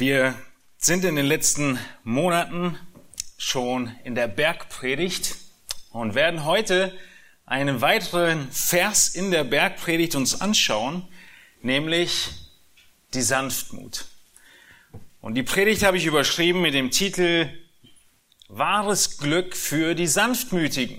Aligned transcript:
Wir 0.00 0.34
sind 0.78 1.04
in 1.04 1.14
den 1.14 1.26
letzten 1.26 1.78
Monaten 2.04 2.78
schon 3.36 3.94
in 4.02 4.14
der 4.14 4.28
Bergpredigt 4.28 5.36
und 5.90 6.14
werden 6.14 6.46
heute 6.46 6.96
einen 7.44 7.82
weiteren 7.82 8.50
Vers 8.50 9.14
in 9.14 9.30
der 9.30 9.44
Bergpredigt 9.44 10.14
uns 10.14 10.40
anschauen, 10.40 11.06
nämlich 11.60 12.30
die 13.12 13.20
Sanftmut. 13.20 14.06
Und 15.20 15.34
die 15.34 15.42
Predigt 15.42 15.82
habe 15.82 15.98
ich 15.98 16.06
überschrieben 16.06 16.62
mit 16.62 16.72
dem 16.72 16.90
Titel 16.90 17.50
Wahres 18.48 19.18
Glück 19.18 19.54
für 19.54 19.94
die 19.94 20.06
Sanftmütigen. 20.06 20.98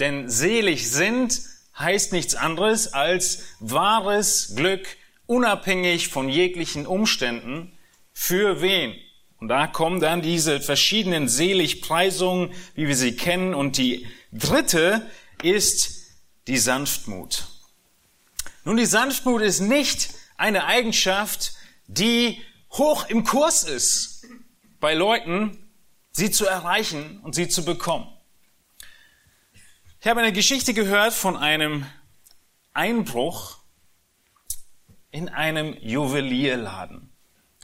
Denn 0.00 0.28
selig 0.28 0.90
sind 0.90 1.40
heißt 1.78 2.12
nichts 2.12 2.34
anderes 2.34 2.92
als 2.92 3.44
wahres 3.60 4.54
Glück 4.56 4.84
unabhängig 5.26 6.08
von 6.08 6.28
jeglichen 6.28 6.88
Umständen. 6.88 7.78
Für 8.12 8.60
wen? 8.60 8.94
Und 9.38 9.48
da 9.48 9.66
kommen 9.66 10.00
dann 10.00 10.22
diese 10.22 10.60
verschiedenen 10.60 11.28
Seligpreisungen, 11.28 12.52
wie 12.74 12.86
wir 12.86 12.96
sie 12.96 13.16
kennen. 13.16 13.54
Und 13.54 13.76
die 13.76 14.06
dritte 14.32 15.10
ist 15.42 16.02
die 16.46 16.58
Sanftmut. 16.58 17.48
Nun, 18.64 18.76
die 18.76 18.86
Sanftmut 18.86 19.42
ist 19.42 19.60
nicht 19.60 20.10
eine 20.36 20.64
Eigenschaft, 20.64 21.54
die 21.88 22.40
hoch 22.70 23.08
im 23.08 23.24
Kurs 23.24 23.64
ist 23.64 24.26
bei 24.80 24.94
Leuten, 24.94 25.68
sie 26.12 26.30
zu 26.30 26.46
erreichen 26.46 27.20
und 27.20 27.34
sie 27.34 27.48
zu 27.48 27.64
bekommen. 27.64 28.08
Ich 30.00 30.06
habe 30.06 30.20
eine 30.20 30.32
Geschichte 30.32 30.74
gehört 30.74 31.12
von 31.12 31.36
einem 31.36 31.86
Einbruch 32.72 33.58
in 35.10 35.28
einem 35.28 35.76
Juwelierladen. 35.80 37.11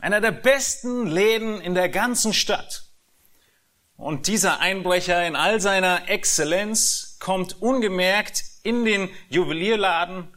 Einer 0.00 0.20
der 0.20 0.30
besten 0.30 1.06
Läden 1.06 1.60
in 1.60 1.74
der 1.74 1.88
ganzen 1.88 2.32
Stadt. 2.32 2.84
Und 3.96 4.28
dieser 4.28 4.60
Einbrecher 4.60 5.26
in 5.26 5.34
all 5.34 5.60
seiner 5.60 6.08
Exzellenz 6.08 7.16
kommt 7.18 7.60
ungemerkt 7.60 8.44
in 8.62 8.84
den 8.84 9.10
Juwelierladen. 9.28 10.28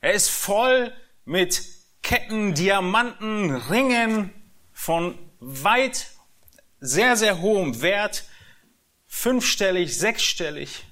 Er 0.00 0.12
ist 0.12 0.28
voll 0.28 0.92
mit 1.24 1.62
Ketten, 2.02 2.54
Diamanten, 2.54 3.54
Ringen 3.54 4.32
von 4.72 5.18
weit, 5.40 6.06
sehr, 6.78 7.16
sehr 7.16 7.40
hohem 7.40 7.82
Wert. 7.82 8.24
Fünfstellig, 9.06 9.98
sechsstellig. 9.98 10.84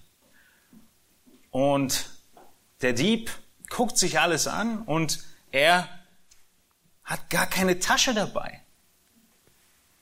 Und 1.50 2.10
der 2.82 2.92
Dieb 2.92 3.30
guckt 3.70 3.96
sich 3.96 4.18
alles 4.18 4.48
an 4.48 4.82
und 4.82 5.20
er 5.50 5.88
hat 7.08 7.30
gar 7.30 7.46
keine 7.46 7.78
Tasche 7.78 8.12
dabei. 8.12 8.62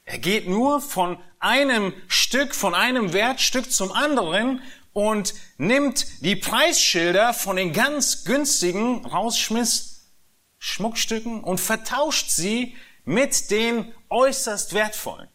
Er 0.04 0.18
geht 0.18 0.48
nur 0.48 0.80
von 0.80 1.18
einem 1.38 1.94
Stück, 2.08 2.54
von 2.54 2.74
einem 2.74 3.12
Wertstück 3.12 3.70
zum 3.70 3.92
anderen 3.92 4.60
und 4.92 5.34
nimmt 5.56 6.24
die 6.24 6.34
Preisschilder 6.34 7.32
von 7.32 7.56
den 7.56 7.72
ganz 7.72 8.24
günstigen 8.24 9.06
Rausschmiss 9.06 10.10
Schmuckstücken 10.58 11.44
und 11.44 11.60
vertauscht 11.60 12.30
sie 12.30 12.76
mit 13.04 13.52
den 13.52 13.94
äußerst 14.10 14.72
wertvollen. 14.74 15.28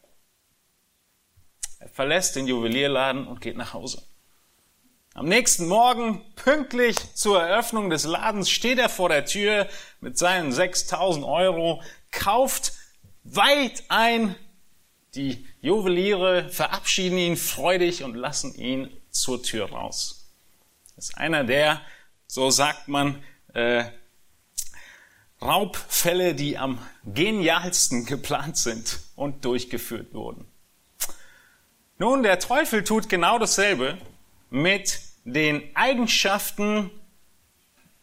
Er 1.80 1.88
verlässt 1.88 2.36
den 2.36 2.48
Juwelierladen 2.48 3.28
und 3.28 3.40
geht 3.40 3.56
nach 3.56 3.74
Hause. 3.74 4.04
Am 5.14 5.28
nächsten 5.28 5.68
Morgen, 5.68 6.24
pünktlich 6.36 6.96
zur 7.16 7.44
Eröffnung 7.44 7.90
des 7.90 8.06
Ladens, 8.06 8.50
steht 8.50 8.80
er 8.80 8.88
vor 8.88 9.10
der 9.10 9.26
Tür 9.26 9.68
mit 10.00 10.18
seinen 10.18 10.54
6000 10.54 11.26
Euro, 11.26 11.82
kauft 12.12 12.72
weit 13.26 13.84
ein. 13.90 14.38
Die 15.14 15.46
Juweliere 15.60 16.48
verabschieden 16.48 17.18
ihn 17.18 17.36
freudig 17.36 18.06
und 18.06 18.16
lassen 18.16 18.56
ihn 18.56 18.90
zur 19.10 19.44
Tür 19.44 19.70
raus. 19.72 20.32
Das 20.96 21.10
ist 21.10 21.18
einer 21.18 21.44
der, 21.44 21.82
so 22.28 22.50
sagt 22.50 22.88
man, 22.88 23.22
äh, 23.54 23.84
Raubfälle, 25.42 26.36
die 26.36 26.58
am 26.58 26.80
genialsten 27.04 28.06
geplant 28.06 28.56
sind 28.56 29.02
und 29.18 29.44
durchgeführt 29.44 30.14
wurden. 30.14 30.46
Nun, 31.98 32.24
der 32.24 32.40
Teufel 32.40 32.86
tut 32.86 33.10
genau 33.10 33.40
dasselbe 33.40 33.98
mit 34.52 35.00
den 35.24 35.76
Eigenschaften 35.76 36.92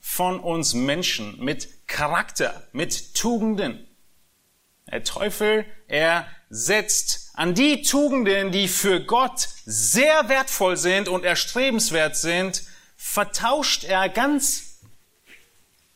von 0.01 0.41
uns 0.41 0.75
Menschen, 0.75 1.39
mit 1.39 1.87
Charakter, 1.87 2.67
mit 2.73 3.15
Tugenden. 3.15 3.87
Der 4.91 5.05
Teufel, 5.05 5.67
er 5.87 6.27
setzt 6.49 7.31
an 7.35 7.55
die 7.55 7.83
Tugenden, 7.83 8.51
die 8.51 8.67
für 8.67 9.05
Gott 9.05 9.49
sehr 9.67 10.29
wertvoll 10.31 10.79
sind 10.79 11.09
und 11.09 11.25
erstrebenswert 11.25 12.17
sind, 12.17 12.63
vertauscht 12.97 13.85
er 13.85 14.09
ganz 14.09 14.81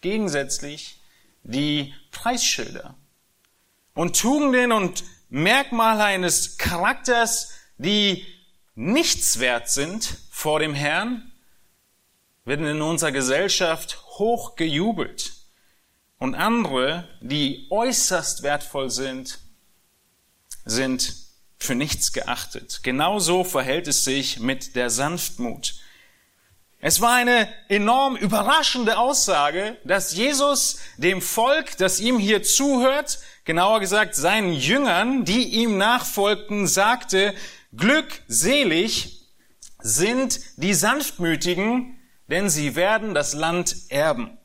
gegensätzlich 0.03 1.01
die 1.43 1.95
Preisschilder. 2.11 2.95
Und 3.95 4.21
Tugenden 4.21 4.73
und 4.73 5.05
Merkmale 5.31 6.05
eines 6.05 6.59
Charakters, 6.59 7.53
die 7.79 8.27
nichts 8.75 9.39
wert 9.39 9.71
sind 9.71 10.19
vor 10.43 10.59
dem 10.59 10.75
Herrn, 10.75 11.31
werden 12.45 12.67
in 12.67 12.83
unserer 12.83 13.13
Gesellschaft 13.13 14.03
hoch 14.19 14.57
gejubelt. 14.57 15.35
Und 16.19 16.35
andere, 16.35 17.09
die 17.21 17.69
äußerst 17.71 18.43
wertvoll 18.43 18.91
sind, 18.91 19.39
sind 20.65 21.15
für 21.59 21.77
nichts 21.77 22.13
geachtet. 22.13 22.81
Genauso 22.83 23.45
verhält 23.45 23.87
es 23.87 24.03
sich 24.03 24.41
mit 24.41 24.75
der 24.75 24.91
Sanftmut. 24.91 25.77
Es 26.81 27.01
war 27.01 27.15
eine 27.15 27.49
enorm 27.69 28.17
überraschende 28.17 28.99
Aussage, 28.99 29.77
dass 29.85 30.13
Jesus 30.13 30.81
dem 30.97 31.23
Volk, 31.23 31.77
das 31.77 32.01
ihm 32.01 32.19
hier 32.19 32.43
zuhört, 32.43 33.21
genauer 33.45 33.79
gesagt 33.79 34.17
seinen 34.17 34.55
Jüngern, 34.55 35.25
die 35.25 35.51
ihm 35.51 35.79
nachfolgten, 35.79 36.67
sagte, 36.67 37.33
Glückselig 37.77 39.22
sind 39.83 40.41
die 40.57 40.75
Sanftmütigen, 40.75 41.99
denn 42.29 42.49
sie 42.49 42.77
werden 42.77 43.15
das 43.15 43.35
Land 43.35 43.77
erben. 43.91 44.39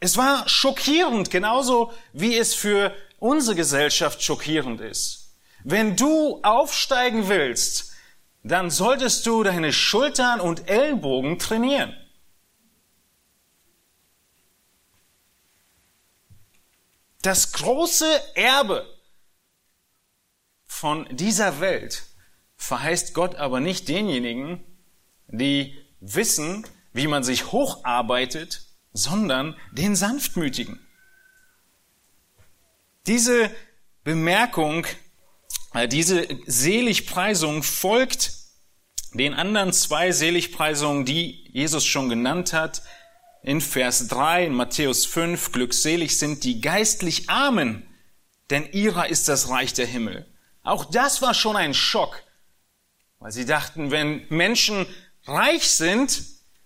Es 0.00 0.16
war 0.16 0.48
schockierend, 0.48 1.30
genauso 1.30 1.92
wie 2.12 2.36
es 2.36 2.54
für 2.54 2.94
unsere 3.18 3.56
Gesellschaft 3.56 4.22
schockierend 4.22 4.80
ist. 4.80 5.36
Wenn 5.64 5.96
du 5.96 6.40
aufsteigen 6.42 7.28
willst, 7.28 7.92
dann 8.42 8.70
solltest 8.70 9.26
du 9.26 9.42
deine 9.42 9.72
Schultern 9.72 10.40
und 10.40 10.68
Ellenbogen 10.68 11.38
trainieren. 11.38 11.96
Das 17.22 17.52
große 17.52 18.20
Erbe 18.34 18.86
von 20.66 21.08
dieser 21.16 21.60
Welt 21.60 22.02
verheißt 22.64 23.14
Gott 23.14 23.36
aber 23.36 23.60
nicht 23.60 23.88
denjenigen, 23.88 24.60
die 25.28 25.76
wissen, 26.00 26.66
wie 26.92 27.06
man 27.06 27.22
sich 27.22 27.52
hocharbeitet, 27.52 28.62
sondern 28.92 29.56
den 29.72 29.96
Sanftmütigen. 29.96 30.80
Diese 33.06 33.50
Bemerkung, 34.02 34.86
äh, 35.74 35.88
diese 35.88 36.26
Seligpreisung 36.46 37.62
folgt 37.62 38.32
den 39.12 39.34
anderen 39.34 39.72
zwei 39.72 40.12
Seligpreisungen, 40.12 41.04
die 41.04 41.48
Jesus 41.52 41.84
schon 41.84 42.08
genannt 42.08 42.52
hat. 42.52 42.82
In 43.42 43.60
Vers 43.60 44.08
3 44.08 44.46
in 44.46 44.54
Matthäus 44.54 45.04
5, 45.04 45.52
glückselig 45.52 46.18
sind 46.18 46.44
die 46.44 46.60
geistlich 46.60 47.28
Armen, 47.28 47.86
denn 48.50 48.70
ihrer 48.72 49.08
ist 49.08 49.28
das 49.28 49.50
Reich 49.50 49.74
der 49.74 49.86
Himmel. 49.86 50.26
Auch 50.62 50.86
das 50.86 51.20
war 51.20 51.34
schon 51.34 51.56
ein 51.56 51.74
Schock 51.74 52.22
weil 53.18 53.32
sie 53.32 53.44
dachten, 53.44 53.90
wenn 53.90 54.26
Menschen 54.28 54.86
reich 55.24 55.70
sind, 55.70 56.22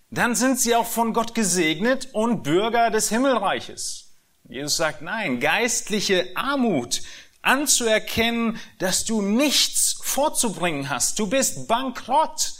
dann 0.09 0.35
sind 0.35 0.59
sie 0.59 0.75
auch 0.75 0.87
von 0.87 1.13
Gott 1.13 1.35
gesegnet 1.35 2.09
und 2.13 2.43
Bürger 2.43 2.89
des 2.89 3.09
Himmelreiches. 3.09 4.15
Jesus 4.47 4.77
sagt, 4.77 5.01
nein, 5.01 5.39
geistliche 5.39 6.31
Armut, 6.35 7.03
anzuerkennen, 7.41 8.59
dass 8.79 9.05
du 9.05 9.21
nichts 9.21 9.99
vorzubringen 10.01 10.89
hast, 10.89 11.19
du 11.19 11.27
bist 11.27 11.67
bankrott. 11.67 12.53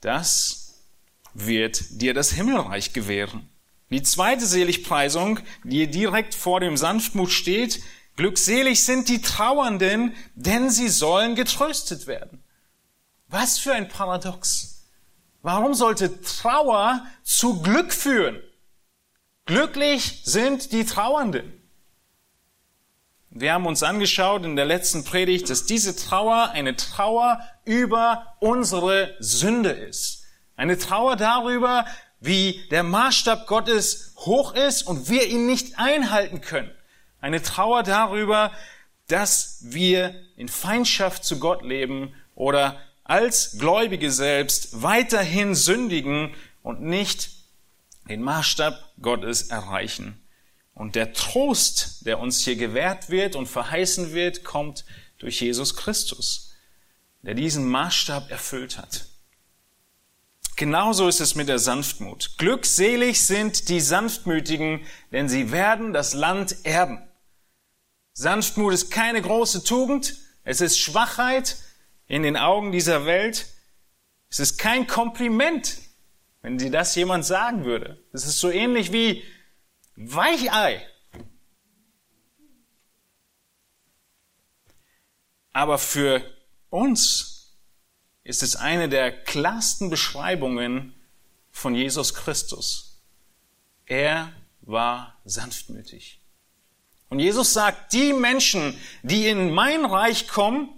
Das 0.00 0.84
wird 1.34 2.00
dir 2.00 2.14
das 2.14 2.32
Himmelreich 2.32 2.92
gewähren. 2.92 3.48
Die 3.90 4.02
zweite 4.02 4.46
Seligpreisung, 4.46 5.40
die 5.64 5.88
direkt 5.88 6.34
vor 6.34 6.60
dem 6.60 6.76
Sanftmut 6.76 7.30
steht, 7.30 7.82
Glückselig 8.16 8.82
sind 8.82 9.08
die 9.08 9.20
Trauernden, 9.20 10.14
denn 10.34 10.70
sie 10.70 10.88
sollen 10.88 11.34
getröstet 11.34 12.06
werden. 12.06 12.42
Was 13.28 13.58
für 13.58 13.74
ein 13.74 13.88
Paradox. 13.88 14.86
Warum 15.42 15.74
sollte 15.74 16.22
Trauer 16.22 17.04
zu 17.22 17.60
Glück 17.60 17.92
führen? 17.92 18.40
Glücklich 19.44 20.22
sind 20.24 20.72
die 20.72 20.84
Trauernden. 20.84 21.52
wir 23.30 23.52
haben 23.52 23.66
uns 23.66 23.82
angeschaut 23.82 24.44
in 24.44 24.56
der 24.56 24.64
letzten 24.64 25.04
Predigt, 25.04 25.50
dass 25.50 25.66
diese 25.66 25.94
Trauer 25.94 26.50
eine 26.50 26.74
Trauer 26.74 27.40
über 27.64 28.34
unsere 28.40 29.14
Sünde 29.20 29.70
ist. 29.70 30.24
Eine 30.56 30.78
Trauer 30.78 31.16
darüber, 31.16 31.84
wie 32.18 32.66
der 32.70 32.82
Maßstab 32.82 33.46
Gottes 33.46 34.14
hoch 34.16 34.54
ist 34.54 34.84
und 34.84 35.10
wir 35.10 35.28
ihn 35.28 35.46
nicht 35.46 35.78
einhalten 35.78 36.40
können. 36.40 36.70
Eine 37.20 37.42
Trauer 37.42 37.82
darüber, 37.82 38.52
dass 39.08 39.58
wir 39.62 40.14
in 40.36 40.48
Feindschaft 40.48 41.24
zu 41.24 41.38
Gott 41.38 41.62
leben 41.62 42.14
oder 42.34 42.80
als 43.04 43.56
Gläubige 43.58 44.10
selbst 44.10 44.82
weiterhin 44.82 45.54
sündigen 45.54 46.34
und 46.62 46.82
nicht 46.82 47.30
den 48.08 48.22
Maßstab 48.22 48.92
Gottes 49.00 49.42
erreichen. 49.42 50.20
Und 50.74 50.94
der 50.94 51.12
Trost, 51.12 52.04
der 52.06 52.18
uns 52.18 52.44
hier 52.44 52.56
gewährt 52.56 53.08
wird 53.08 53.34
und 53.36 53.46
verheißen 53.46 54.12
wird, 54.12 54.44
kommt 54.44 54.84
durch 55.18 55.40
Jesus 55.40 55.74
Christus, 55.76 56.54
der 57.22 57.34
diesen 57.34 57.68
Maßstab 57.68 58.30
erfüllt 58.30 58.76
hat. 58.76 59.06
Genauso 60.56 61.06
ist 61.06 61.20
es 61.20 61.34
mit 61.34 61.48
der 61.48 61.58
Sanftmut. 61.58 62.38
Glückselig 62.38 63.26
sind 63.26 63.68
die 63.68 63.80
Sanftmütigen, 63.80 64.86
denn 65.12 65.28
sie 65.28 65.52
werden 65.52 65.92
das 65.92 66.14
Land 66.14 66.64
erben. 66.64 67.06
Sanftmut 68.14 68.72
ist 68.72 68.90
keine 68.90 69.20
große 69.20 69.64
Tugend, 69.64 70.16
es 70.44 70.62
ist 70.62 70.78
Schwachheit 70.78 71.56
in 72.06 72.22
den 72.22 72.38
Augen 72.38 72.72
dieser 72.72 73.04
Welt. 73.04 73.46
Es 74.30 74.40
ist 74.40 74.56
kein 74.56 74.86
Kompliment, 74.86 75.76
wenn 76.40 76.58
sie 76.58 76.70
das 76.70 76.94
jemand 76.94 77.26
sagen 77.26 77.66
würde. 77.66 78.02
Es 78.14 78.26
ist 78.26 78.38
so 78.38 78.50
ähnlich 78.50 78.92
wie 78.92 79.24
Weichei. 79.96 80.86
Aber 85.52 85.78
für 85.78 86.22
uns 86.70 87.35
ist 88.26 88.42
es 88.42 88.56
eine 88.56 88.88
der 88.88 89.12
klarsten 89.12 89.88
Beschreibungen 89.88 90.94
von 91.50 91.74
Jesus 91.74 92.12
Christus. 92.12 93.00
Er 93.86 94.32
war 94.62 95.16
sanftmütig. 95.24 96.20
Und 97.08 97.20
Jesus 97.20 97.52
sagt, 97.52 97.92
die 97.92 98.12
Menschen, 98.12 98.76
die 99.02 99.28
in 99.28 99.52
mein 99.52 99.84
Reich 99.84 100.26
kommen, 100.26 100.68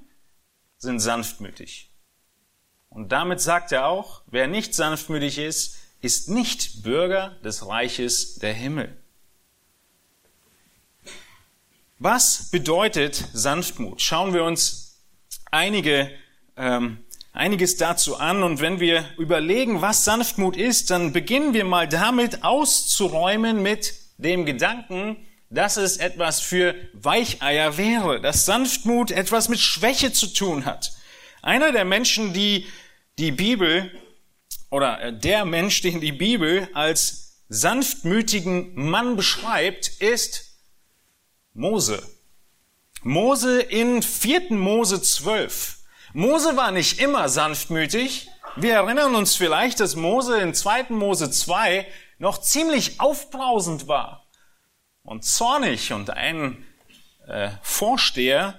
sind 0.77 1.01
sanftmütig. 1.01 1.91
Und 2.91 3.13
damit 3.13 3.41
sagt 3.41 3.73
er 3.73 3.87
auch, 3.87 4.23
wer 4.27 4.47
nicht 4.47 4.75
sanftmütig 4.75 5.39
ist, 5.39 5.79
ist 6.03 6.29
nicht 6.29 6.83
Bürger 6.83 7.31
des 7.43 7.67
Reiches 7.67 8.37
der 8.37 8.53
Himmel. 8.53 8.95
Was 11.99 12.51
bedeutet 12.51 13.29
Sanftmut? 13.33 14.03
Schauen 14.03 14.35
wir 14.35 14.45
uns 14.45 14.99
einige, 15.51 16.11
ähm, 16.57 17.05
einiges 17.39 17.77
dazu 17.77 18.17
an. 18.17 18.43
Und 18.43 18.61
wenn 18.61 18.81
wir 18.81 19.05
überlegen, 19.17 19.81
was 19.81 20.05
Sanftmut 20.05 20.57
ist, 20.57 20.91
dann 20.91 21.13
beginnen 21.13 21.55
wir 21.55 21.65
mal 21.65 21.89
damit 21.89 22.43
auszuräumen 22.45 23.63
mit 23.63 23.95
dem 24.19 24.45
Gedanken, 24.45 25.17
dass 25.49 25.77
es 25.77 25.97
etwas 25.97 26.41
für 26.41 26.75
Weicheier 26.93 27.79
wäre, 27.79 28.21
dass 28.21 28.45
Sanftmut 28.45 29.11
etwas 29.11 29.49
mit 29.49 29.61
Schwäche 29.61 30.13
zu 30.13 30.27
tun 30.27 30.67
hat. 30.67 30.93
Einer 31.41 31.73
der 31.73 31.85
Menschen, 31.85 32.35
die 32.35 32.67
die 33.19 33.33
Bibel 33.33 33.91
oder 34.71 35.01
äh, 35.01 35.13
der 35.17 35.45
Mensch, 35.45 35.81
den 35.81 36.01
die 36.01 36.13
Bibel 36.13 36.69
als 36.75 37.45
sanftmütigen 37.49 38.75
Mann 38.75 39.17
beschreibt, 39.17 39.89
ist 40.01 40.45
Mose. 41.55 42.03
Mose 43.03 43.63
in 43.63 44.03
4. 44.03 44.53
Mose 44.53 45.01
12. 45.01 45.78
Mose 46.13 46.57
war 46.57 46.71
nicht 46.71 47.01
immer 47.01 47.29
sanftmütig. 47.29 48.29
Wir 48.57 48.75
erinnern 48.75 49.15
uns 49.15 49.37
vielleicht, 49.37 49.81
dass 49.81 49.95
Mose 49.95 50.39
in 50.41 50.55
2. 50.55 50.87
Mose 50.91 51.31
2 51.31 51.87
noch 52.19 52.41
ziemlich 52.41 53.01
aufbrausend 53.01 53.89
war 53.89 54.27
und 55.03 55.25
zornig 55.25 55.93
und 55.93 56.11
einen 56.11 56.67
äh, 57.27 57.51
Vorsteher 57.63 58.59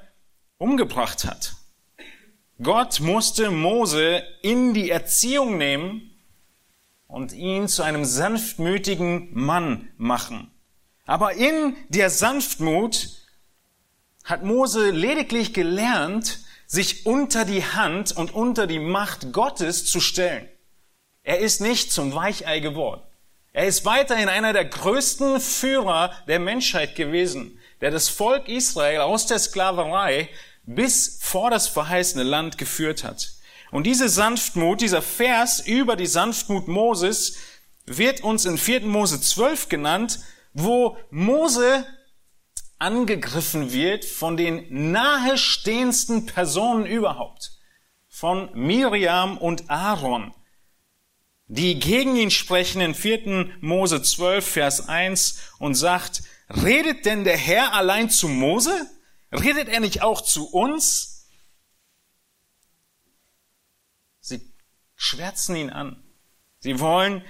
umgebracht 0.58 1.26
hat. 1.26 1.54
Gott 2.62 3.00
musste 3.00 3.52
Mose 3.52 4.24
in 4.42 4.74
die 4.74 4.90
Erziehung 4.90 5.58
nehmen 5.58 6.12
und 7.08 7.34
ihn 7.34 7.68
zu 7.68 7.84
einem 7.84 8.06
sanftmütigen 8.06 9.30
Mann 9.34 9.90
machen. 9.98 10.52
Aber 11.06 11.34
in 11.34 11.76
der 11.88 12.10
Sanftmut 12.10 13.10
hat 14.24 14.44
Mose 14.44 14.92
lediglich 14.92 15.54
gelernt, 15.54 16.40
sich 16.70 17.08
unter 17.08 17.46
die 17.46 17.66
Hand 17.66 18.16
und 18.16 18.34
unter 18.34 18.68
die 18.68 18.80
Macht 18.80 19.34
Gottes 19.34 19.86
zu 19.86 20.00
stellen. 20.00 20.48
Er 21.24 21.40
ist 21.40 21.62
nicht 21.62 21.92
zum 21.92 22.14
Weichei 22.14 22.60
geworden. 22.60 23.02
Er 23.54 23.66
ist 23.66 23.86
weiterhin 23.86 24.30
einer 24.30 24.54
der 24.54 24.66
größten 24.66 25.42
Führer 25.42 26.14
der 26.28 26.38
Menschheit 26.40 26.96
gewesen, 26.96 27.60
der 27.82 27.90
das 27.90 28.08
Volk 28.08 28.48
Israel 28.48 29.02
aus 29.02 29.26
der 29.26 29.40
Sklaverei 29.40 30.30
bis 30.64 31.18
vor 31.22 31.50
das 31.50 31.68
verheißene 31.68 32.24
Land 32.24 32.60
geführt 32.60 33.04
hat. 33.04 33.34
Und 33.72 33.86
diese 33.86 34.08
Sanftmut, 34.08 34.82
dieser 34.82 35.02
Vers 35.02 35.66
über 35.66 35.96
die 35.96 36.06
Sanftmut 36.06 36.68
Moses 36.68 37.36
wird 37.88 38.22
uns 38.22 38.46
in 38.46 38.60
4. 38.60 38.82
Mose 38.82 39.20
12 39.20 39.70
genannt, 39.70 40.20
wo 40.54 40.98
Mose 41.10 41.84
angegriffen 42.80 43.72
wird 43.72 44.06
von 44.06 44.38
den 44.38 44.92
nahestehendsten 44.92 46.26
Personen 46.26 46.86
überhaupt, 46.86 47.60
von 48.08 48.50
Miriam 48.54 49.38
und 49.38 49.70
Aaron, 49.70 50.34
die 51.48 51.80
gegen 51.80 52.16
ihn 52.16 52.32
sprechen 52.32 52.82
in 52.82 52.96
4. 52.96 53.58
Mose 53.62 54.02
12, 54.02 54.48
Vers 54.48 54.90
1 54.90 55.40
und 55.60 55.76
sagt, 55.76 56.24
redet 56.50 57.06
denn 57.06 57.24
der 57.24 57.38
Herr 57.38 57.74
allein 57.74 58.10
zu 58.10 58.28
Mose? 58.28 58.90
Redet 59.32 59.68
er 59.68 59.80
nicht 59.80 60.02
auch 60.02 60.22
zu 60.22 60.50
uns? 60.50 61.28
Sie 64.20 64.42
schwärzen 64.96 65.56
ihn 65.56 65.70
an. 65.70 66.04
Sie 66.60 66.80
wollen 66.80 67.24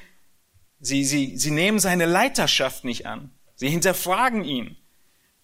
Sie, 0.79 1.03
sie, 1.03 1.37
sie 1.37 1.51
nehmen 1.51 1.79
seine 1.79 2.05
Leiterschaft 2.05 2.85
nicht 2.85 3.05
an. 3.05 3.31
Sie 3.55 3.69
hinterfragen 3.69 4.43
ihn. 4.43 4.77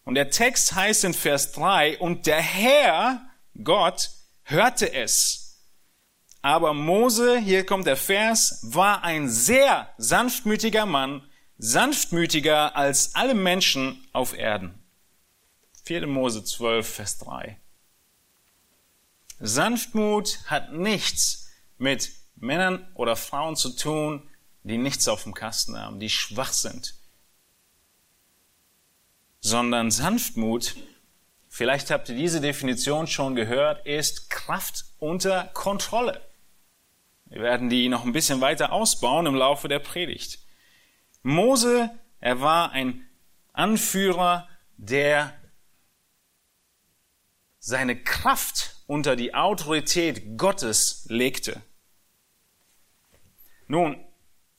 Und 0.05 0.15
der 0.15 0.29
Text 0.29 0.73
heißt 0.73 1.03
in 1.03 1.13
Vers 1.13 1.51
3, 1.51 1.97
und 1.97 2.27
der 2.27 2.41
Herr, 2.41 3.27
Gott, 3.63 4.11
hörte 4.43 4.93
es. 4.93 5.63
Aber 6.41 6.75
Mose, 6.75 7.39
hier 7.39 7.65
kommt 7.65 7.87
der 7.87 7.97
Vers, 7.97 8.59
war 8.61 9.03
ein 9.03 9.27
sehr 9.27 9.89
sanftmütiger 9.97 10.85
Mann, 10.85 11.27
sanftmütiger 11.57 12.75
als 12.75 13.15
alle 13.15 13.33
Menschen 13.33 14.07
auf 14.13 14.37
Erden. 14.37 14.83
4. 15.85 16.05
Mose 16.05 16.43
12, 16.43 16.87
Vers 16.87 17.17
3. 17.17 17.59
Sanftmut 19.39 20.39
hat 20.45 20.71
nichts 20.71 21.49
mit 21.77 22.11
Männern 22.35 22.87
oder 22.93 23.15
Frauen 23.15 23.55
zu 23.55 23.75
tun, 23.75 24.29
die 24.63 24.77
nichts 24.77 25.07
auf 25.07 25.23
dem 25.23 25.33
Kasten 25.33 25.77
haben, 25.77 25.99
die 25.99 26.09
schwach 26.09 26.53
sind, 26.53 26.95
sondern 29.45 29.91
Sanftmut, 29.91 30.75
vielleicht 31.49 31.91
habt 31.91 32.09
ihr 32.09 32.15
diese 32.15 32.41
Definition 32.41 33.05
schon 33.05 33.35
gehört, 33.35 33.85
ist 33.85 34.31
Kraft 34.31 34.85
unter 34.97 35.51
Kontrolle. 35.53 36.19
Wir 37.25 37.43
werden 37.43 37.69
die 37.69 37.87
noch 37.87 38.05
ein 38.05 38.11
bisschen 38.11 38.41
weiter 38.41 38.71
ausbauen 38.71 39.27
im 39.27 39.35
Laufe 39.35 39.67
der 39.67 39.77
Predigt. 39.77 40.39
Mose, 41.21 41.91
er 42.19 42.41
war 42.41 42.71
ein 42.71 43.07
Anführer, 43.53 44.49
der 44.77 45.31
seine 47.59 48.01
Kraft 48.01 48.77
unter 48.87 49.15
die 49.15 49.35
Autorität 49.35 50.39
Gottes 50.39 51.05
legte. 51.07 51.61
Nun, 53.67 54.03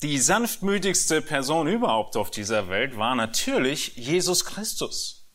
die 0.03 0.19
sanftmütigste 0.19 1.23
Person 1.23 1.69
überhaupt 1.69 2.17
auf 2.17 2.31
dieser 2.31 2.69
Welt 2.69 2.97
war 2.97 3.15
natürlich 3.15 3.97
Jesus 3.97 4.45
Christus. 4.45 5.27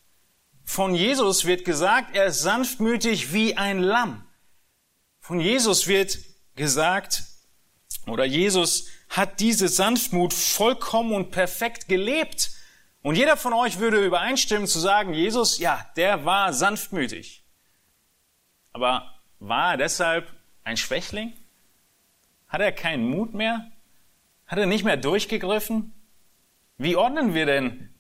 Von 0.64 0.94
Jesus 0.94 1.46
wird 1.46 1.66
gesagt, 1.66 2.16
er 2.16 2.26
ist 2.26 2.42
sanftmütig 2.42 3.34
wie 3.34 3.58
ein 3.58 3.80
Lamm. 3.80 4.24
Von 5.20 5.40
Jesus 5.40 5.88
wird 5.88 6.20
gesagt, 6.56 7.24
oder 8.08 8.26
Jesus 8.26 8.88
hat 9.10 9.40
diese 9.40 9.68
Sanftmut 9.68 10.34
vollkommen 10.34 11.14
und 11.14 11.32
perfekt 11.32 11.88
gelebt. 11.88 12.52
Und 13.02 13.16
jeder 13.16 13.38
von 13.38 13.54
euch 13.54 13.80
würde 13.80 14.04
übereinstimmen 14.06 14.68
zu 14.68 14.80
sagen, 14.80 15.14
Jesus, 15.14 15.58
ja, 15.58 15.86
der 15.98 16.24
war 16.24 16.54
sanftmütig. 16.54 17.44
Aber 18.74 19.12
war 19.40 19.72
er 19.72 19.78
deshalb 19.78 20.32
ein 20.64 20.78
Schwächling? 20.78 21.34
Hat 22.48 22.62
er 22.62 22.72
keinen 22.72 23.10
Mut 23.10 23.34
mehr? 23.34 23.72
Hat 24.52 24.60
er 24.60 24.66
nicht 24.66 24.84
mehr 24.84 24.98
durchgegriffen? 24.98 25.94
Wie 26.78 26.98
ordnen 26.98 27.34
wir 27.34 27.46
denn 27.46 27.96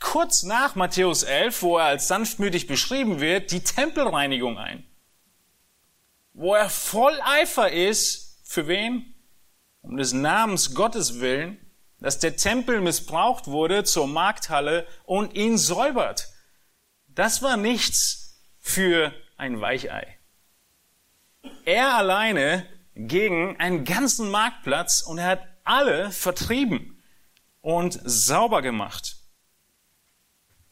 kurz 0.00 0.42
nach 0.42 0.74
Matthäus 0.74 1.22
11, 1.22 1.62
wo 1.62 1.78
er 1.78 1.84
als 1.84 2.08
sanftmütig 2.08 2.66
beschrieben 2.66 3.20
wird, 3.20 3.52
die 3.52 3.62
Tempelreinigung 3.62 4.58
ein. 4.58 4.84
Wo 6.32 6.52
er 6.56 6.68
voll 6.68 7.16
Eifer 7.24 7.70
ist, 7.70 8.40
für 8.44 8.66
wen? 8.66 9.14
Um 9.82 9.96
des 9.96 10.12
Namens 10.12 10.74
Gottes 10.74 11.20
willen, 11.20 11.64
dass 12.00 12.18
der 12.18 12.36
Tempel 12.36 12.80
missbraucht 12.80 13.46
wurde 13.46 13.84
zur 13.84 14.08
Markthalle 14.08 14.88
und 15.04 15.34
ihn 15.34 15.58
säubert. 15.58 16.28
Das 17.06 17.40
war 17.40 17.56
nichts 17.56 18.42
für 18.58 19.14
ein 19.36 19.60
Weichei. 19.60 20.18
Er 21.64 21.94
alleine 21.94 22.66
gegen 22.96 23.60
einen 23.60 23.84
ganzen 23.84 24.28
Marktplatz 24.32 25.00
und 25.00 25.18
er 25.18 25.26
hat 25.26 25.53
alle 25.64 26.10
vertrieben 26.12 27.02
und 27.60 27.98
sauber 28.04 28.62
gemacht. 28.62 29.16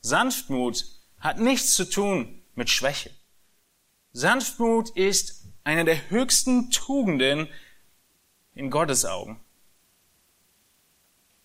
Sanftmut 0.01 0.85
hat 1.19 1.39
nichts 1.39 1.75
zu 1.75 1.89
tun 1.89 2.43
mit 2.55 2.71
Schwäche. 2.71 3.11
Sanftmut 4.13 4.91
ist 4.91 5.47
eine 5.65 5.85
der 5.85 6.11
höchsten 6.11 6.71
Tugenden 6.71 7.49
in 8.55 8.71
Gottes 8.71 9.05
Augen. 9.05 9.41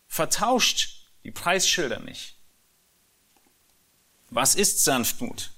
Vertauscht 0.08 1.12
die 1.24 1.32
Preisschilder 1.32 2.00
nicht. 2.00 2.36
Was 4.30 4.56
ist 4.56 4.84
Sanftmut? 4.84 5.52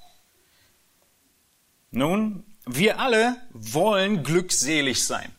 Nun, 1.92 2.46
wir 2.66 3.00
alle 3.00 3.42
wollen 3.52 4.24
glückselig 4.24 5.04
sein. 5.04 5.34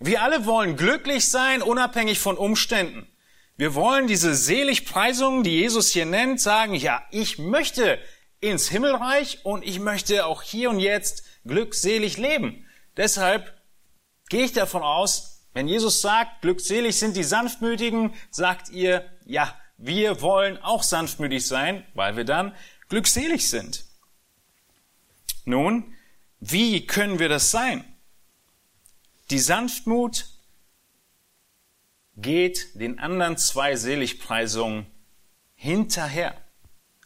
Wir 0.00 0.22
alle 0.22 0.46
wollen 0.46 0.76
glücklich 0.76 1.28
sein, 1.28 1.60
unabhängig 1.60 2.20
von 2.20 2.36
Umständen. 2.36 3.08
Wir 3.56 3.74
wollen 3.74 4.06
diese 4.06 4.34
Seligpreisung, 4.34 5.42
die 5.42 5.58
Jesus 5.58 5.88
hier 5.90 6.06
nennt, 6.06 6.40
sagen, 6.40 6.74
ja, 6.74 7.02
ich 7.10 7.38
möchte 7.38 7.98
ins 8.40 8.68
Himmelreich 8.68 9.44
und 9.44 9.64
ich 9.64 9.80
möchte 9.80 10.26
auch 10.26 10.42
hier 10.42 10.70
und 10.70 10.78
jetzt 10.78 11.24
glückselig 11.44 12.16
leben. 12.16 12.64
Deshalb 12.96 13.60
gehe 14.28 14.44
ich 14.44 14.52
davon 14.52 14.82
aus, 14.82 15.48
wenn 15.54 15.66
Jesus 15.66 16.00
sagt, 16.00 16.42
glückselig 16.42 16.96
sind 16.96 17.16
die 17.16 17.24
Sanftmütigen, 17.24 18.14
sagt 18.30 18.68
ihr, 18.68 19.04
ja, 19.24 19.58
wir 19.76 20.20
wollen 20.20 20.58
auch 20.58 20.84
sanftmütig 20.84 21.44
sein, 21.44 21.84
weil 21.94 22.16
wir 22.16 22.24
dann 22.24 22.54
glückselig 22.88 23.48
sind. 23.48 23.84
Nun, 25.44 25.94
wie 26.38 26.86
können 26.86 27.18
wir 27.18 27.28
das 27.28 27.50
sein? 27.50 27.84
Die 29.30 29.38
Sanftmut 29.38 30.26
geht 32.16 32.80
den 32.80 32.98
anderen 32.98 33.36
zwei 33.36 33.76
Seligpreisungen 33.76 34.86
hinterher. 35.54 36.34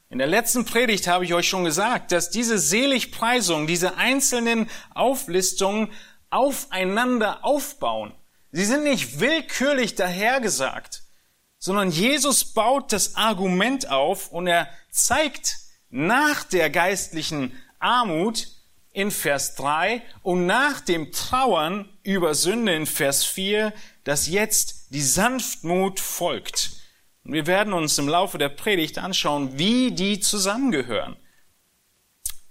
In 0.08 0.18
der 0.18 0.28
letzten 0.28 0.64
Predigt 0.64 1.08
habe 1.08 1.24
ich 1.24 1.34
euch 1.34 1.48
schon 1.48 1.64
gesagt, 1.64 2.12
dass 2.12 2.30
diese 2.30 2.58
Seligpreisungen, 2.58 3.66
diese 3.66 3.96
einzelnen 3.96 4.70
Auflistungen 4.94 5.90
aufeinander 6.30 7.44
aufbauen. 7.44 8.12
Sie 8.52 8.66
sind 8.66 8.84
nicht 8.84 9.20
willkürlich 9.20 9.94
dahergesagt, 9.94 11.02
sondern 11.58 11.90
Jesus 11.90 12.44
baut 12.44 12.92
das 12.92 13.16
Argument 13.16 13.88
auf 13.88 14.30
und 14.30 14.46
er 14.46 14.68
zeigt 14.90 15.56
nach 15.90 16.44
der 16.44 16.70
geistlichen 16.70 17.52
Armut 17.78 18.48
in 18.92 19.10
Vers 19.10 19.54
3 19.56 20.02
und 20.22 20.46
nach 20.46 20.80
dem 20.80 21.10
Trauern 21.12 21.88
über 22.02 22.34
Sünde 22.34 22.74
in 22.74 22.86
Vers 22.86 23.24
4, 23.24 23.72
dass 24.04 24.28
jetzt 24.28 24.86
die 24.90 25.02
Sanftmut 25.02 26.00
folgt. 26.00 26.70
Und 27.24 27.32
wir 27.32 27.46
werden 27.46 27.72
uns 27.72 27.98
im 27.98 28.08
Laufe 28.08 28.38
der 28.38 28.48
Predigt 28.48 28.98
anschauen, 28.98 29.58
wie 29.58 29.92
die 29.92 30.20
zusammengehören. 30.20 31.16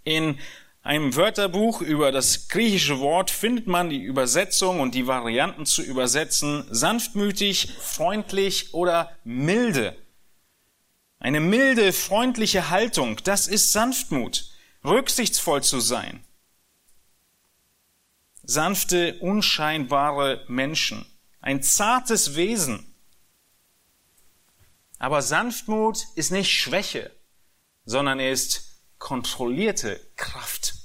In 0.03 0.39
einem 0.81 1.15
Wörterbuch 1.15 1.81
über 1.81 2.11
das 2.11 2.47
griechische 2.47 2.99
Wort 2.99 3.29
findet 3.29 3.67
man 3.67 3.89
die 3.89 4.01
Übersetzung 4.01 4.79
und 4.79 4.95
die 4.95 5.07
Varianten 5.07 5.65
zu 5.65 5.83
übersetzen 5.83 6.65
sanftmütig, 6.71 7.73
freundlich 7.79 8.73
oder 8.73 9.11
milde. 9.23 9.95
Eine 11.19 11.39
milde, 11.39 11.93
freundliche 11.93 12.69
Haltung, 12.69 13.17
das 13.23 13.47
ist 13.47 13.73
Sanftmut. 13.73 14.45
Rücksichtsvoll 14.83 15.61
zu 15.61 15.79
sein 15.79 16.23
sanfte, 18.51 19.17
unscheinbare 19.19 20.43
Menschen, 20.47 21.05
ein 21.39 21.63
zartes 21.63 22.35
Wesen. 22.35 22.93
Aber 24.99 25.21
Sanftmut 25.21 26.05
ist 26.15 26.31
nicht 26.31 26.51
Schwäche, 26.51 27.11
sondern 27.85 28.19
ist 28.19 28.83
kontrollierte 28.99 29.99
Kraft. 30.15 30.75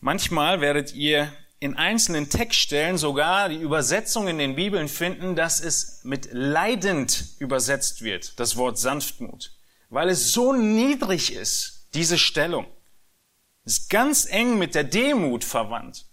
Manchmal 0.00 0.60
werdet 0.60 0.94
ihr 0.94 1.32
in 1.60 1.76
einzelnen 1.76 2.28
Textstellen 2.28 2.98
sogar 2.98 3.48
die 3.48 3.56
Übersetzung 3.56 4.28
in 4.28 4.38
den 4.38 4.54
Bibeln 4.54 4.88
finden, 4.88 5.34
dass 5.36 5.60
es 5.60 6.04
mit 6.04 6.28
leidend 6.32 7.24
übersetzt 7.38 8.02
wird, 8.02 8.38
das 8.38 8.56
Wort 8.56 8.78
Sanftmut, 8.78 9.52
weil 9.90 10.08
es 10.08 10.32
so 10.32 10.52
niedrig 10.52 11.32
ist, 11.32 11.88
diese 11.94 12.18
Stellung 12.18 12.66
ist 13.68 13.90
ganz 13.90 14.24
eng 14.24 14.56
mit 14.56 14.74
der 14.74 14.82
Demut 14.82 15.44
verwandt. 15.44 16.06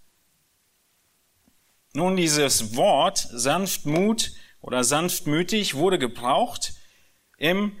Nun, 1.94 2.14
dieses 2.14 2.76
Wort 2.76 3.26
Sanftmut 3.32 4.32
oder 4.60 4.84
sanftmütig 4.84 5.74
wurde 5.74 5.98
gebraucht 5.98 6.74
in 7.38 7.74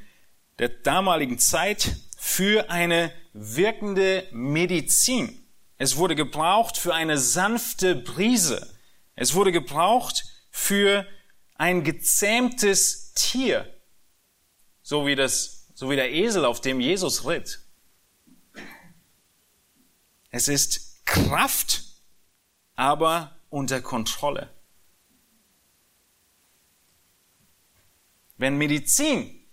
der 0.58 0.70
damaligen 0.70 1.38
Zeit 1.38 1.94
für 2.16 2.70
eine 2.70 3.12
wirkende 3.34 4.26
Medizin. 4.32 5.46
Es 5.76 5.98
wurde 5.98 6.14
gebraucht 6.14 6.78
für 6.78 6.94
eine 6.94 7.18
sanfte 7.18 7.96
Brise. 7.96 8.74
Es 9.14 9.34
wurde 9.34 9.52
gebraucht 9.52 10.24
für 10.50 11.06
ein 11.56 11.84
gezähmtes 11.84 13.12
Tier, 13.12 13.70
so 14.80 15.06
wie 15.06 15.16
das, 15.16 15.66
so 15.74 15.90
wie 15.90 15.96
der 15.96 16.14
Esel, 16.14 16.46
auf 16.46 16.62
dem 16.62 16.80
Jesus 16.80 17.26
ritt. 17.26 17.65
Es 20.36 20.48
ist 20.48 21.06
Kraft, 21.06 21.82
aber 22.74 23.40
unter 23.48 23.80
Kontrolle. 23.80 24.52
Wenn 28.36 28.58
Medizin 28.58 29.46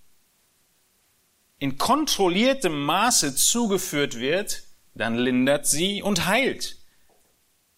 in 1.58 1.78
kontrolliertem 1.78 2.78
Maße 2.84 3.34
zugeführt 3.34 4.20
wird, 4.20 4.64
dann 4.94 5.16
lindert 5.16 5.68
sie 5.68 6.02
und 6.02 6.26
heilt. 6.26 6.78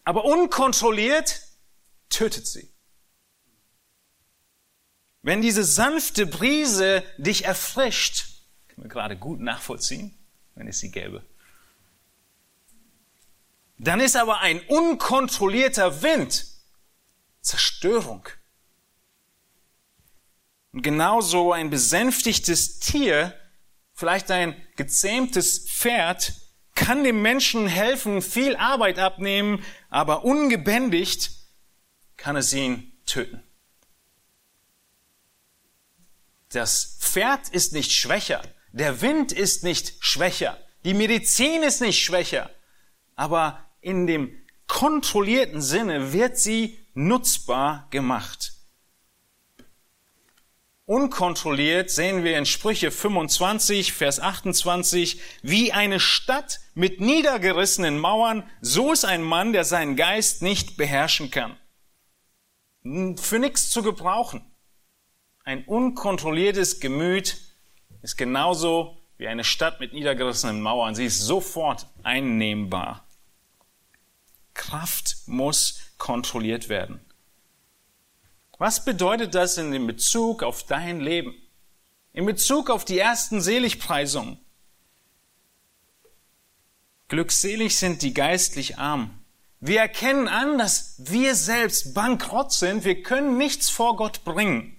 Aber 0.04 0.26
unkontrolliert 0.26 1.44
tötet 2.10 2.48
sie. 2.48 2.74
Wenn 5.22 5.44
diese 5.44 5.64
sanfte 5.64 6.26
Brise 6.26 7.04
dich 7.20 7.46
erfrischt, 7.46 8.26
kann 8.68 8.80
man 8.80 8.90
gerade 8.90 9.16
gut 9.16 9.42
nachvollziehen, 9.42 10.18
wenn 10.56 10.68
es 10.68 10.80
sie 10.80 10.90
gäbe. 10.90 11.24
Dann 13.86 14.00
ist 14.00 14.16
aber 14.16 14.40
ein 14.40 14.62
unkontrollierter 14.62 16.02
Wind 16.02 16.48
Zerstörung. 17.42 18.28
Und 20.72 20.82
genauso 20.82 21.54
ein 21.54 21.70
besänftigtes 21.70 22.80
Tier, 22.80 23.40
vielleicht 23.94 24.32
ein 24.32 24.60
gezähmtes 24.76 25.70
Pferd, 25.70 26.34
kann 26.74 27.04
dem 27.04 27.22
Menschen 27.22 27.68
helfen, 27.68 28.24
viel 28.24 28.56
Arbeit 28.56 28.98
abnehmen, 28.98 29.64
aber 29.92 30.26
ungebändigt 30.26 31.30
kann 32.18 32.36
es 32.36 32.52
ihn 32.54 32.92
töten. 33.06 33.44
Das 36.50 36.98
Pferd 37.00 37.50
ist 37.50 37.74
nicht 37.74 37.92
schwächer, 37.92 38.42
der 38.72 39.02
Wind 39.02 39.32
ist 39.32 39.64
nicht 39.64 39.94
schwächer, 40.00 40.58
die 40.84 40.96
Medizin 40.96 41.62
ist 41.62 41.82
nicht 41.82 42.04
schwächer, 42.04 42.50
aber 43.16 43.62
in 43.86 44.08
dem 44.08 44.36
kontrollierten 44.66 45.62
Sinne 45.62 46.12
wird 46.12 46.40
sie 46.40 46.80
nutzbar 46.96 47.88
gemacht. 47.92 48.54
Unkontrolliert 50.86 51.92
sehen 51.92 52.24
wir 52.24 52.36
in 52.38 52.48
Sprüche 52.48 52.90
25, 52.90 53.94
Vers 53.94 54.20
28, 54.20 55.22
wie 55.44 55.72
eine 55.72 56.00
Stadt 56.00 56.62
mit 56.74 57.00
niedergerissenen 57.00 58.00
Mauern, 58.00 58.50
so 58.60 58.92
ist 58.92 59.06
ein 59.06 59.22
Mann, 59.22 59.54
der 59.54 59.66
seinen 59.66 59.96
Geist 59.96 60.42
nicht 60.42 60.78
beherrschen 60.78 61.30
kann. 61.30 61.56
Für 63.18 63.38
nichts 63.38 63.70
zu 63.70 63.84
gebrauchen. 63.84 64.52
Ein 65.44 65.64
unkontrolliertes 65.64 66.80
Gemüt 66.80 67.38
ist 68.02 68.18
genauso 68.18 68.98
wie 69.18 69.28
eine 69.28 69.44
Stadt 69.44 69.80
mit 69.80 69.94
niedergerissenen 69.94 70.60
Mauern. 70.60 70.96
Sie 70.96 71.06
ist 71.06 71.22
sofort 71.22 71.88
einnehmbar. 72.02 73.05
Kraft 74.56 75.18
muss 75.28 75.82
kontrolliert 76.00 76.68
werden. 76.68 77.00
Was 78.58 78.84
bedeutet 78.84 79.36
das 79.36 79.58
in 79.58 79.86
Bezug 79.86 80.42
auf 80.42 80.64
dein 80.64 81.00
Leben? 81.00 81.36
In 82.14 82.26
Bezug 82.26 82.70
auf 82.70 82.86
die 82.86 82.98
ersten 82.98 83.42
Seligpreisungen? 83.42 84.40
Glückselig 87.08 87.78
sind 87.78 88.02
die 88.02 88.14
geistlich 88.14 88.78
Armen. 88.80 89.24
Wir 89.60 89.80
erkennen 89.80 90.28
an, 90.28 90.58
dass 90.58 90.96
wir 90.98 91.36
selbst 91.36 91.94
bankrott 91.94 92.52
sind. 92.52 92.84
Wir 92.84 93.04
können 93.04 93.38
nichts 93.38 93.70
vor 93.70 93.96
Gott 93.96 94.24
bringen. 94.24 94.76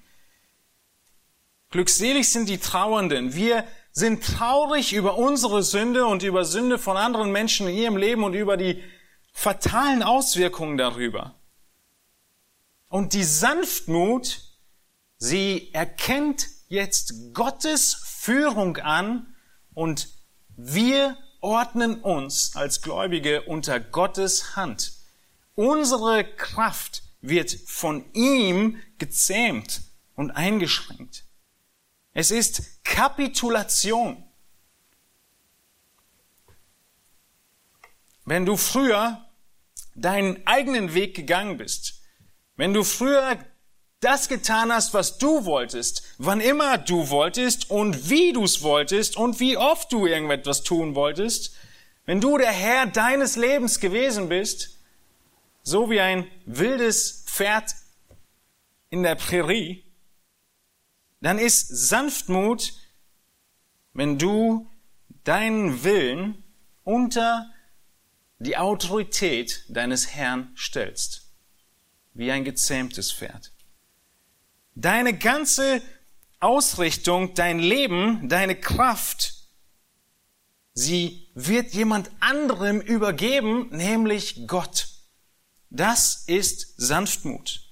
Glückselig 1.71 2.31
sind 2.31 2.49
die 2.49 2.59
Trauernden. 2.59 3.35
Wir 3.35 3.65
sind 3.93 4.25
traurig 4.25 4.93
über 4.93 5.17
unsere 5.19 5.63
Sünde 5.63 6.07
und 6.07 6.23
über 6.23 6.45
Sünde 6.45 6.79
von 6.79 6.97
anderen 6.97 7.33
Menschen 7.33 7.69
in 7.69 7.77
ihrem 7.77 7.97
Leben 7.97 8.25
und 8.25 8.35
über 8.35 8.57
die 8.57 8.83
fatalen 9.37 10.03
Auswirkungen 10.03 10.79
darüber. 10.79 11.35
Und 12.89 13.13
die 13.13 13.23
Sanftmut, 13.23 14.41
sie 15.19 15.73
erkennt 15.75 16.49
jetzt 16.69 17.35
Gottes 17.35 17.95
Führung 17.95 18.79
an 18.79 19.37
und 19.75 20.09
wir 20.57 21.19
ordnen 21.43 22.01
uns 22.01 22.57
als 22.57 22.81
Gläubige 22.81 23.43
unter 23.43 23.79
Gottes 23.79 24.57
Hand. 24.57 24.95
Unsere 25.55 26.25
Kraft 26.25 27.03
wird 27.21 27.55
von 27.67 28.11
ihm 28.15 28.81
gezähmt 28.97 29.83
und 30.15 30.31
eingeschränkt. 30.31 31.27
Es 32.15 32.31
ist 32.31 32.83
Kapitulation. 32.85 34.25
Wenn 38.25 38.47
du 38.47 38.57
früher 38.57 39.26
deinen 39.97 40.47
eigenen 40.47 40.95
Weg 40.95 41.17
gegangen 41.17 41.57
bist, 41.57 42.03
wenn 42.57 42.73
du 42.73 42.85
früher 42.85 43.39
das 44.01 44.29
getan 44.29 44.73
hast, 44.73 44.95
was 44.95 45.19
du 45.19 45.47
wolltest, 45.47 46.03
wann 46.19 46.41
immer 46.41 46.79
du 46.79 47.09
wolltest 47.09 47.71
und 47.71 48.11
wie 48.11 48.33
du 48.33 48.45
es 48.45 48.63
wolltest 48.63 49.17
und 49.17 49.41
wie 49.41 49.57
oft 49.57 49.91
du 49.91 50.07
irgendetwas 50.07 50.63
tun 50.63 50.95
wolltest, 50.95 51.57
wenn 52.05 52.21
du 52.21 52.39
der 52.39 52.53
Herr 52.53 52.87
deines 52.87 53.37
Lebens 53.37 53.81
gewesen 53.81 54.29
bist, 54.29 54.79
so 55.63 55.91
wie 55.91 56.01
ein 56.01 56.31
wildes 56.45 57.25
Pferd 57.27 57.75
in 58.91 59.03
der 59.03 59.17
Prärie, 59.17 59.83
dann 61.21 61.39
ist 61.39 61.67
Sanftmut, 61.69 62.75
wenn 63.93 64.19
du 64.19 64.71
deinen 65.25 65.83
Willen 65.83 66.45
unter 66.85 67.51
die 68.39 68.57
Autorität 68.57 69.65
deines 69.69 70.15
Herrn 70.15 70.53
stellst, 70.57 71.27
wie 72.15 72.31
ein 72.31 72.45
gezähmtes 72.45 73.13
Pferd. 73.13 73.53
Deine 74.75 75.17
ganze 75.17 75.81
Ausrichtung, 76.39 77.35
dein 77.35 77.59
Leben, 77.59 78.29
deine 78.29 78.57
Kraft, 78.57 79.35
sie 80.75 81.29
wird 81.35 81.73
jemand 81.73 82.11
anderem 82.21 82.81
übergeben, 82.81 83.69
nämlich 83.71 84.47
Gott. 84.47 84.89
Das 85.71 86.25
ist 86.27 86.75
Sanftmut. 86.77 87.63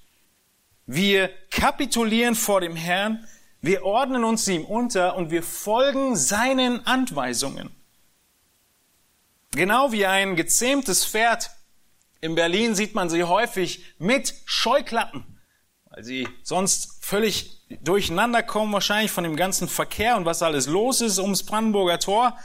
Wir 0.86 1.30
kapitulieren 1.50 2.34
vor 2.34 2.60
dem 2.60 2.76
Herrn, 2.76 3.26
wir 3.60 3.84
ordnen 3.84 4.24
uns 4.24 4.46
ihm 4.48 4.64
unter 4.64 5.16
und 5.16 5.30
wir 5.30 5.42
folgen 5.42 6.16
seinen 6.16 6.86
Anweisungen. 6.86 7.74
Genau 9.54 9.92
wie 9.92 10.06
ein 10.06 10.36
gezähmtes 10.36 11.04
Pferd. 11.04 11.50
In 12.20 12.34
Berlin 12.34 12.74
sieht 12.74 12.94
man 12.94 13.10
sie 13.10 13.24
häufig 13.24 13.84
mit 13.98 14.34
Scheuklappen 14.46 15.34
weil 15.94 16.02
sie 16.02 16.28
sonst 16.42 17.04
völlig 17.04 17.62
durcheinander 17.82 18.42
kommen, 18.42 18.72
wahrscheinlich 18.72 19.12
von 19.12 19.22
dem 19.22 19.36
ganzen 19.36 19.68
Verkehr 19.68 20.16
und 20.16 20.24
was 20.24 20.42
alles 20.42 20.66
los 20.66 21.00
ist 21.00 21.20
ums 21.20 21.44
Brandenburger 21.44 22.00
Tor. 22.00 22.36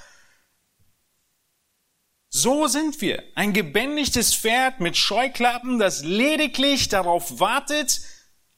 So 2.30 2.68
sind 2.68 3.02
wir. 3.02 3.24
Ein 3.34 3.54
gebändigtes 3.54 4.36
Pferd 4.36 4.80
mit 4.80 4.98
Scheuklappen, 4.98 5.80
das 5.80 6.04
lediglich 6.04 6.90
darauf 6.90 7.40
wartet, 7.40 8.02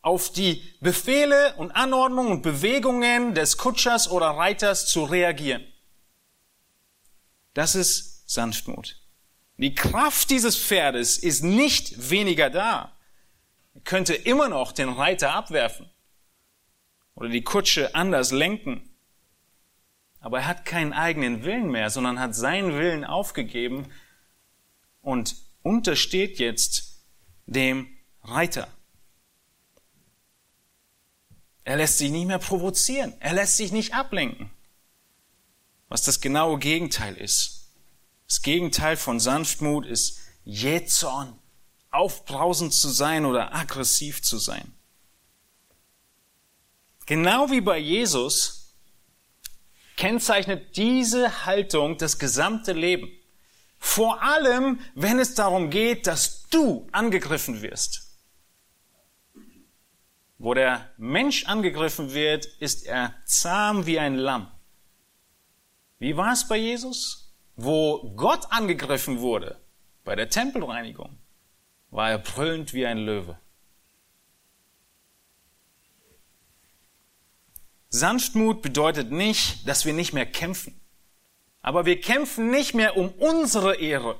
auf 0.02 0.30
die 0.34 0.62
Befehle 0.82 1.56
und 1.56 1.72
Anordnungen 1.72 2.34
und 2.34 2.42
Bewegungen 2.42 3.34
des 3.34 3.58
Kutschers 3.58 4.12
oder 4.12 4.32
Reiters 4.32 4.88
zu 4.88 5.06
reagieren. 5.06 5.64
Das 7.54 7.76
ist 7.76 8.11
Sanftmut. 8.34 9.02
Die 9.58 9.76
Kraft 9.76 10.30
dieses 10.30 10.58
Pferdes 10.58 11.18
ist 11.18 11.44
nicht 11.44 12.10
weniger 12.10 12.50
da. 12.50 12.98
Er 13.74 13.82
könnte 13.82 14.14
immer 14.14 14.50
noch 14.50 14.72
den 14.72 14.90
Reiter 14.90 15.34
abwerfen 15.34 15.90
oder 17.16 17.30
die 17.30 17.44
Kutsche 17.44 17.94
anders 17.94 18.32
lenken. 18.32 18.90
Aber 20.20 20.40
er 20.40 20.48
hat 20.48 20.66
keinen 20.66 20.94
eigenen 20.94 21.44
Willen 21.44 21.72
mehr, 21.72 21.90
sondern 21.90 22.20
hat 22.20 22.36
seinen 22.36 22.74
Willen 22.74 23.06
aufgegeben 23.06 23.92
und 25.02 25.36
untersteht 25.64 26.40
jetzt 26.40 27.04
dem 27.46 27.88
Reiter. 28.24 28.68
Er 31.64 31.78
lässt 31.78 31.98
sich 31.98 32.12
nicht 32.12 32.28
mehr 32.28 32.40
provozieren. 32.40 33.14
Er 33.20 33.34
lässt 33.34 33.58
sich 33.58 33.72
nicht 33.72 33.94
ablenken. 33.94 34.50
Was 35.90 36.04
das 36.04 36.22
genaue 36.22 36.58
Gegenteil 36.58 37.16
ist. 37.16 37.61
Das 38.32 38.42
Gegenteil 38.42 38.96
von 38.96 39.20
Sanftmut 39.20 39.86
ist 39.86 40.18
Jähzorn 40.46 41.38
aufbrausend 41.90 42.74
zu 42.74 42.88
sein 42.88 43.26
oder 43.26 43.54
aggressiv 43.54 44.22
zu 44.22 44.38
sein. 44.38 44.74
Genau 47.08 47.52
wie 47.52 47.60
bei 47.60 47.78
Jesus 47.78 48.74
kennzeichnet 49.98 50.78
diese 50.78 51.46
Haltung 51.46 51.98
das 51.98 52.20
gesamte 52.20 52.72
Leben. 52.72 53.12
Vor 53.78 54.24
allem, 54.24 54.80
wenn 54.96 55.20
es 55.20 55.36
darum 55.36 55.70
geht, 55.70 56.08
dass 56.08 56.48
du 56.48 56.88
angegriffen 56.94 57.62
wirst. 57.62 58.18
Wo 60.38 60.54
der 60.54 60.90
Mensch 60.96 61.48
angegriffen 61.48 62.14
wird, 62.14 62.46
ist 62.46 62.86
er 62.86 63.14
zahm 63.26 63.86
wie 63.86 64.00
ein 64.00 64.16
Lamm. 64.16 64.50
Wie 66.00 66.16
war 66.16 66.32
es 66.32 66.48
bei 66.48 66.56
Jesus? 66.56 67.21
Wo 67.64 68.12
Gott 68.16 68.48
angegriffen 68.50 69.20
wurde, 69.20 69.62
bei 70.04 70.16
der 70.16 70.30
Tempelreinigung, 70.30 71.16
war 71.92 72.10
er 72.10 72.18
brüllend 72.18 72.74
wie 72.74 72.88
ein 72.88 72.98
Löwe. 72.98 73.38
Sanftmut 77.90 78.64
bedeutet 78.64 79.12
nicht, 79.12 79.68
dass 79.68 79.86
wir 79.86 79.94
nicht 79.94 80.12
mehr 80.12 80.26
kämpfen. 80.26 80.82
Aber 81.62 81.86
wir 81.86 82.02
kämpfen 82.02 82.50
nicht 82.50 82.74
mehr 82.74 82.98
um 82.98 83.10
unsere 83.10 83.76
Ehre, 83.76 84.20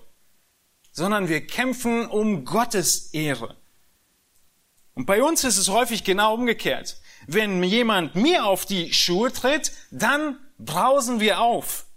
sondern 0.92 1.28
wir 1.28 1.48
kämpfen 1.48 2.06
um 2.06 2.46
Gottes 2.46 3.12
Ehre. 3.12 3.58
Und 4.94 5.08
bei 5.08 5.24
uns 5.24 5.44
ist 5.44 5.58
es 5.58 5.70
häufig 5.70 6.04
genau 6.04 6.36
umgekehrt. 6.36 7.02
Wenn 7.26 7.64
jemand 7.64 8.14
mir 8.14 8.46
auf 8.46 8.68
die 8.68 8.94
Schuhe 8.94 9.34
tritt, 9.34 9.72
dann 9.90 10.38
brausen 10.60 11.20
wir 11.20 11.40
auf. 11.40 11.88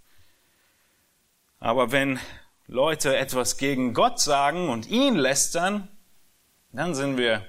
Aber 1.65 1.93
wenn 1.93 2.21
Leute 2.67 3.17
etwas 3.17 3.57
gegen 3.57 3.95
Gott 3.95 4.21
sagen 4.21 4.69
und 4.69 4.87
ihn 4.87 5.15
lästern, 5.15 5.89
dann 6.73 6.95
sind 6.95 7.17
wir 7.17 7.49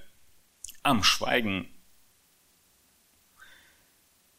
am 0.84 1.04
Schweigen. 1.04 1.68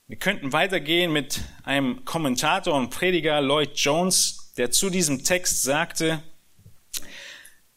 Wir 0.06 0.16
könnten 0.16 0.54
weitergehen 0.54 1.12
mit 1.12 1.42
einem 1.62 2.06
Kommentator 2.06 2.72
und 2.72 2.88
Prediger 2.88 3.42
Lloyd 3.42 3.76
Jones, 3.76 4.54
der 4.56 4.70
zu 4.70 4.88
diesem 4.88 5.24
Text 5.24 5.62
sagte, 5.64 6.22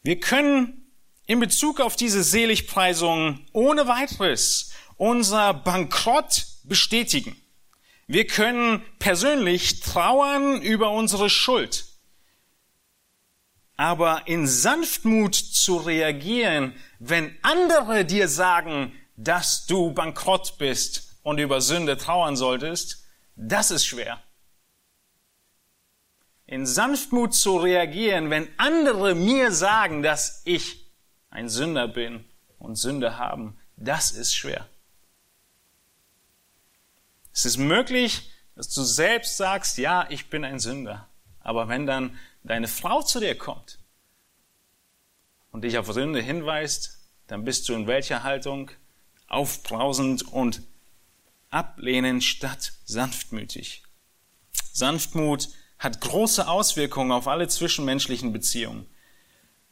wir 0.02 0.18
können 0.20 0.90
in 1.26 1.38
Bezug 1.38 1.80
auf 1.80 1.96
diese 1.96 2.22
Seligpreisung 2.22 3.44
ohne 3.52 3.88
weiteres 3.88 4.72
unser 4.96 5.52
Bankrott 5.52 6.46
bestätigen. 6.64 7.36
Wir 8.06 8.26
können 8.26 8.82
persönlich 8.98 9.80
trauern 9.80 10.62
über 10.62 10.92
unsere 10.92 11.28
Schuld 11.28 11.89
aber 13.80 14.26
in 14.26 14.46
Sanftmut 14.46 15.34
zu 15.34 15.78
reagieren, 15.78 16.74
wenn 16.98 17.34
andere 17.40 18.04
dir 18.04 18.28
sagen, 18.28 18.92
dass 19.16 19.64
du 19.64 19.94
bankrott 19.94 20.58
bist 20.58 21.16
und 21.22 21.38
über 21.38 21.62
Sünde 21.62 21.96
trauern 21.96 22.36
solltest, 22.36 23.06
das 23.36 23.70
ist 23.70 23.86
schwer. 23.86 24.22
In 26.44 26.66
Sanftmut 26.66 27.34
zu 27.34 27.56
reagieren, 27.56 28.28
wenn 28.28 28.50
andere 28.58 29.14
mir 29.14 29.50
sagen, 29.50 30.02
dass 30.02 30.42
ich 30.44 30.86
ein 31.30 31.48
Sünder 31.48 31.88
bin 31.88 32.26
und 32.58 32.76
Sünde 32.76 33.16
haben, 33.16 33.58
das 33.76 34.12
ist 34.12 34.34
schwer. 34.34 34.68
Es 37.32 37.46
ist 37.46 37.56
möglich, 37.56 38.30
dass 38.56 38.68
du 38.68 38.82
selbst 38.82 39.38
sagst, 39.38 39.78
ja, 39.78 40.06
ich 40.10 40.28
bin 40.28 40.44
ein 40.44 40.58
Sünder. 40.58 41.09
Aber 41.40 41.68
wenn 41.68 41.86
dann 41.86 42.18
deine 42.42 42.68
Frau 42.68 43.02
zu 43.02 43.20
dir 43.20 43.36
kommt 43.36 43.78
und 45.50 45.64
dich 45.64 45.78
auf 45.78 45.92
Sünde 45.92 46.20
hinweist, 46.20 46.98
dann 47.26 47.44
bist 47.44 47.68
du 47.68 47.74
in 47.74 47.86
welcher 47.86 48.22
Haltung? 48.22 48.70
aufbrausend 49.30 50.22
und 50.28 50.62
ablehnend 51.48 52.22
statt 52.22 52.74
sanftmütig. 52.84 53.82
Sanftmut 54.72 55.48
hat 55.78 56.00
große 56.02 56.46
Auswirkungen 56.46 57.12
auf 57.12 57.26
alle 57.26 57.48
zwischenmenschlichen 57.48 58.32
Beziehungen. 58.32 58.86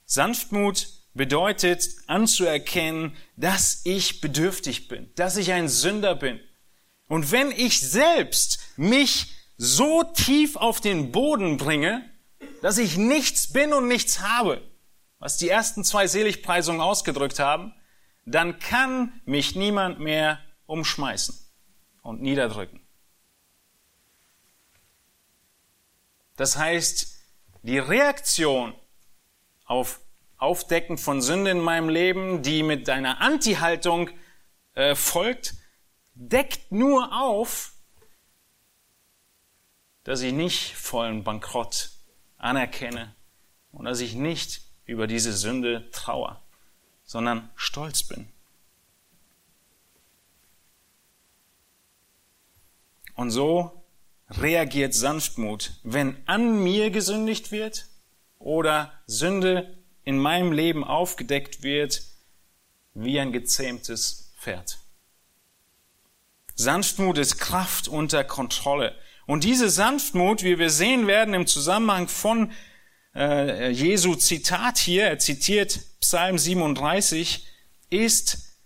Sanftmut 0.06 0.88
bedeutet 1.12 1.88
anzuerkennen, 2.06 3.14
dass 3.36 3.82
ich 3.84 4.20
bedürftig 4.20 4.88
bin, 4.88 5.10
dass 5.16 5.36
ich 5.36 5.52
ein 5.52 5.68
Sünder 5.68 6.14
bin. 6.14 6.40
Und 7.08 7.32
wenn 7.32 7.50
ich 7.50 7.80
selbst 7.80 8.60
mich 8.76 9.34
so 9.58 10.04
tief 10.04 10.56
auf 10.56 10.80
den 10.80 11.12
Boden 11.12 11.56
bringe, 11.58 12.08
dass 12.62 12.78
ich 12.78 12.96
nichts 12.96 13.52
bin 13.52 13.72
und 13.72 13.88
nichts 13.88 14.20
habe, 14.20 14.62
was 15.18 15.36
die 15.36 15.48
ersten 15.48 15.84
zwei 15.84 16.06
Seligpreisungen 16.06 16.80
ausgedrückt 16.80 17.40
haben, 17.40 17.74
dann 18.24 18.58
kann 18.60 19.20
mich 19.24 19.56
niemand 19.56 19.98
mehr 19.98 20.38
umschmeißen 20.66 21.36
und 22.02 22.22
niederdrücken. 22.22 22.80
Das 26.36 26.56
heißt, 26.56 27.16
die 27.62 27.78
Reaktion 27.78 28.74
auf 29.64 30.00
Aufdecken 30.36 30.98
von 30.98 31.20
Sünde 31.20 31.50
in 31.50 31.60
meinem 31.60 31.88
Leben, 31.88 32.42
die 32.42 32.62
mit 32.62 32.86
deiner 32.86 33.20
Anti-Haltung 33.20 34.10
äh, 34.74 34.94
folgt, 34.94 35.54
deckt 36.14 36.70
nur 36.70 37.12
auf, 37.12 37.72
dass 40.08 40.22
ich 40.22 40.32
nicht 40.32 40.74
vollen 40.74 41.22
Bankrott 41.22 41.90
anerkenne 42.38 43.14
und 43.72 43.84
dass 43.84 44.00
ich 44.00 44.14
nicht 44.14 44.62
über 44.86 45.06
diese 45.06 45.34
Sünde 45.34 45.90
trauere, 45.90 46.40
sondern 47.04 47.50
stolz 47.56 48.04
bin. 48.04 48.26
Und 53.16 53.32
so 53.32 53.84
reagiert 54.30 54.94
Sanftmut, 54.94 55.74
wenn 55.82 56.16
an 56.26 56.64
mir 56.64 56.90
gesündigt 56.90 57.52
wird 57.52 57.84
oder 58.38 58.94
Sünde 59.06 59.76
in 60.04 60.16
meinem 60.16 60.52
Leben 60.52 60.84
aufgedeckt 60.84 61.62
wird, 61.62 62.02
wie 62.94 63.20
ein 63.20 63.30
gezähmtes 63.30 64.32
Pferd. 64.38 64.78
Sanftmut 66.54 67.18
ist 67.18 67.36
Kraft 67.36 67.88
unter 67.88 68.24
Kontrolle. 68.24 68.96
Und 69.28 69.44
diese 69.44 69.68
Sanftmut, 69.68 70.42
wie 70.42 70.58
wir 70.58 70.70
sehen 70.70 71.06
werden 71.06 71.34
im 71.34 71.46
Zusammenhang 71.46 72.08
von 72.08 72.50
äh, 73.14 73.68
Jesu 73.70 74.14
Zitat 74.14 74.78
hier, 74.78 75.04
er 75.04 75.18
zitiert 75.18 75.80
Psalm 76.00 76.38
37, 76.38 77.46
ist 77.90 78.56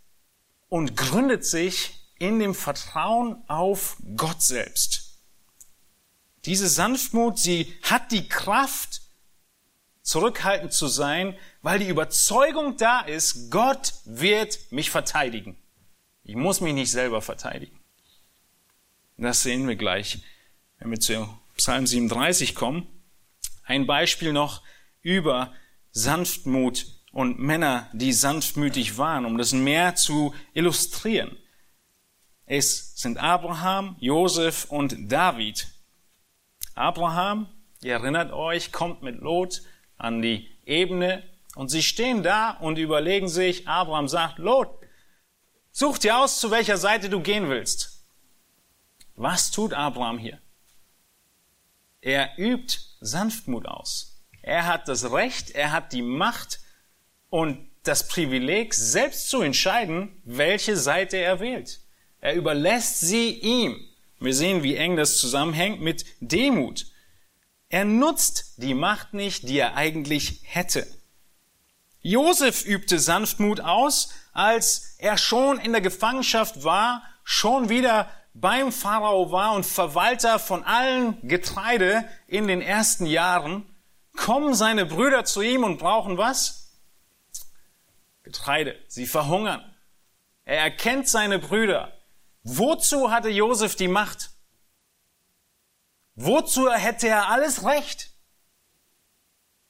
und 0.68 0.96
gründet 0.96 1.44
sich 1.44 1.90
in 2.20 2.38
dem 2.38 2.54
Vertrauen 2.54 3.42
auf 3.48 3.96
Gott 4.16 4.40
selbst. 4.40 5.18
Diese 6.44 6.68
Sanftmut, 6.68 7.40
sie 7.40 7.74
hat 7.82 8.12
die 8.12 8.28
Kraft, 8.28 9.00
zurückhaltend 10.02 10.72
zu 10.72 10.86
sein, 10.86 11.36
weil 11.62 11.80
die 11.80 11.88
Überzeugung 11.88 12.76
da 12.76 13.00
ist, 13.00 13.50
Gott 13.50 13.94
wird 14.04 14.60
mich 14.70 14.90
verteidigen. 14.90 15.56
Ich 16.22 16.36
muss 16.36 16.60
mich 16.60 16.72
nicht 16.72 16.92
selber 16.92 17.20
verteidigen. 17.20 17.80
Das 19.16 19.42
sehen 19.42 19.66
wir 19.66 19.74
gleich 19.74 20.22
wenn 20.82 20.90
wir 20.90 21.00
zu 21.00 21.28
Psalm 21.56 21.86
37 21.86 22.56
kommen, 22.56 22.88
ein 23.64 23.86
Beispiel 23.86 24.32
noch 24.32 24.62
über 25.00 25.52
Sanftmut 25.92 26.86
und 27.12 27.38
Männer, 27.38 27.88
die 27.92 28.12
sanftmütig 28.12 28.98
waren, 28.98 29.24
um 29.24 29.38
das 29.38 29.52
mehr 29.52 29.94
zu 29.94 30.34
illustrieren. 30.54 31.36
Es 32.46 32.96
sind 32.96 33.18
Abraham, 33.18 33.94
Josef 34.00 34.64
und 34.64 35.12
David. 35.12 35.68
Abraham, 36.74 37.46
ihr 37.80 37.92
erinnert 37.92 38.32
euch, 38.32 38.72
kommt 38.72 39.02
mit 39.02 39.20
Lot 39.20 39.62
an 39.98 40.20
die 40.20 40.48
Ebene 40.64 41.22
und 41.54 41.68
sie 41.68 41.82
stehen 41.84 42.24
da 42.24 42.50
und 42.50 42.76
überlegen 42.76 43.28
sich, 43.28 43.68
Abraham 43.68 44.08
sagt, 44.08 44.38
Lot, 44.38 44.68
such 45.70 45.98
dir 45.98 46.18
aus, 46.18 46.40
zu 46.40 46.50
welcher 46.50 46.76
Seite 46.76 47.08
du 47.08 47.20
gehen 47.20 47.48
willst. 47.48 48.04
Was 49.14 49.52
tut 49.52 49.74
Abraham 49.74 50.18
hier? 50.18 50.40
Er 52.02 52.36
übt 52.36 52.78
Sanftmut 53.00 53.66
aus. 53.66 54.22
Er 54.42 54.66
hat 54.66 54.88
das 54.88 55.12
Recht, 55.12 55.52
er 55.52 55.70
hat 55.70 55.92
die 55.92 56.02
Macht 56.02 56.60
und 57.30 57.70
das 57.84 58.08
Privileg, 58.08 58.74
selbst 58.74 59.30
zu 59.30 59.40
entscheiden, 59.40 60.20
welche 60.24 60.76
Seite 60.76 61.16
er 61.16 61.40
wählt. 61.40 61.80
Er 62.20 62.34
überlässt 62.34 63.00
sie 63.00 63.30
ihm. 63.30 63.80
Wir 64.18 64.34
sehen, 64.34 64.62
wie 64.62 64.76
eng 64.76 64.96
das 64.96 65.16
zusammenhängt 65.18 65.80
mit 65.80 66.04
Demut. 66.20 66.86
Er 67.68 67.84
nutzt 67.84 68.54
die 68.56 68.74
Macht 68.74 69.14
nicht, 69.14 69.48
die 69.48 69.58
er 69.58 69.76
eigentlich 69.76 70.40
hätte. 70.44 70.86
Josef 72.00 72.64
übte 72.64 72.98
Sanftmut 72.98 73.60
aus, 73.60 74.12
als 74.32 74.96
er 74.98 75.16
schon 75.16 75.60
in 75.60 75.70
der 75.70 75.80
Gefangenschaft 75.80 76.64
war, 76.64 77.04
schon 77.22 77.68
wieder 77.68 78.10
beim 78.34 78.72
Pharao 78.72 79.30
war 79.30 79.54
und 79.54 79.66
Verwalter 79.66 80.38
von 80.38 80.64
allen 80.64 81.26
Getreide 81.26 82.08
in 82.26 82.46
den 82.46 82.62
ersten 82.62 83.06
Jahren, 83.06 83.66
kommen 84.16 84.54
seine 84.54 84.86
Brüder 84.86 85.24
zu 85.24 85.42
ihm 85.42 85.64
und 85.64 85.78
brauchen 85.78 86.18
was? 86.18 86.78
Getreide. 88.22 88.78
Sie 88.88 89.06
verhungern. 89.06 89.62
Er 90.44 90.58
erkennt 90.58 91.08
seine 91.08 91.38
Brüder. 91.38 91.92
Wozu 92.42 93.10
hatte 93.10 93.28
Josef 93.28 93.76
die 93.76 93.88
Macht? 93.88 94.30
Wozu 96.14 96.70
hätte 96.70 97.08
er 97.08 97.28
alles 97.28 97.64
Recht? 97.64 98.10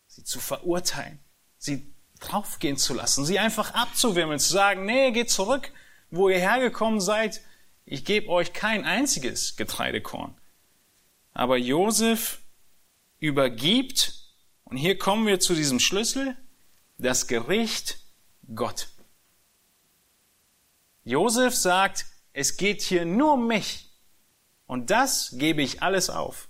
Sie 0.06 0.24
zu 0.24 0.40
verurteilen, 0.40 1.20
sie 1.56 1.94
draufgehen 2.20 2.76
zu 2.76 2.94
lassen, 2.94 3.24
sie 3.24 3.38
einfach 3.38 3.74
abzuwimmeln, 3.74 4.38
zu 4.38 4.52
sagen, 4.52 4.84
nee, 4.84 5.10
geht 5.12 5.30
zurück, 5.30 5.72
wo 6.10 6.28
ihr 6.28 6.38
hergekommen 6.38 7.00
seid, 7.00 7.40
ich 7.84 8.04
gebe 8.04 8.28
euch 8.28 8.52
kein 8.52 8.84
einziges 8.84 9.56
Getreidekorn. 9.56 10.34
Aber 11.32 11.56
Josef 11.56 12.40
übergibt, 13.18 14.14
und 14.64 14.76
hier 14.76 14.98
kommen 14.98 15.26
wir 15.26 15.40
zu 15.40 15.54
diesem 15.54 15.80
Schlüssel, 15.80 16.36
das 16.98 17.26
Gericht 17.26 17.98
Gott. 18.54 18.88
Josef 21.04 21.54
sagt, 21.54 22.06
es 22.32 22.56
geht 22.56 22.82
hier 22.82 23.04
nur 23.04 23.34
um 23.34 23.46
mich. 23.46 23.90
Und 24.66 24.90
das 24.90 25.34
gebe 25.36 25.62
ich 25.62 25.82
alles 25.82 26.10
auf. 26.10 26.48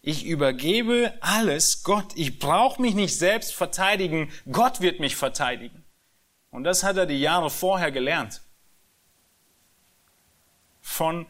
Ich 0.00 0.24
übergebe 0.24 1.14
alles 1.20 1.84
Gott. 1.84 2.12
Ich 2.16 2.38
brauche 2.38 2.80
mich 2.80 2.94
nicht 2.94 3.16
selbst 3.16 3.54
verteidigen. 3.54 4.32
Gott 4.50 4.80
wird 4.80 4.98
mich 4.98 5.14
verteidigen. 5.14 5.84
Und 6.50 6.64
das 6.64 6.82
hat 6.82 6.96
er 6.96 7.06
die 7.06 7.20
Jahre 7.20 7.50
vorher 7.50 7.92
gelernt 7.92 8.42
von 10.82 11.26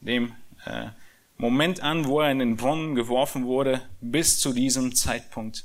dem 0.00 0.36
äh, 0.64 0.90
Moment 1.36 1.80
an, 1.80 2.06
wo 2.06 2.20
er 2.20 2.30
in 2.30 2.38
den 2.38 2.56
Brunnen 2.56 2.94
geworfen 2.94 3.46
wurde, 3.46 3.82
bis 4.00 4.38
zu 4.38 4.52
diesem 4.52 4.94
Zeitpunkt. 4.94 5.64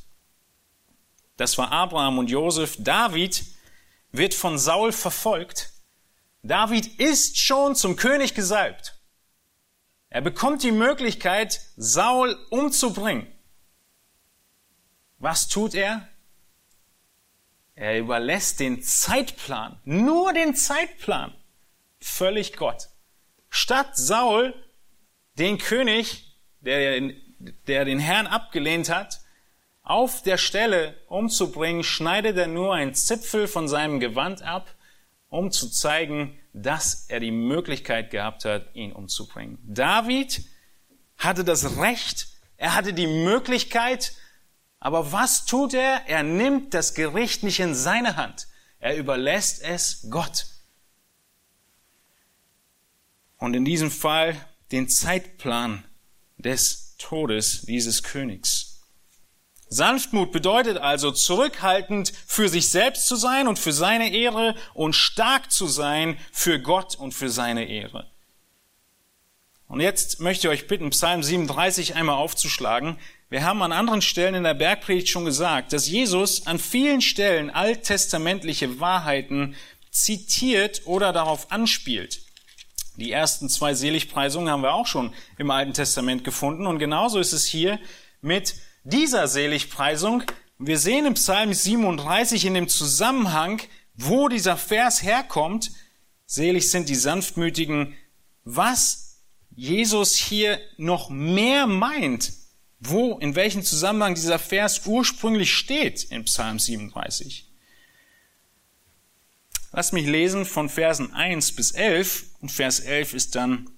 Das 1.35 1.57
war 1.59 1.71
Abraham 1.71 2.17
und 2.17 2.31
Josef. 2.31 2.77
David 2.79 3.45
wird 4.11 4.33
von 4.33 4.57
Saul 4.57 4.91
verfolgt. 4.91 5.71
David 6.41 6.99
ist 6.99 7.37
schon 7.37 7.75
zum 7.75 7.95
König 7.95 8.33
gesalbt. 8.33 8.95
Er 10.09 10.21
bekommt 10.21 10.63
die 10.63 10.71
Möglichkeit, 10.71 11.61
Saul 11.75 12.37
umzubringen. 12.49 13.27
Was 15.19 15.47
tut 15.47 15.75
er? 15.75 16.07
Er 17.75 17.99
überlässt 17.99 18.59
den 18.59 18.81
Zeitplan, 18.81 19.79
nur 19.83 20.33
den 20.33 20.55
Zeitplan, 20.55 21.35
völlig 21.99 22.55
Gott. 22.57 22.89
Statt 23.57 23.97
Saul, 23.97 24.53
den 25.39 25.57
König, 25.57 26.37
der, 26.59 27.01
der 27.65 27.85
den 27.85 27.97
Herrn 27.97 28.27
abgelehnt 28.27 28.87
hat, 28.89 29.19
auf 29.81 30.21
der 30.21 30.37
Stelle 30.37 30.95
umzubringen, 31.07 31.83
schneidet 31.83 32.37
er 32.37 32.45
nur 32.45 32.75
ein 32.75 32.93
Zipfel 32.93 33.47
von 33.47 33.67
seinem 33.67 33.99
Gewand 33.99 34.43
ab, 34.43 34.75
um 35.29 35.51
zu 35.51 35.71
zeigen, 35.71 36.37
dass 36.53 37.07
er 37.09 37.19
die 37.19 37.31
Möglichkeit 37.31 38.11
gehabt 38.11 38.45
hat, 38.45 38.75
ihn 38.75 38.91
umzubringen. 38.91 39.57
David 39.63 40.45
hatte 41.17 41.43
das 41.43 41.79
Recht, 41.79 42.27
er 42.57 42.75
hatte 42.75 42.93
die 42.93 43.07
Möglichkeit, 43.07 44.13
aber 44.79 45.11
was 45.11 45.45
tut 45.45 45.73
er? 45.73 46.03
Er 46.05 46.21
nimmt 46.21 46.75
das 46.75 46.93
Gericht 46.93 47.41
nicht 47.41 47.59
in 47.59 47.73
seine 47.73 48.17
Hand. 48.17 48.47
Er 48.77 48.95
überlässt 48.95 49.63
es 49.63 50.05
Gott 50.11 50.45
und 53.37 53.55
in 53.55 53.65
diesem 53.65 53.91
Fall 53.91 54.35
den 54.71 54.89
Zeitplan 54.89 55.83
des 56.37 56.95
Todes 56.97 57.61
dieses 57.63 58.03
Königs. 58.03 58.81
Sanftmut 59.69 60.31
bedeutet 60.31 60.77
also 60.77 61.11
zurückhaltend 61.11 62.13
für 62.25 62.47
sich 62.47 62.69
selbst 62.69 63.07
zu 63.07 63.15
sein 63.15 63.47
und 63.47 63.59
für 63.59 63.73
seine 63.73 64.13
Ehre 64.13 64.55
und 64.73 64.93
stark 64.93 65.51
zu 65.51 65.67
sein 65.67 66.17
für 66.31 66.59
Gott 66.59 66.95
und 66.95 67.13
für 67.13 67.29
seine 67.29 67.65
Ehre. 67.65 68.09
Und 69.67 69.81
jetzt 69.81 70.21
möchte 70.21 70.47
ich 70.47 70.53
euch 70.53 70.67
bitten, 70.67 70.91
Psalm 70.91 71.21
37 71.21 71.95
einmal 71.95 72.15
aufzuschlagen. 72.15 72.97
Wir 73.29 73.43
haben 73.43 73.61
an 73.61 73.73
anderen 73.73 74.01
Stellen 74.01 74.35
in 74.35 74.43
der 74.43 74.53
Bergpredigt 74.53 75.09
schon 75.09 75.25
gesagt, 75.25 75.73
dass 75.73 75.89
Jesus 75.89 76.47
an 76.47 76.59
vielen 76.59 77.01
Stellen 77.01 77.49
alttestamentliche 77.49 78.79
Wahrheiten 78.79 79.55
zitiert 79.91 80.83
oder 80.85 81.11
darauf 81.11 81.51
anspielt. 81.51 82.21
Die 82.97 83.11
ersten 83.11 83.47
zwei 83.47 83.75
Seligpreisungen 83.75 84.49
haben 84.49 84.63
wir 84.63 84.73
auch 84.73 84.87
schon 84.87 85.13
im 85.37 85.51
Alten 85.51 85.73
Testament 85.73 86.23
gefunden 86.23 86.65
und 86.65 86.79
genauso 86.79 87.19
ist 87.19 87.31
es 87.31 87.45
hier 87.45 87.79
mit 88.21 88.55
dieser 88.83 89.27
Seligpreisung. 89.27 90.23
Wir 90.57 90.79
sehen 90.79 91.05
im 91.05 91.13
Psalm 91.13 91.53
37 91.53 92.45
in 92.45 92.55
dem 92.55 92.67
Zusammenhang, 92.67 93.61
wo 93.93 94.27
dieser 94.29 94.57
Vers 94.57 95.03
herkommt, 95.03 95.71
selig 96.25 96.71
sind 96.71 96.89
die 96.89 96.95
Sanftmütigen, 96.95 97.95
was 98.43 99.21
Jesus 99.55 100.15
hier 100.15 100.59
noch 100.77 101.09
mehr 101.09 101.67
meint, 101.67 102.33
wo, 102.79 103.17
in 103.19 103.35
welchem 103.35 103.63
Zusammenhang 103.63 104.15
dieser 104.15 104.39
Vers 104.39 104.85
ursprünglich 104.85 105.53
steht 105.53 106.03
in 106.05 106.25
Psalm 106.25 106.57
37. 106.57 107.46
Lass 109.77 109.91
mich 109.91 110.07
lesen 110.07 110.47
von 110.47 110.69
Versen 110.69 111.13
1 111.13 111.51
bis 111.51 111.69
11 111.69 112.23
und 112.41 112.51
Vers 112.51 112.79
11 112.79 113.13
ist 113.13 113.35
dann 113.35 113.69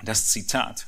das 0.00 0.28
Zitat 0.28 0.86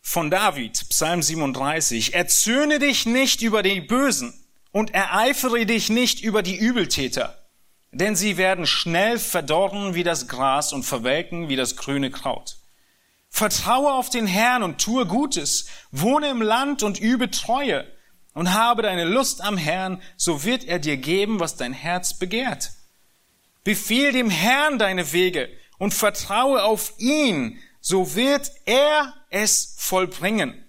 von 0.00 0.30
David, 0.30 0.88
Psalm 0.88 1.20
37, 1.20 2.14
erzürne 2.14 2.78
dich 2.78 3.04
nicht 3.04 3.42
über 3.42 3.62
die 3.62 3.82
Bösen 3.82 4.32
und 4.72 4.94
ereifere 4.94 5.66
dich 5.66 5.90
nicht 5.90 6.22
über 6.22 6.42
die 6.42 6.56
Übeltäter, 6.56 7.46
denn 7.90 8.16
sie 8.16 8.38
werden 8.38 8.66
schnell 8.66 9.18
verdorren 9.18 9.94
wie 9.94 10.02
das 10.02 10.26
Gras 10.26 10.72
und 10.72 10.82
verwelken 10.84 11.50
wie 11.50 11.56
das 11.56 11.76
grüne 11.76 12.10
Kraut. 12.10 12.56
Vertraue 13.28 13.92
auf 13.92 14.08
den 14.08 14.26
Herrn 14.26 14.62
und 14.62 14.80
tue 14.80 15.04
Gutes, 15.04 15.66
wohne 15.90 16.30
im 16.30 16.40
Land 16.40 16.82
und 16.82 16.98
übe 16.98 17.30
Treue 17.30 17.86
und 18.32 18.54
habe 18.54 18.80
deine 18.80 19.04
Lust 19.04 19.42
am 19.42 19.58
Herrn, 19.58 20.00
so 20.16 20.44
wird 20.44 20.64
er 20.64 20.78
dir 20.78 20.96
geben, 20.96 21.40
was 21.40 21.56
dein 21.56 21.74
Herz 21.74 22.14
begehrt. 22.14 22.70
Befiehl 23.66 24.12
dem 24.12 24.30
Herrn 24.30 24.78
deine 24.78 25.10
Wege 25.12 25.50
und 25.78 25.92
vertraue 25.92 26.62
auf 26.62 26.94
ihn, 26.98 27.58
so 27.80 28.14
wird 28.14 28.52
er 28.64 29.12
es 29.28 29.74
vollbringen. 29.76 30.64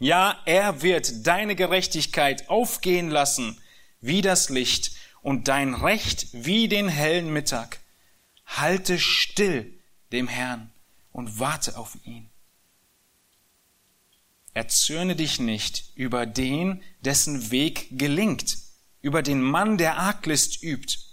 Ja, 0.00 0.42
er 0.44 0.82
wird 0.82 1.24
deine 1.24 1.54
Gerechtigkeit 1.54 2.50
aufgehen 2.50 3.10
lassen 3.10 3.60
wie 4.00 4.22
das 4.22 4.48
Licht 4.48 4.90
und 5.22 5.46
dein 5.46 5.72
Recht 5.74 6.26
wie 6.32 6.66
den 6.66 6.88
hellen 6.88 7.32
Mittag. 7.32 7.78
Halte 8.44 8.98
still 8.98 9.78
dem 10.10 10.26
Herrn 10.26 10.72
und 11.12 11.38
warte 11.38 11.78
auf 11.78 11.96
ihn. 12.02 12.28
Erzürne 14.52 15.14
dich 15.14 15.38
nicht 15.38 15.92
über 15.94 16.26
den, 16.26 16.82
dessen 17.02 17.52
Weg 17.52 17.86
gelingt, 17.96 18.58
über 19.00 19.22
den 19.22 19.40
Mann, 19.40 19.78
der 19.78 19.98
Arglist 19.98 20.64
übt. 20.64 21.05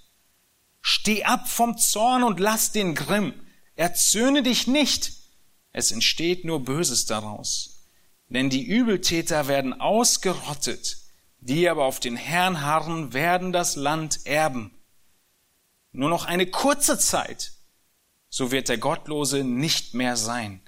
Steh 0.86 1.24
ab 1.24 1.48
vom 1.48 1.78
Zorn 1.78 2.24
und 2.24 2.42
lass 2.42 2.74
den 2.74 2.94
Grimm. 2.94 3.34
Erzürne 3.76 4.44
dich 4.44 4.68
nicht, 4.68 5.14
es 5.72 5.92
entsteht 5.92 6.44
nur 6.44 6.66
Böses 6.66 7.06
daraus. 7.06 7.88
Denn 8.28 8.50
die 8.50 8.64
Übeltäter 8.64 9.48
werden 9.48 9.80
ausgerottet, 9.80 10.98
die 11.40 11.70
aber 11.70 11.86
auf 11.86 12.02
den 12.02 12.18
Herrn 12.18 12.62
harren, 12.62 13.14
werden 13.14 13.54
das 13.54 13.78
Land 13.78 14.26
erben. 14.26 14.78
Nur 15.94 16.10
noch 16.10 16.26
eine 16.26 16.48
kurze 16.48 17.00
Zeit, 17.00 17.54
so 18.30 18.52
wird 18.52 18.68
der 18.68 18.78
Gottlose 18.78 19.46
nicht 19.46 19.94
mehr 19.94 20.18
sein. 20.18 20.62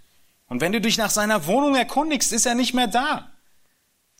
Und 0.47 0.61
wenn 0.61 0.71
du 0.71 0.79
dich 0.79 0.97
nach 0.97 1.09
seiner 1.09 1.45
Wohnung 1.45 1.75
erkundigst, 1.75 2.31
ist 2.31 2.45
er 2.45 2.55
nicht 2.55 2.73
mehr 2.73 2.87
da. 2.87 3.31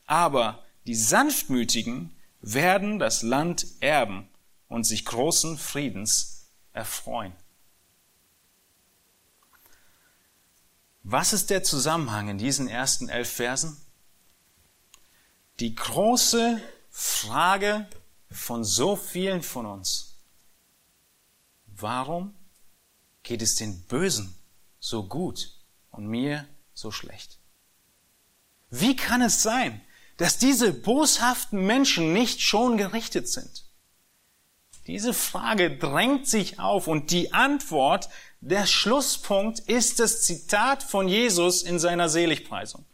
Aber 0.05 0.61
die 0.87 0.95
Sanftmütigen 0.95 2.13
werden 2.41 2.99
das 2.99 3.21
Land 3.21 3.65
erben 3.79 4.27
und 4.75 4.83
sich 4.83 5.05
großen 5.05 5.57
Friedens 5.57 6.49
erfreuen. 6.73 7.31
Was 11.01 11.31
ist 11.31 11.49
der 11.49 11.63
Zusammenhang 11.63 12.27
in 12.27 12.37
diesen 12.37 12.67
ersten 12.67 13.07
elf 13.07 13.31
Versen? 13.31 13.77
Die 15.61 15.75
große 15.75 16.61
Frage 16.89 17.87
von 18.29 18.65
so 18.65 18.97
vielen 18.97 19.43
von 19.43 19.65
uns. 19.65 20.17
Warum 21.67 22.35
geht 23.23 23.41
es 23.41 23.55
den 23.55 23.81
Bösen 23.83 24.35
so 24.81 25.07
gut 25.07 25.57
und 25.89 26.05
mir 26.05 26.49
so 26.73 26.91
schlecht? 26.91 27.39
Wie 28.69 28.97
kann 28.97 29.21
es 29.21 29.41
sein, 29.41 29.79
dass 30.17 30.37
diese 30.37 30.73
boshaften 30.73 31.65
Menschen 31.65 32.11
nicht 32.11 32.41
schon 32.41 32.75
gerichtet 32.75 33.29
sind? 33.29 33.64
Diese 34.87 35.13
Frage 35.13 35.75
drängt 35.75 36.27
sich 36.27 36.59
auf 36.59 36.87
und 36.87 37.11
die 37.11 37.33
Antwort 37.33 38.09
der 38.39 38.67
Schlusspunkt 38.67 39.59
ist 39.59 39.99
das 39.99 40.21
Zitat 40.23 40.83
von 40.83 41.07
Jesus 41.07 41.63
in 41.63 41.79
seiner 41.79 42.09
Seligpreisung. 42.09 42.85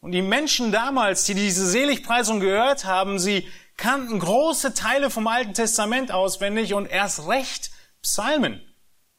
Und 0.00 0.12
die 0.12 0.22
Menschen 0.22 0.72
damals, 0.72 1.24
die 1.24 1.34
diese 1.34 1.66
Seligpreisung 1.66 2.40
gehört 2.40 2.84
haben, 2.84 3.18
sie 3.18 3.46
kannten 3.76 4.18
große 4.18 4.74
Teile 4.74 5.10
vom 5.10 5.26
Alten 5.26 5.54
Testament 5.54 6.10
auswendig 6.10 6.74
und 6.74 6.86
erst 6.86 7.28
recht 7.28 7.70
Psalmen, 8.02 8.60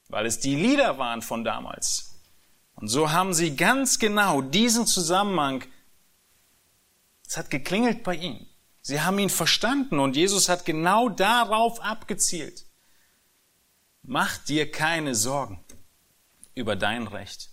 weil 0.09 0.25
es 0.25 0.39
die 0.39 0.55
Lieder 0.55 0.97
waren 0.97 1.21
von 1.21 1.43
damals. 1.43 2.19
Und 2.75 2.89
so 2.89 3.11
haben 3.11 3.33
sie 3.33 3.55
ganz 3.55 3.99
genau 3.99 4.41
diesen 4.41 4.85
Zusammenhang, 4.87 5.63
es 7.25 7.37
hat 7.37 7.49
geklingelt 7.49 8.03
bei 8.03 8.15
ihnen. 8.15 8.50
Sie 8.81 9.01
haben 9.01 9.19
ihn 9.19 9.29
verstanden 9.29 9.99
und 9.99 10.15
Jesus 10.15 10.49
hat 10.49 10.65
genau 10.65 11.09
darauf 11.09 11.79
abgezielt. 11.81 12.65
Mach 14.03 14.37
dir 14.37 14.71
keine 14.71 15.13
Sorgen 15.13 15.63
über 16.55 16.75
dein 16.75 17.07
Recht. 17.07 17.49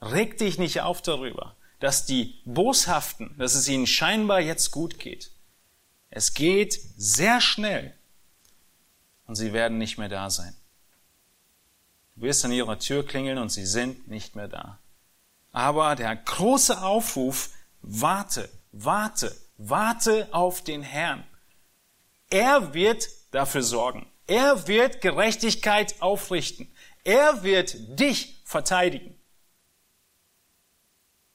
Reg 0.00 0.38
dich 0.38 0.58
nicht 0.58 0.80
auf 0.80 1.02
darüber, 1.02 1.56
dass 1.80 2.06
die 2.06 2.40
Boshaften, 2.44 3.36
dass 3.38 3.54
es 3.54 3.68
ihnen 3.68 3.86
scheinbar 3.86 4.40
jetzt 4.40 4.70
gut 4.70 4.98
geht. 4.98 5.30
Es 6.10 6.32
geht 6.32 6.80
sehr 6.96 7.40
schnell 7.40 7.94
und 9.26 9.34
sie 9.34 9.52
werden 9.52 9.76
nicht 9.76 9.98
mehr 9.98 10.08
da 10.08 10.30
sein. 10.30 10.56
Du 12.14 12.22
wirst 12.22 12.44
an 12.44 12.52
ihrer 12.52 12.78
Tür 12.78 13.06
klingeln 13.06 13.36
und 13.36 13.50
sie 13.50 13.66
sind 13.66 14.08
nicht 14.08 14.36
mehr 14.36 14.48
da. 14.48 14.78
Aber 15.52 15.94
der 15.96 16.16
große 16.16 16.82
Aufruf, 16.82 17.50
warte, 17.82 18.48
warte, 18.72 19.36
warte 19.58 20.28
auf 20.32 20.62
den 20.62 20.82
Herrn. 20.82 21.24
Er 22.30 22.74
wird 22.74 23.08
dafür 23.30 23.62
sorgen. 23.62 24.06
Er 24.26 24.66
wird 24.66 25.00
Gerechtigkeit 25.00 26.00
aufrichten. 26.00 26.68
Er 27.04 27.42
wird 27.42 27.76
dich 27.98 28.42
verteidigen. 28.44 29.14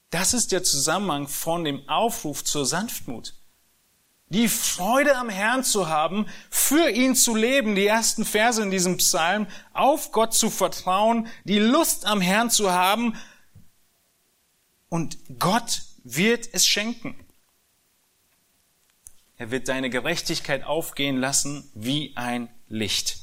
Das 0.09 0.33
ist 0.33 0.51
der 0.51 0.63
Zusammenhang 0.63 1.27
von 1.29 1.63
dem 1.63 1.87
Aufruf 1.87 2.43
zur 2.43 2.65
Sanftmut. 2.65 3.33
Die 4.27 4.49
Freude 4.49 5.15
am 5.15 5.29
Herrn 5.29 5.63
zu 5.63 5.87
haben, 5.87 6.25
für 6.49 6.89
ihn 6.89 7.15
zu 7.15 7.35
leben, 7.35 7.75
die 7.75 7.85
ersten 7.85 8.25
Verse 8.25 8.61
in 8.61 8.71
diesem 8.71 8.97
Psalm, 8.97 9.47
auf 9.73 10.11
Gott 10.11 10.33
zu 10.33 10.49
vertrauen, 10.49 11.27
die 11.43 11.59
Lust 11.59 12.05
am 12.05 12.21
Herrn 12.21 12.49
zu 12.49 12.71
haben 12.71 13.17
und 14.89 15.17
Gott 15.39 15.81
wird 16.03 16.49
es 16.53 16.65
schenken. 16.65 17.15
Er 19.41 19.49
wird 19.49 19.69
deine 19.69 19.89
Gerechtigkeit 19.89 20.63
aufgehen 20.65 21.17
lassen 21.17 21.67
wie 21.73 22.15
ein 22.15 22.47
Licht. 22.67 23.17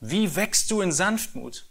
Wie 0.00 0.36
wächst 0.36 0.70
du 0.70 0.82
in 0.82 0.92
Sanftmut? 0.92 1.66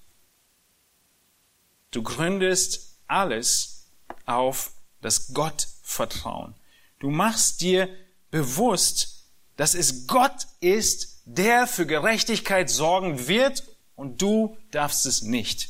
Du 1.92 2.02
gründest 2.02 2.98
alles 3.06 3.86
auf 4.26 4.72
das 5.02 5.36
Gottvertrauen. 5.36 6.56
Du 6.98 7.12
machst 7.12 7.62
dir 7.62 7.88
bewusst, 8.32 9.28
dass 9.56 9.76
es 9.76 10.08
Gott 10.08 10.48
ist, 10.62 11.22
der 11.26 11.68
für 11.68 11.86
Gerechtigkeit 11.86 12.72
sorgen 12.72 13.28
wird 13.28 13.62
und 13.96 14.20
du 14.20 14.58
darfst 14.72 15.06
es 15.06 15.22
nicht. 15.22 15.70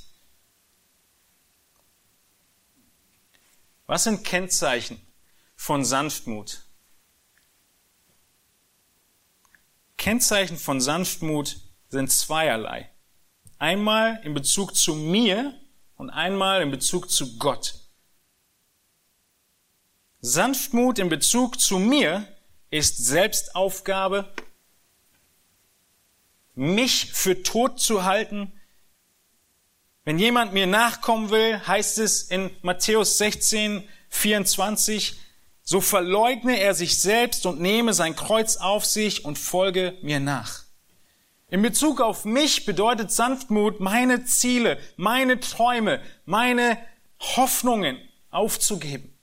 Was 3.88 4.06
sind 4.06 4.24
Kennzeichen 4.24 5.06
von 5.62 5.86
Sanftmut? 5.86 6.64
Kennzeichen 9.96 10.58
von 10.58 10.82
Sanftmut 10.82 11.58
sind 11.88 12.12
zweierlei. 12.12 12.90
Einmal 13.60 14.20
in 14.24 14.34
Bezug 14.34 14.76
zu 14.76 14.96
mir 14.96 15.56
und 15.98 16.10
einmal 16.10 16.64
in 16.64 16.72
Bezug 16.72 17.12
zu 17.12 17.38
Gott. 17.38 17.76
Sanftmut 20.20 20.98
in 20.98 21.10
Bezug 21.10 21.60
zu 21.60 21.78
mir 21.78 22.28
ist 22.72 22.98
Selbstaufgabe, 22.98 24.34
mich 26.56 27.14
für 27.14 27.44
tot 27.44 27.80
zu 27.80 28.04
halten. 28.04 28.52
Wenn 30.06 30.18
jemand 30.18 30.54
mir 30.54 30.66
nachkommen 30.66 31.30
will, 31.30 31.60
heißt 31.68 32.00
es 32.00 32.24
in 32.24 32.50
Matthäus 32.64 33.20
16, 33.20 33.88
24, 34.10 35.20
so 35.64 35.82
verleugne 35.82 36.60
er 36.60 36.74
sich 36.74 37.00
selbst 37.00 37.46
und 37.46 37.60
nehme 37.60 37.94
sein 37.94 38.16
Kreuz 38.16 38.58
auf 38.58 38.86
sich 38.86 39.26
und 39.26 39.38
folge 39.38 39.98
mir 40.02 40.20
nach. 40.20 40.64
In 41.50 41.62
Bezug 41.62 42.00
auf 42.00 42.26
mich 42.26 42.66
bedeutet 42.66 43.12
Sanftmut, 43.12 43.80
meine 43.80 44.24
Ziele, 44.24 44.80
meine 44.96 45.40
Träume, 45.40 46.02
meine 46.26 46.78
Hoffnungen 47.20 47.98
aufzugeben. 48.30 49.14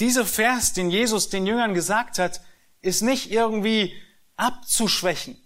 Dieser 0.00 0.24
Vers, 0.24 0.72
den 0.72 0.90
Jesus 0.90 1.28
den 1.28 1.46
Jüngern 1.46 1.74
gesagt 1.74 2.18
hat, 2.18 2.40
ist 2.80 3.02
nicht 3.02 3.30
irgendwie 3.30 3.94
abzuschwächen. 4.36 5.36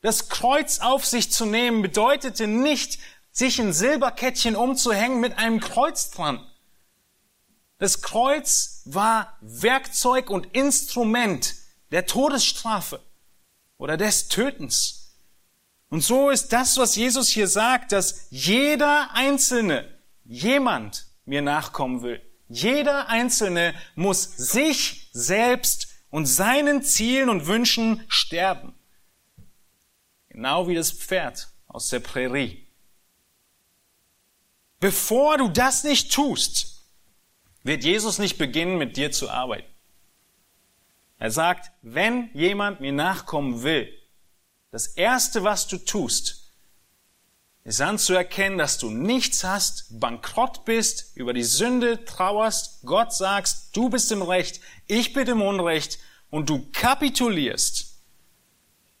Das 0.00 0.28
Kreuz 0.28 0.80
auf 0.80 1.06
sich 1.06 1.32
zu 1.32 1.46
nehmen 1.46 1.80
bedeutete 1.80 2.46
nicht, 2.46 2.98
sich 3.32 3.58
ein 3.58 3.72
Silberkettchen 3.72 4.54
umzuhängen 4.54 5.18
mit 5.18 5.38
einem 5.38 5.60
Kreuz 5.60 6.10
dran. 6.10 6.46
Das 7.84 8.00
Kreuz 8.00 8.80
war 8.86 9.36
Werkzeug 9.42 10.30
und 10.30 10.46
Instrument 10.56 11.54
der 11.90 12.06
Todesstrafe 12.06 13.02
oder 13.76 13.98
des 13.98 14.28
Tötens. 14.28 15.18
Und 15.90 16.00
so 16.00 16.30
ist 16.30 16.54
das, 16.54 16.78
was 16.78 16.96
Jesus 16.96 17.28
hier 17.28 17.46
sagt, 17.46 17.92
dass 17.92 18.26
jeder 18.30 19.10
Einzelne, 19.12 19.86
jemand 20.24 21.08
mir 21.26 21.42
nachkommen 21.42 22.00
will. 22.00 22.22
Jeder 22.48 23.10
Einzelne 23.10 23.74
muss 23.96 24.22
sich 24.34 25.10
selbst 25.12 25.88
und 26.08 26.24
seinen 26.24 26.82
Zielen 26.82 27.28
und 27.28 27.46
Wünschen 27.46 28.02
sterben. 28.08 28.72
Genau 30.30 30.68
wie 30.68 30.74
das 30.74 30.90
Pferd 30.90 31.50
aus 31.66 31.90
der 31.90 32.00
Prärie. 32.00 32.66
Bevor 34.80 35.36
du 35.36 35.48
das 35.48 35.84
nicht 35.84 36.10
tust, 36.10 36.73
wird 37.64 37.82
Jesus 37.82 38.18
nicht 38.18 38.38
beginnen, 38.38 38.78
mit 38.78 38.96
dir 38.96 39.10
zu 39.10 39.28
arbeiten. 39.28 39.68
Er 41.18 41.30
sagt, 41.30 41.72
wenn 41.82 42.30
jemand 42.34 42.80
mir 42.80 42.92
nachkommen 42.92 43.62
will, 43.62 43.92
das 44.70 44.88
Erste, 44.88 45.42
was 45.42 45.66
du 45.66 45.78
tust, 45.78 46.52
ist 47.64 47.80
anzuerkennen, 47.80 48.58
dass 48.58 48.76
du 48.76 48.90
nichts 48.90 49.42
hast, 49.42 49.98
bankrott 49.98 50.66
bist, 50.66 51.16
über 51.16 51.32
die 51.32 51.44
Sünde 51.44 52.04
trauerst, 52.04 52.82
Gott 52.84 53.14
sagst, 53.14 53.74
du 53.74 53.88
bist 53.88 54.12
im 54.12 54.20
Recht, 54.20 54.60
ich 54.86 55.14
bin 55.14 55.26
im 55.26 55.40
Unrecht 55.40 55.98
und 56.28 56.50
du 56.50 56.68
kapitulierst 56.72 58.02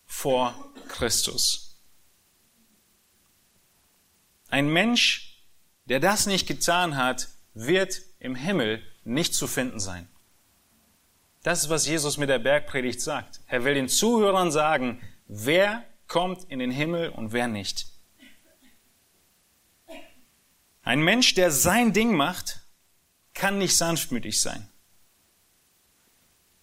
vor 0.06 0.54
Christus. 0.88 1.78
Ein 4.48 4.72
Mensch, 4.72 5.42
der 5.86 6.00
das 6.00 6.26
nicht 6.26 6.46
getan 6.46 6.96
hat, 6.96 7.28
wird 7.52 8.00
im 8.24 8.34
Himmel 8.34 8.82
nicht 9.04 9.34
zu 9.34 9.46
finden 9.46 9.78
sein. 9.78 10.08
Das 11.42 11.62
ist, 11.62 11.68
was 11.68 11.86
Jesus 11.86 12.16
mit 12.16 12.30
der 12.30 12.38
Bergpredigt 12.38 13.00
sagt. 13.00 13.40
Er 13.46 13.64
will 13.64 13.74
den 13.74 13.88
Zuhörern 13.88 14.50
sagen, 14.50 15.00
wer 15.26 15.84
kommt 16.08 16.44
in 16.44 16.58
den 16.58 16.70
Himmel 16.70 17.10
und 17.10 17.32
wer 17.32 17.48
nicht. 17.48 17.86
Ein 20.82 21.02
Mensch, 21.02 21.34
der 21.34 21.50
sein 21.50 21.92
Ding 21.92 22.16
macht, 22.16 22.60
kann 23.34 23.58
nicht 23.58 23.76
sanftmütig 23.76 24.40
sein. 24.40 24.68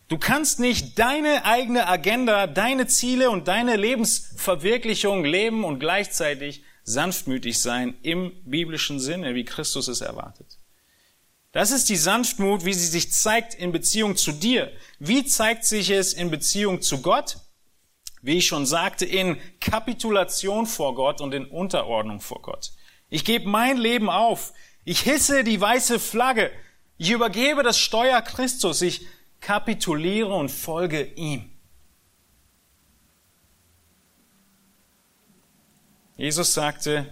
Du 0.07 0.17
kannst 0.17 0.59
nicht 0.59 0.99
deine 0.99 1.45
eigene 1.45 1.87
Agenda, 1.87 2.47
deine 2.47 2.87
Ziele 2.87 3.29
und 3.29 3.47
deine 3.47 3.77
Lebensverwirklichung 3.77 5.23
leben 5.23 5.63
und 5.63 5.79
gleichzeitig 5.79 6.63
sanftmütig 6.83 7.61
sein 7.61 7.95
im 8.01 8.33
biblischen 8.43 8.99
Sinne, 8.99 9.35
wie 9.35 9.45
Christus 9.45 9.87
es 9.87 10.01
erwartet. 10.01 10.60
Das 11.51 11.71
ist 11.71 11.89
die 11.89 11.97
Sanftmut, 11.97 12.63
wie 12.63 12.73
sie 12.73 12.87
sich 12.87 13.11
zeigt 13.11 13.53
in 13.53 13.73
Beziehung 13.73 14.15
zu 14.15 14.31
dir. 14.31 14.71
Wie 14.99 15.25
zeigt 15.25 15.65
sich 15.65 15.89
es 15.89 16.13
in 16.13 16.31
Beziehung 16.31 16.81
zu 16.81 17.01
Gott? 17.01 17.37
Wie 18.21 18.37
ich 18.37 18.45
schon 18.45 18.65
sagte, 18.65 19.05
in 19.05 19.37
Kapitulation 19.59 20.65
vor 20.65 20.95
Gott 20.95 21.19
und 21.19 21.33
in 21.33 21.45
Unterordnung 21.45 22.21
vor 22.21 22.41
Gott. 22.41 22.71
Ich 23.09 23.25
gebe 23.25 23.49
mein 23.49 23.77
Leben 23.77 24.09
auf. 24.09 24.53
Ich 24.85 25.01
hisse 25.01 25.43
die 25.43 25.59
weiße 25.59 25.99
Flagge. 25.99 26.51
Ich 26.97 27.11
übergebe 27.11 27.63
das 27.63 27.77
Steuer 27.77 28.21
Christus. 28.21 28.81
Ich 28.81 29.05
kapituliere 29.41 30.33
und 30.33 30.49
folge 30.49 31.03
ihm. 31.03 31.51
Jesus 36.15 36.53
sagte, 36.53 37.09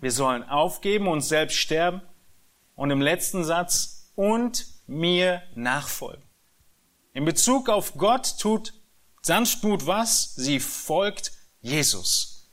wir 0.00 0.12
sollen 0.12 0.42
aufgeben, 0.44 1.08
uns 1.08 1.28
selbst 1.28 1.56
sterben 1.56 2.00
und 2.76 2.90
im 2.90 3.00
letzten 3.00 3.44
Satz 3.44 4.12
und 4.16 4.66
mir 4.86 5.42
nachfolgen. 5.54 6.22
In 7.12 7.24
Bezug 7.24 7.68
auf 7.68 7.94
Gott 7.94 8.38
tut 8.38 8.74
Sanftmut 9.22 9.86
was? 9.86 10.34
Sie 10.34 10.60
folgt 10.60 11.32
Jesus. 11.60 12.50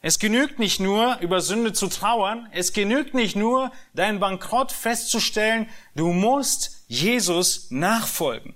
Es 0.00 0.18
genügt 0.18 0.58
nicht 0.58 0.78
nur, 0.78 1.18
über 1.18 1.40
Sünde 1.40 1.72
zu 1.72 1.88
trauern. 1.88 2.48
Es 2.52 2.72
genügt 2.72 3.12
nicht 3.12 3.34
nur, 3.34 3.72
deinen 3.92 4.20
Bankrott 4.20 4.70
festzustellen. 4.70 5.68
Du 5.94 6.12
musst 6.12 6.84
Jesus 6.86 7.70
nachfolgen. 7.70 8.54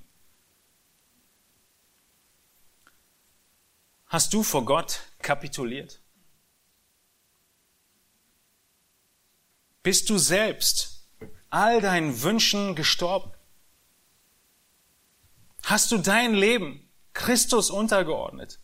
Hast 4.06 4.32
du 4.32 4.42
vor 4.42 4.64
Gott 4.64 5.00
kapituliert? 5.22 5.99
Bist 9.82 10.10
du 10.10 10.18
selbst 10.18 11.08
all 11.48 11.80
deinen 11.80 12.22
Wünschen 12.22 12.74
gestorben? 12.74 13.32
Hast 15.64 15.92
du 15.92 15.98
dein 15.98 16.34
Leben 16.34 16.88
Christus 17.12 17.70
untergeordnet? 17.70 18.60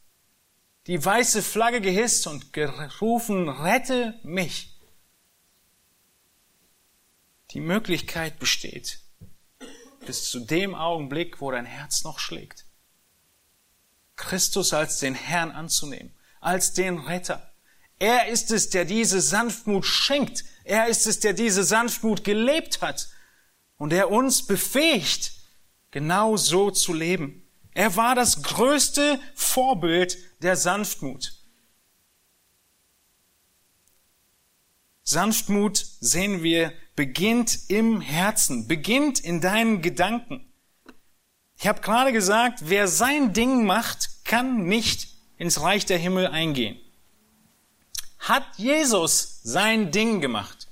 die 0.86 1.04
weiße 1.04 1.42
Flagge 1.42 1.80
gehisst 1.80 2.26
und 2.26 2.52
gerufen, 2.52 3.48
rette 3.48 4.18
mich. 4.22 4.78
Die 7.50 7.60
Möglichkeit 7.60 8.38
besteht, 8.38 9.00
bis 10.06 10.30
zu 10.30 10.40
dem 10.40 10.74
Augenblick, 10.74 11.40
wo 11.40 11.50
dein 11.50 11.66
Herz 11.66 12.04
noch 12.04 12.18
schlägt, 12.18 12.66
Christus 14.14 14.72
als 14.72 14.98
den 14.98 15.14
Herrn 15.14 15.50
anzunehmen, 15.50 16.14
als 16.40 16.72
den 16.72 16.98
Retter. 16.98 17.52
Er 17.98 18.28
ist 18.28 18.50
es, 18.50 18.70
der 18.70 18.84
diese 18.84 19.20
Sanftmut 19.20 19.84
schenkt. 19.84 20.44
Er 20.66 20.88
ist 20.88 21.06
es, 21.06 21.20
der 21.20 21.32
diese 21.32 21.62
Sanftmut 21.62 22.24
gelebt 22.24 22.82
hat 22.82 23.08
und 23.78 23.90
der 23.90 24.10
uns 24.10 24.44
befähigt, 24.44 25.32
genau 25.92 26.36
so 26.36 26.72
zu 26.72 26.92
leben. 26.92 27.48
Er 27.72 27.94
war 27.94 28.16
das 28.16 28.42
größte 28.42 29.20
Vorbild 29.36 30.18
der 30.42 30.56
Sanftmut. 30.56 31.34
Sanftmut, 35.04 35.86
sehen 36.00 36.42
wir, 36.42 36.72
beginnt 36.96 37.70
im 37.70 38.00
Herzen, 38.00 38.66
beginnt 38.66 39.20
in 39.20 39.40
deinen 39.40 39.82
Gedanken. 39.82 40.52
Ich 41.58 41.68
habe 41.68 41.80
gerade 41.80 42.12
gesagt, 42.12 42.58
wer 42.64 42.88
sein 42.88 43.32
Ding 43.32 43.64
macht, 43.66 44.24
kann 44.24 44.64
nicht 44.64 45.14
ins 45.36 45.60
Reich 45.60 45.86
der 45.86 45.98
Himmel 45.98 46.26
eingehen. 46.26 46.76
Hat 48.18 48.44
Jesus 48.56 49.35
sein 49.46 49.92
Ding 49.92 50.20
gemacht? 50.20 50.66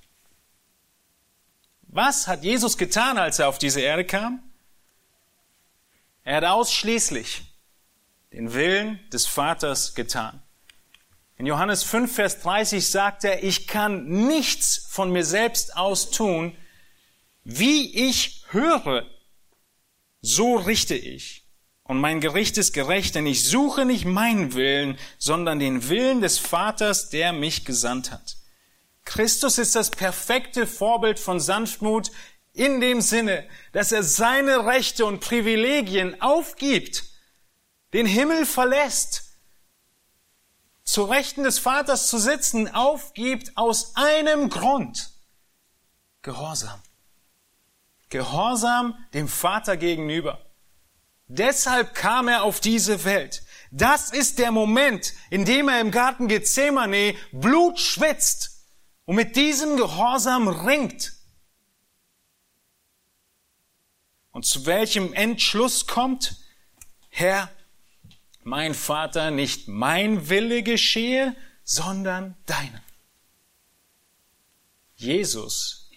Was 1.83 2.27
hat 2.27 2.43
Jesus 2.43 2.77
getan, 2.77 3.19
als 3.19 3.39
er 3.39 3.49
auf 3.49 3.59
diese 3.59 3.81
Erde 3.81 4.05
kam? 4.05 4.43
Er 6.25 6.39
hat 6.39 6.45
ausschließlich 6.45 7.43
den 8.33 8.53
Willen 8.53 8.99
des 9.11 9.27
Vaters 9.27 9.95
getan. 9.95 10.43
In 11.37 11.47
Johannes 11.47 11.85
5, 11.85 12.13
Vers 12.13 12.41
30 12.41 12.85
sagt 12.85 13.23
er, 13.23 13.45
ich 13.45 13.69
kann 13.69 14.09
nichts 14.27 14.89
von 14.91 15.13
mir 15.13 15.25
selbst 15.25 15.77
aus 15.77 16.11
tun, 16.11 16.57
wie 17.45 18.09
ich 18.09 18.45
höre, 18.49 19.07
so 20.21 20.57
richte 20.57 20.97
ich. 20.97 21.45
Und 21.85 22.01
mein 22.01 22.21
Gericht 22.21 22.59
ist 22.59 22.73
gerecht, 22.73 23.15
denn 23.15 23.27
ich 23.27 23.45
suche 23.45 23.85
nicht 23.85 24.05
meinen 24.05 24.55
Willen, 24.55 24.99
sondern 25.19 25.61
den 25.61 25.89
Willen 25.89 26.23
des 26.23 26.41
Vaters, 26.41 27.11
der 27.11 27.33
mich 27.33 27.65
gesandt 27.65 28.11
hat. 28.11 28.37
Christus 29.05 29.59
ist 29.59 29.75
das 29.75 29.91
perfekte 29.91 30.67
Vorbild 30.67 31.19
von 31.19 31.41
Sanftmut 31.41 32.11
in 32.53 32.81
dem 32.81 33.01
Sinne, 33.01 33.47
dass 33.73 33.93
er 33.93 34.03
seine 34.03 34.67
Rechte 34.67 35.05
und 35.05 35.21
Privilegien 35.21 36.21
aufgibt, 36.21 37.05
den 37.93 38.07
Himmel 38.07 38.47
verlässt, 38.47 39.25
zu 40.85 41.05
Rechten 41.05 41.43
des 41.43 41.59
Vaters 41.59 42.09
zu 42.09 42.19
sitzen, 42.19 42.69
aufgibt 42.73 43.57
aus 43.57 43.97
einem 43.97 44.51
Grund. 44.51 45.11
Gehorsam. 46.23 46.81
Gehorsam 48.11 48.95
dem 49.13 49.29
Vater 49.29 49.77
gegenüber. 49.77 50.45
Deshalb 51.27 51.95
kam 51.95 52.29
er 52.29 52.43
auf 52.43 52.61
diese 52.61 53.05
Welt. 53.05 53.43
Das 53.71 54.11
ist 54.11 54.39
der 54.39 54.53
Moment, 54.53 55.15
in 55.31 55.45
dem 55.45 55.69
er 55.69 55.81
im 55.81 55.91
Garten 55.91 56.29
Gethsemane 56.29 57.17
Blut 57.33 57.81
schwitzt 57.81 58.54
und 59.07 59.17
mit 59.17 59.37
diesem 59.37 59.77
Gehorsam 59.77 60.49
ringt. 60.49 61.13
Und 64.33 64.45
zu 64.45 64.67
welchem 64.67 65.13
Entschluss 65.13 65.87
kommt? 65.87 66.37
Herr, 67.09 67.51
mein 68.43 68.75
Vater, 68.75 69.31
nicht 69.31 69.69
mein 69.69 70.29
Wille 70.29 70.63
geschehe, 70.63 71.37
sondern 71.63 72.37
deiner. 72.47 72.83
Jesus 74.97 75.91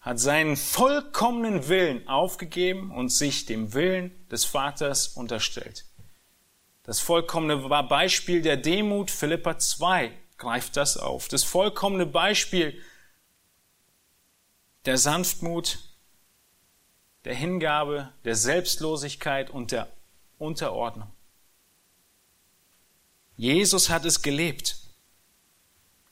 hat 0.00 0.18
seinen 0.18 0.56
vollkommenen 0.56 1.68
Willen 1.68 2.08
aufgegeben 2.08 2.90
und 2.90 3.10
sich 3.10 3.46
dem 3.46 3.74
Willen 3.74 4.26
des 4.28 4.44
Vaters 4.44 5.08
unterstellt. 5.08 5.84
Das 6.82 7.00
vollkommene 7.00 7.58
Beispiel 7.84 8.42
der 8.42 8.56
Demut, 8.56 9.10
Philippa 9.10 9.58
2, 9.58 10.12
greift 10.40 10.76
das 10.76 10.96
auf. 10.96 11.28
Das 11.28 11.44
vollkommene 11.44 12.06
Beispiel 12.06 12.82
der 14.86 14.98
Sanftmut, 14.98 15.78
der 17.24 17.34
Hingabe, 17.34 18.12
der 18.24 18.34
Selbstlosigkeit 18.34 19.50
und 19.50 19.70
der 19.70 19.92
Unterordnung. 20.38 21.12
Jesus 23.36 23.90
hat 23.90 24.04
es 24.04 24.22
gelebt. 24.22 24.76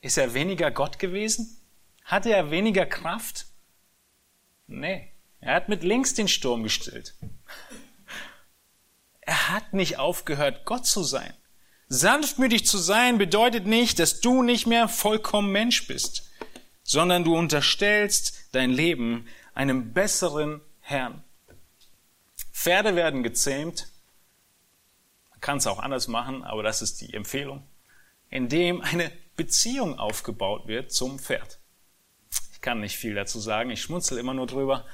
Ist 0.01 0.17
er 0.17 0.33
weniger 0.33 0.71
Gott 0.71 0.99
gewesen? 0.99 1.57
Hatte 2.05 2.31
er 2.31 2.51
weniger 2.51 2.85
Kraft? 2.85 3.47
Nee, 4.67 5.11
er 5.41 5.55
hat 5.55 5.69
mit 5.69 5.83
links 5.83 6.13
den 6.13 6.27
Sturm 6.27 6.63
gestillt. 6.63 7.15
Er 9.21 9.49
hat 9.49 9.73
nicht 9.73 9.97
aufgehört, 9.97 10.65
Gott 10.65 10.85
zu 10.85 11.03
sein. 11.03 11.33
Sanftmütig 11.91 12.67
zu 12.67 12.77
sein 12.77 13.17
bedeutet 13.17 13.65
nicht, 13.65 13.97
dass 13.97 14.21
du 14.21 14.43
nicht 14.43 14.67
mehr 14.67 14.87
vollkommen 14.87 15.51
Mensch 15.51 15.87
bist, 15.87 16.29
sondern 16.83 17.23
du 17.23 17.35
unterstellst 17.35 18.47
dein 18.51 18.69
Leben 18.69 19.27
einem 19.55 19.91
besseren 19.91 20.61
Herrn. 20.81 21.23
Pferde 22.51 22.95
werden 22.95 23.23
gezähmt. 23.23 23.87
Man 25.31 25.41
kann 25.41 25.57
es 25.57 25.65
auch 25.65 25.79
anders 25.79 26.07
machen, 26.07 26.43
aber 26.43 26.61
das 26.61 26.83
ist 26.83 27.01
die 27.01 27.11
Empfehlung, 27.15 27.65
indem 28.29 28.81
eine 28.81 29.11
Beziehung 29.35 29.97
aufgebaut 29.97 30.67
wird 30.67 30.91
zum 30.91 31.17
Pferd. 31.17 31.57
Ich 32.53 32.61
kann 32.61 32.81
nicht 32.81 32.97
viel 32.97 33.15
dazu 33.15 33.39
sagen, 33.39 33.71
ich 33.71 33.81
schmunzel 33.81 34.19
immer 34.19 34.35
nur 34.35 34.45
drüber. 34.45 34.85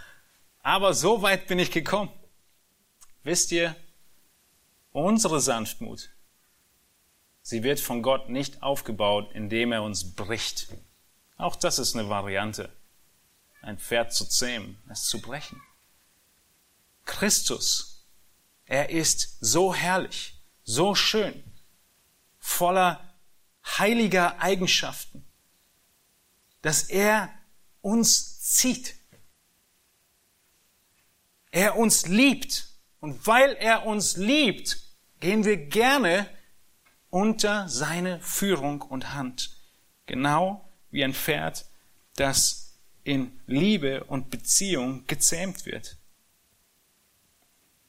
Aber 0.61 0.93
so 0.93 1.21
weit 1.21 1.47
bin 1.47 1.59
ich 1.59 1.71
gekommen. 1.71 2.11
Wisst 3.23 3.51
ihr, 3.51 3.75
unsere 4.91 5.41
Sanftmut, 5.41 6.09
sie 7.45 7.61
wird 7.61 7.79
von 7.79 8.01
Gott 8.01 8.27
nicht 8.27 8.63
aufgebaut, 8.63 9.31
indem 9.33 9.71
er 9.71 9.83
uns 9.83 10.15
bricht. 10.15 10.67
Auch 11.37 11.55
das 11.55 11.77
ist 11.77 11.95
eine 11.95 12.09
Variante, 12.09 12.71
ein 13.61 13.77
Pferd 13.77 14.13
zu 14.13 14.25
zähmen, 14.25 14.81
es 14.89 15.03
zu 15.03 15.21
brechen. 15.21 15.61
Christus, 17.05 18.07
er 18.65 18.89
ist 18.89 19.37
so 19.41 19.75
herrlich, 19.75 20.39
so 20.63 20.95
schön, 20.95 21.43
voller 22.39 23.13
heiliger 23.63 24.39
Eigenschaften, 24.39 25.23
dass 26.63 26.89
er 26.89 27.29
uns 27.81 28.41
zieht. 28.41 28.95
Er 31.51 31.77
uns 31.77 32.07
liebt. 32.07 32.69
Und 32.99 33.27
weil 33.27 33.53
er 33.53 33.85
uns 33.85 34.17
liebt, 34.17 34.79
gehen 35.19 35.45
wir 35.45 35.57
gerne 35.57 36.27
unter 37.09 37.67
seine 37.69 38.19
Führung 38.19 38.81
und 38.81 39.13
Hand. 39.13 39.57
Genau 40.05 40.67
wie 40.91 41.03
ein 41.03 41.13
Pferd, 41.13 41.65
das 42.15 42.73
in 43.03 43.39
Liebe 43.47 44.03
und 44.05 44.29
Beziehung 44.29 45.05
gezähmt 45.07 45.65
wird. 45.65 45.97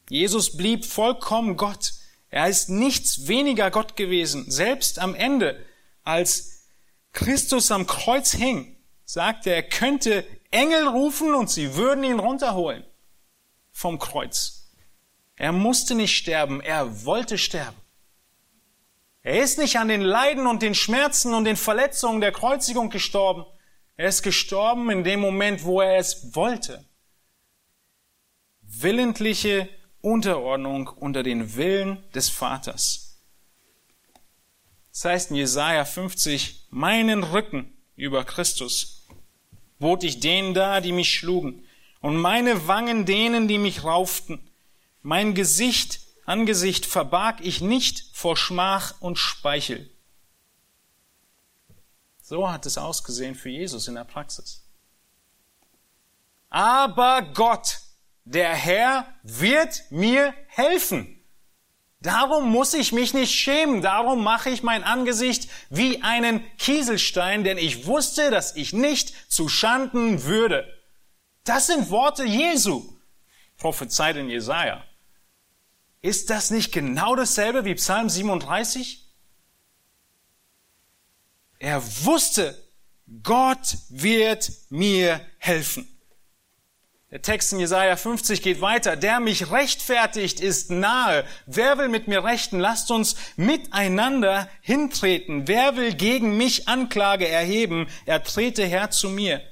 Jesus 0.09 0.57
blieb 0.57 0.85
vollkommen 0.85 1.57
Gott. 1.57 1.95
Er 2.31 2.49
ist 2.49 2.69
nichts 2.69 3.29
weniger 3.29 3.71
Gott 3.71 3.97
gewesen. 3.97 4.51
Selbst 4.51 4.99
am 4.99 5.15
Ende, 5.15 5.65
als 6.05 6.67
Christus 7.13 7.71
am 7.71 7.87
Kreuz 7.87 8.33
hing, 8.33 8.77
sagte, 9.05 9.51
er 9.51 9.63
könnte 9.63 10.27
Engel 10.51 10.87
rufen 10.89 11.35
und 11.35 11.51
sie 11.51 11.75
würden 11.75 12.05
ihn 12.05 12.21
runterholen 12.21 12.85
vom 13.73 13.99
Kreuz. 13.99 14.71
Er 15.37 15.53
musste 15.53 15.95
nicht 15.95 16.17
sterben, 16.17 16.61
er 16.61 17.05
wollte 17.05 17.39
sterben. 17.39 17.77
Er 19.27 19.43
ist 19.43 19.59
nicht 19.59 19.77
an 19.77 19.89
den 19.89 20.03
Leiden 20.03 20.47
und 20.47 20.63
den 20.63 20.77
Schmerzen 20.77 21.35
und 21.35 21.47
den 21.47 21.57
Verletzungen 21.57 22.21
der 22.21 22.31
Kreuzigung 22.31 22.91
gestorben. 22.91 23.45
Er 23.97 24.07
ist 24.07 24.23
gestorben 24.23 24.89
in 24.89 25.03
dem 25.03 25.19
Moment, 25.19 25.65
wo 25.65 25.81
er 25.81 25.97
es 25.97 26.37
wollte. 26.37 26.85
Willentliche 28.63 29.69
Unterordnung 30.01 30.87
unter 30.87 31.25
den 31.25 31.57
Willen 31.57 32.05
des 32.15 32.29
Vaters. 32.29 33.21
Das 34.93 35.07
heißt 35.07 35.31
in 35.33 35.39
Jesaja 35.39 35.85
50, 35.85 36.69
meinen 36.71 37.25
Rücken 37.25 37.77
über 37.97 38.23
Christus 38.23 39.09
bot 39.81 40.05
ich 40.05 40.21
denen 40.21 40.55
da, 40.55 40.81
die 40.81 40.93
mich 40.93 41.13
schlugen, 41.13 41.65
und 42.01 42.17
meine 42.17 42.69
Wangen 42.69 43.07
denen, 43.07 43.49
die 43.49 43.59
mich 43.59 43.83
rauften. 43.83 44.39
Mein 45.03 45.35
Gesicht, 45.35 46.06
Angesicht 46.27 46.87
verbarg 46.87 47.41
ich 47.41 47.61
nicht 47.61 48.05
vor 48.13 48.37
Schmach 48.37 49.01
und 49.01 49.17
Speichel. 49.17 49.91
So 52.21 52.51
hat 52.51 52.67
es 52.67 52.77
ausgesehen 52.77 53.37
für 53.37 53.51
Jesus 53.51 53.87
in 53.87 53.95
der 53.95 54.05
Praxis. 54.05 54.65
Aber 56.51 57.23
Gott, 57.23 57.79
der 58.25 58.53
Herr, 58.55 59.07
wird 59.23 59.85
mir 59.91 60.35
helfen. 60.49 61.13
Darum 62.01 62.51
muss 62.51 62.75
ich 62.75 62.93
mich 62.93 63.15
nicht 63.15 63.33
schämen, 63.33 63.81
darum 63.81 64.23
mache 64.23 64.51
ich 64.51 64.63
mein 64.63 64.85
Angesicht 64.85 65.49
wie 65.71 66.03
einen 66.03 66.45
Kieselstein, 66.57 67.45
denn 67.45 67.59
ich 67.59 67.87
wusste, 67.87 68.31
dass 68.31 68.57
ich 68.57 68.73
nicht 68.73 69.33
zu 69.33 69.49
Schanden 69.49 70.25
würde. 70.25 70.67
Das 71.45 71.69
sind 71.69 71.91
Worte 71.91 72.25
Jesu, 72.25 72.97
prophezeit 73.57 74.17
in 74.17 74.29
Jesaja. 74.29 74.86
Ist 76.07 76.31
das 76.31 76.53
nicht 76.53 76.71
genau 76.71 77.17
dasselbe 77.17 77.65
wie 77.65 77.75
Psalm 77.75 78.09
37? 78.09 79.05
Er 81.59 81.83
wusste, 82.05 82.57
Gott 83.25 83.77
wird 83.89 84.53
mir 84.71 85.21
helfen. 85.39 85.89
Der 87.11 87.23
Text 87.23 87.53
in 87.53 87.59
Jesaja 87.59 87.97
50 87.97 88.41
geht 88.41 88.61
weiter. 88.61 88.95
Der 88.95 89.19
mich 89.19 89.51
rechtfertigt, 89.51 90.39
ist 90.39 90.71
nahe. 90.71 91.25
Wer 91.47 91.77
will 91.77 91.89
mit 91.89 92.07
mir 92.07 92.23
rechten? 92.23 92.61
Lasst 92.61 92.93
uns 92.93 93.17
miteinander 93.35 94.49
hintreten. 94.61 95.49
Wer 95.49 95.75
will 95.75 95.93
gegen 95.93 96.37
mich 96.37 96.69
Anklage 96.69 97.27
erheben? 97.27 97.89
Er 98.05 98.23
trete 98.23 98.65
her 98.65 98.93
zu 98.93 99.11
mir. 99.11 99.43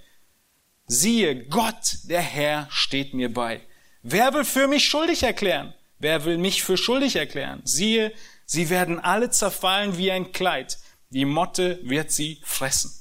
Siehe, 0.87 1.49
Gott, 1.49 1.99
der 2.05 2.23
Herr, 2.23 2.69
steht 2.71 3.13
mir 3.13 3.35
bei. 3.35 3.61
Wer 4.03 4.33
will 4.35 4.45
für 4.45 4.69
mich 4.69 4.85
schuldig 4.85 5.25
erklären? 5.25 5.75
Wer 6.05 6.27
will 6.27 6.37
mich 6.37 6.63
für 6.63 6.77
schuldig 6.77 7.17
erklären? 7.17 7.63
Siehe, 7.65 8.13
sie 8.45 8.69
werden 8.69 9.01
alle 9.01 9.31
zerfallen 9.31 9.97
wie 9.97 10.13
ein 10.13 10.33
Kleid. 10.33 10.79
Die 11.09 11.25
Motte 11.25 11.81
wird 11.83 12.13
sie 12.13 12.43
fressen. 12.45 12.93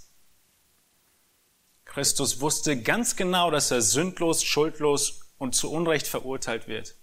Christus 1.83 2.39
wusste 2.39 2.81
ganz 2.81 3.17
genau, 3.17 3.51
dass 3.51 3.71
er 3.71 3.81
sündlos, 3.81 4.41
schuldlos 4.45 5.19
und 5.37 5.53
zu 5.53 5.69
Unrecht 5.69 6.07
verurteilt 6.07 6.69
wird. 6.69 6.95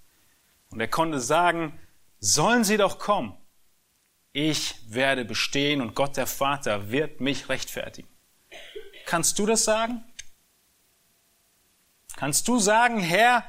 Und 0.70 0.80
er 0.80 0.88
konnte 0.88 1.20
sagen, 1.20 1.78
sollen 2.18 2.64
sie 2.64 2.78
doch 2.78 2.98
kommen. 2.98 3.36
Ich 4.32 4.76
werde 4.88 5.26
bestehen 5.26 5.82
und 5.82 5.94
Gott 5.94 6.16
der 6.16 6.26
Vater 6.26 6.90
wird 6.90 7.20
mich 7.20 7.50
rechtfertigen. 7.50 8.08
Kannst 9.04 9.38
du 9.38 9.44
das 9.44 9.64
sagen? 9.64 10.02
Kannst 12.16 12.48
du 12.48 12.58
sagen, 12.58 13.00
Herr, 13.00 13.44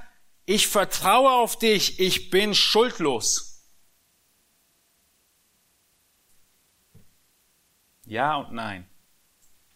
ich 0.45 0.67
vertraue 0.67 1.31
auf 1.31 1.57
dich, 1.57 1.99
ich 1.99 2.29
bin 2.29 2.53
schuldlos? 2.53 3.51
Ja 8.05 8.37
und 8.37 8.51
nein. 8.51 8.87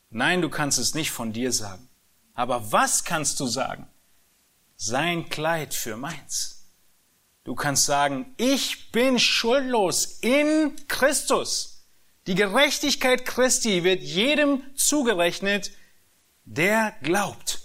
Nein, 0.09 0.41
du 0.41 0.49
kannst 0.49 0.77
es 0.77 0.93
nicht 0.93 1.11
von 1.11 1.33
dir 1.33 1.51
sagen. 1.51 1.87
Aber 2.33 2.71
was 2.71 3.03
kannst 3.03 3.39
du 3.39 3.47
sagen? 3.47 3.87
Sein 4.75 5.29
Kleid 5.29 5.73
für 5.73 5.95
meins. 5.95 6.65
Du 7.45 7.55
kannst 7.55 7.85
sagen, 7.85 8.33
ich 8.37 8.91
bin 8.91 9.19
schuldlos 9.19 10.19
in 10.21 10.75
Christus. 10.87 11.85
Die 12.27 12.35
Gerechtigkeit 12.35 13.25
Christi 13.25 13.83
wird 13.83 14.01
jedem 14.01 14.63
zugerechnet, 14.75 15.71
der 16.43 16.95
glaubt. 17.03 17.61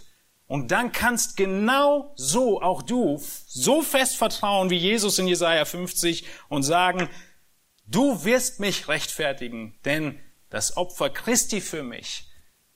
Und 0.50 0.72
dann 0.72 0.90
kannst 0.90 1.36
genau 1.36 2.12
so 2.16 2.60
auch 2.60 2.82
du 2.82 3.22
so 3.46 3.82
fest 3.82 4.16
vertrauen 4.16 4.68
wie 4.68 4.78
Jesus 4.78 5.16
in 5.20 5.28
Jesaja 5.28 5.64
50 5.64 6.26
und 6.48 6.64
sagen, 6.64 7.08
du 7.86 8.24
wirst 8.24 8.58
mich 8.58 8.88
rechtfertigen, 8.88 9.78
denn 9.84 10.18
das 10.48 10.76
Opfer 10.76 11.08
Christi 11.08 11.60
für 11.60 11.84
mich 11.84 12.26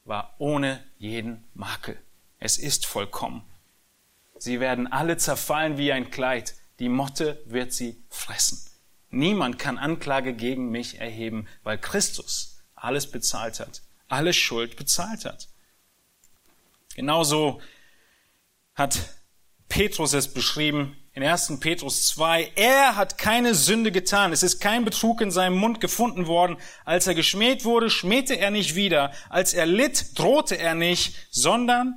war 0.04 0.36
ohne 0.38 0.84
jeden 0.98 1.48
Makel. 1.52 2.00
Es 2.38 2.58
ist 2.58 2.86
vollkommen. 2.86 3.42
Sie 4.38 4.60
werden 4.60 4.86
alle 4.86 5.16
zerfallen 5.16 5.76
wie 5.76 5.90
ein 5.90 6.12
Kleid. 6.12 6.54
Die 6.78 6.88
Motte 6.88 7.42
wird 7.44 7.72
sie 7.72 8.04
fressen. 8.08 8.70
Niemand 9.10 9.58
kann 9.58 9.78
Anklage 9.78 10.34
gegen 10.34 10.70
mich 10.70 11.00
erheben, 11.00 11.48
weil 11.64 11.78
Christus 11.78 12.62
alles 12.76 13.10
bezahlt 13.10 13.58
hat, 13.58 13.82
alle 14.06 14.32
Schuld 14.32 14.76
bezahlt 14.76 15.24
hat. 15.24 15.48
Genauso 16.94 17.60
hat 18.74 18.98
Petrus 19.68 20.12
es 20.12 20.32
beschrieben 20.32 20.96
in 21.12 21.22
1. 21.22 21.60
Petrus 21.60 22.06
2. 22.08 22.52
Er 22.56 22.96
hat 22.96 23.18
keine 23.18 23.54
Sünde 23.54 23.92
getan. 23.92 24.32
Es 24.32 24.42
ist 24.42 24.60
kein 24.60 24.84
Betrug 24.84 25.20
in 25.20 25.30
seinem 25.30 25.56
Mund 25.56 25.80
gefunden 25.80 26.26
worden. 26.26 26.56
Als 26.84 27.06
er 27.06 27.14
geschmäht 27.14 27.64
wurde, 27.64 27.88
schmähte 27.88 28.34
er 28.34 28.50
nicht 28.50 28.74
wieder. 28.74 29.12
Als 29.28 29.54
er 29.54 29.66
litt, 29.66 30.18
drohte 30.18 30.56
er 30.56 30.74
nicht, 30.74 31.28
sondern 31.30 31.94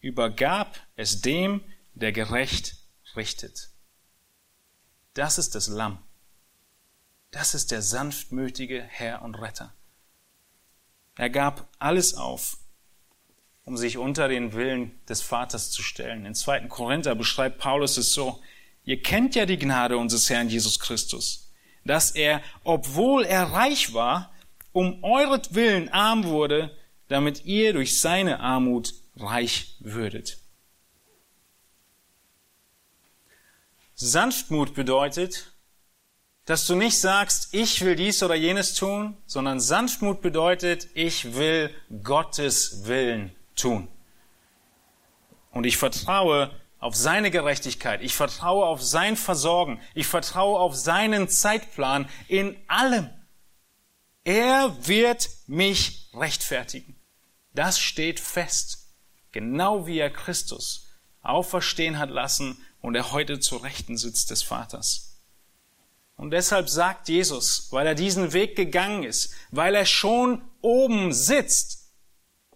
übergab 0.00 0.78
es 0.94 1.22
dem, 1.22 1.62
der 1.94 2.12
gerecht 2.12 2.76
richtet. 3.16 3.70
Das 5.14 5.38
ist 5.38 5.54
das 5.54 5.68
Lamm. 5.68 5.98
Das 7.30 7.54
ist 7.54 7.70
der 7.70 7.80
sanftmütige 7.80 8.82
Herr 8.82 9.22
und 9.22 9.36
Retter. 9.36 9.72
Er 11.16 11.30
gab 11.30 11.68
alles 11.78 12.14
auf, 12.14 12.58
um 13.64 13.76
sich 13.76 13.96
unter 13.96 14.28
den 14.28 14.52
Willen 14.52 14.98
des 15.08 15.22
Vaters 15.22 15.70
zu 15.70 15.82
stellen. 15.82 16.26
In 16.26 16.34
2. 16.34 16.66
Korinther 16.68 17.14
beschreibt 17.14 17.58
Paulus 17.58 17.96
es 17.96 18.12
so, 18.12 18.40
ihr 18.84 19.00
kennt 19.02 19.34
ja 19.34 19.46
die 19.46 19.58
Gnade 19.58 19.96
unseres 19.96 20.28
Herrn 20.30 20.48
Jesus 20.48 20.80
Christus, 20.80 21.52
dass 21.84 22.10
er, 22.10 22.42
obwohl 22.64 23.24
er 23.24 23.44
reich 23.44 23.94
war, 23.94 24.32
um 24.72 25.04
euretwillen 25.04 25.90
arm 25.90 26.24
wurde, 26.24 26.76
damit 27.08 27.44
ihr 27.44 27.72
durch 27.72 28.00
seine 28.00 28.40
Armut 28.40 28.94
reich 29.16 29.76
würdet. 29.80 30.38
Sanftmut 33.94 34.74
bedeutet, 34.74 35.52
dass 36.46 36.66
du 36.66 36.74
nicht 36.74 36.98
sagst, 36.98 37.54
ich 37.54 37.82
will 37.82 37.94
dies 37.94 38.22
oder 38.22 38.34
jenes 38.34 38.74
tun, 38.74 39.16
sondern 39.26 39.60
Sanftmut 39.60 40.22
bedeutet, 40.22 40.88
ich 40.94 41.34
will 41.34 41.70
Gottes 42.02 42.86
Willen 42.86 43.32
tun. 43.56 43.88
Und 45.50 45.64
ich 45.64 45.76
vertraue 45.76 46.50
auf 46.78 46.96
seine 46.96 47.30
Gerechtigkeit, 47.30 48.02
ich 48.02 48.14
vertraue 48.14 48.66
auf 48.66 48.82
sein 48.82 49.16
Versorgen, 49.16 49.80
ich 49.94 50.06
vertraue 50.06 50.58
auf 50.58 50.74
seinen 50.74 51.28
Zeitplan 51.28 52.08
in 52.28 52.56
allem. 52.66 53.10
Er 54.24 54.74
wird 54.86 55.28
mich 55.46 56.10
rechtfertigen. 56.14 56.96
Das 57.54 57.78
steht 57.78 58.18
fest, 58.18 58.88
genau 59.30 59.86
wie 59.86 59.98
er 59.98 60.10
Christus 60.10 60.88
auferstehen 61.22 61.98
hat 61.98 62.10
lassen 62.10 62.60
und 62.80 62.94
er 62.94 63.12
heute 63.12 63.38
zur 63.40 63.62
Rechten 63.62 63.96
sitzt 63.96 64.30
des 64.30 64.42
Vaters. 64.42 65.20
Und 66.16 66.30
deshalb 66.30 66.68
sagt 66.68 67.08
Jesus, 67.08 67.68
weil 67.70 67.86
er 67.86 67.94
diesen 67.94 68.32
Weg 68.32 68.54
gegangen 68.54 69.04
ist, 69.04 69.32
weil 69.50 69.74
er 69.74 69.86
schon 69.86 70.42
oben 70.60 71.12
sitzt, 71.12 71.81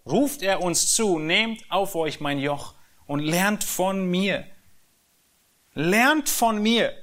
ruft 0.09 0.41
er 0.41 0.61
uns 0.61 0.93
zu, 0.93 1.19
nehmt 1.19 1.63
auf 1.69 1.95
euch 1.95 2.19
mein 2.19 2.39
Joch 2.39 2.75
und 3.05 3.19
lernt 3.19 3.63
von 3.63 4.09
mir. 4.09 4.45
Lernt 5.73 6.29
von 6.29 6.61
mir, 6.61 6.93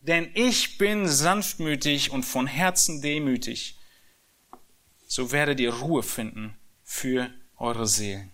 denn 0.00 0.30
ich 0.34 0.78
bin 0.78 1.08
sanftmütig 1.08 2.10
und 2.10 2.24
von 2.24 2.46
Herzen 2.46 3.00
demütig. 3.00 3.78
So 5.06 5.32
werdet 5.32 5.60
ihr 5.60 5.72
Ruhe 5.72 6.02
finden 6.02 6.56
für 6.82 7.30
eure 7.56 7.86
Seelen. 7.86 8.30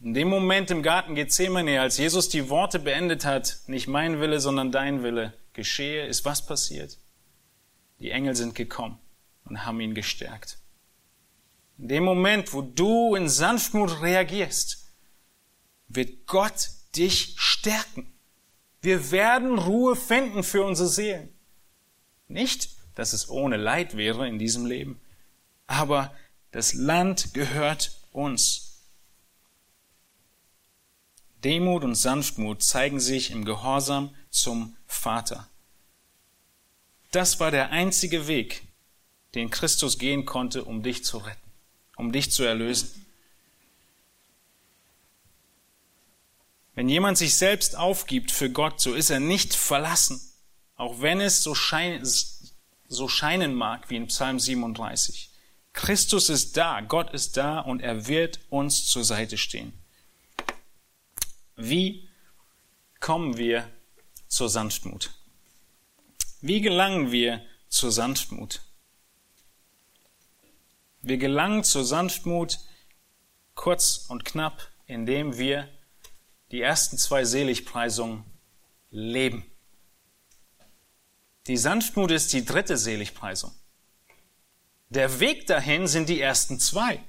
In 0.00 0.12
dem 0.12 0.28
Moment 0.28 0.70
im 0.70 0.82
Garten 0.82 1.14
Gethsemane, 1.14 1.80
als 1.80 1.96
Jesus 1.96 2.28
die 2.28 2.50
Worte 2.50 2.78
beendet 2.78 3.24
hat, 3.24 3.60
nicht 3.68 3.86
mein 3.86 4.20
Wille, 4.20 4.38
sondern 4.38 4.70
dein 4.70 5.02
Wille 5.02 5.32
geschehe, 5.54 6.06
ist 6.06 6.26
was 6.26 6.44
passiert? 6.44 6.98
Die 8.00 8.10
Engel 8.10 8.34
sind 8.34 8.54
gekommen 8.54 8.98
und 9.44 9.64
haben 9.64 9.80
ihn 9.80 9.94
gestärkt. 9.94 10.58
In 11.78 11.88
dem 11.88 12.04
Moment, 12.04 12.52
wo 12.52 12.62
du 12.62 13.14
in 13.14 13.28
Sanftmut 13.28 14.00
reagierst, 14.00 14.86
wird 15.88 16.26
Gott 16.26 16.70
dich 16.96 17.34
stärken. 17.36 18.12
Wir 18.80 19.10
werden 19.10 19.58
Ruhe 19.58 19.96
finden 19.96 20.42
für 20.42 20.64
unsere 20.64 20.88
Seelen. 20.88 21.32
Nicht, 22.28 22.70
dass 22.94 23.12
es 23.12 23.28
ohne 23.28 23.56
Leid 23.56 23.96
wäre 23.96 24.28
in 24.28 24.38
diesem 24.38 24.66
Leben, 24.66 25.00
aber 25.66 26.14
das 26.52 26.74
Land 26.74 27.34
gehört 27.34 27.92
uns. 28.12 28.82
Demut 31.42 31.84
und 31.84 31.94
Sanftmut 31.94 32.62
zeigen 32.62 33.00
sich 33.00 33.30
im 33.30 33.44
Gehorsam 33.44 34.14
zum 34.30 34.76
Vater. 34.86 35.48
Das 37.10 37.38
war 37.38 37.50
der 37.50 37.70
einzige 37.70 38.26
Weg, 38.26 38.62
den 39.34 39.50
Christus 39.50 39.98
gehen 39.98 40.24
konnte, 40.24 40.64
um 40.64 40.82
dich 40.82 41.04
zu 41.04 41.18
retten, 41.18 41.43
um 41.96 42.12
dich 42.12 42.30
zu 42.30 42.44
erlösen. 42.44 43.04
Wenn 46.74 46.88
jemand 46.88 47.18
sich 47.18 47.36
selbst 47.36 47.76
aufgibt 47.76 48.32
für 48.32 48.50
Gott, 48.50 48.80
so 48.80 48.94
ist 48.94 49.10
er 49.10 49.20
nicht 49.20 49.54
verlassen, 49.54 50.20
auch 50.76 51.00
wenn 51.00 51.20
es 51.20 51.42
so, 51.42 51.54
schein, 51.54 52.04
so 52.88 53.08
scheinen 53.08 53.54
mag 53.54 53.90
wie 53.90 53.96
in 53.96 54.08
Psalm 54.08 54.40
37. 54.40 55.30
Christus 55.72 56.28
ist 56.28 56.56
da, 56.56 56.80
Gott 56.80 57.12
ist 57.12 57.36
da 57.36 57.60
und 57.60 57.80
er 57.80 58.06
wird 58.06 58.40
uns 58.50 58.86
zur 58.86 59.04
Seite 59.04 59.38
stehen. 59.38 59.72
Wie 61.56 62.08
kommen 62.98 63.36
wir 63.36 63.68
zur 64.26 64.48
Sanftmut? 64.48 65.12
Wie 66.40 66.60
gelangen 66.60 67.12
wir 67.12 67.44
zur 67.68 67.92
Sanftmut? 67.92 68.60
Wir 71.06 71.18
gelangen 71.18 71.64
zur 71.64 71.84
Sanftmut 71.84 72.60
kurz 73.54 74.06
und 74.08 74.24
knapp, 74.24 74.70
indem 74.86 75.36
wir 75.36 75.68
die 76.50 76.62
ersten 76.62 76.96
zwei 76.96 77.26
Seligpreisungen 77.26 78.24
leben. 78.90 79.44
Die 81.46 81.58
Sanftmut 81.58 82.10
ist 82.10 82.32
die 82.32 82.46
dritte 82.46 82.78
Seligpreisung. 82.78 83.52
Der 84.88 85.20
Weg 85.20 85.46
dahin 85.46 85.88
sind 85.88 86.08
die 86.08 86.22
ersten 86.22 86.58
zwei. 86.58 87.04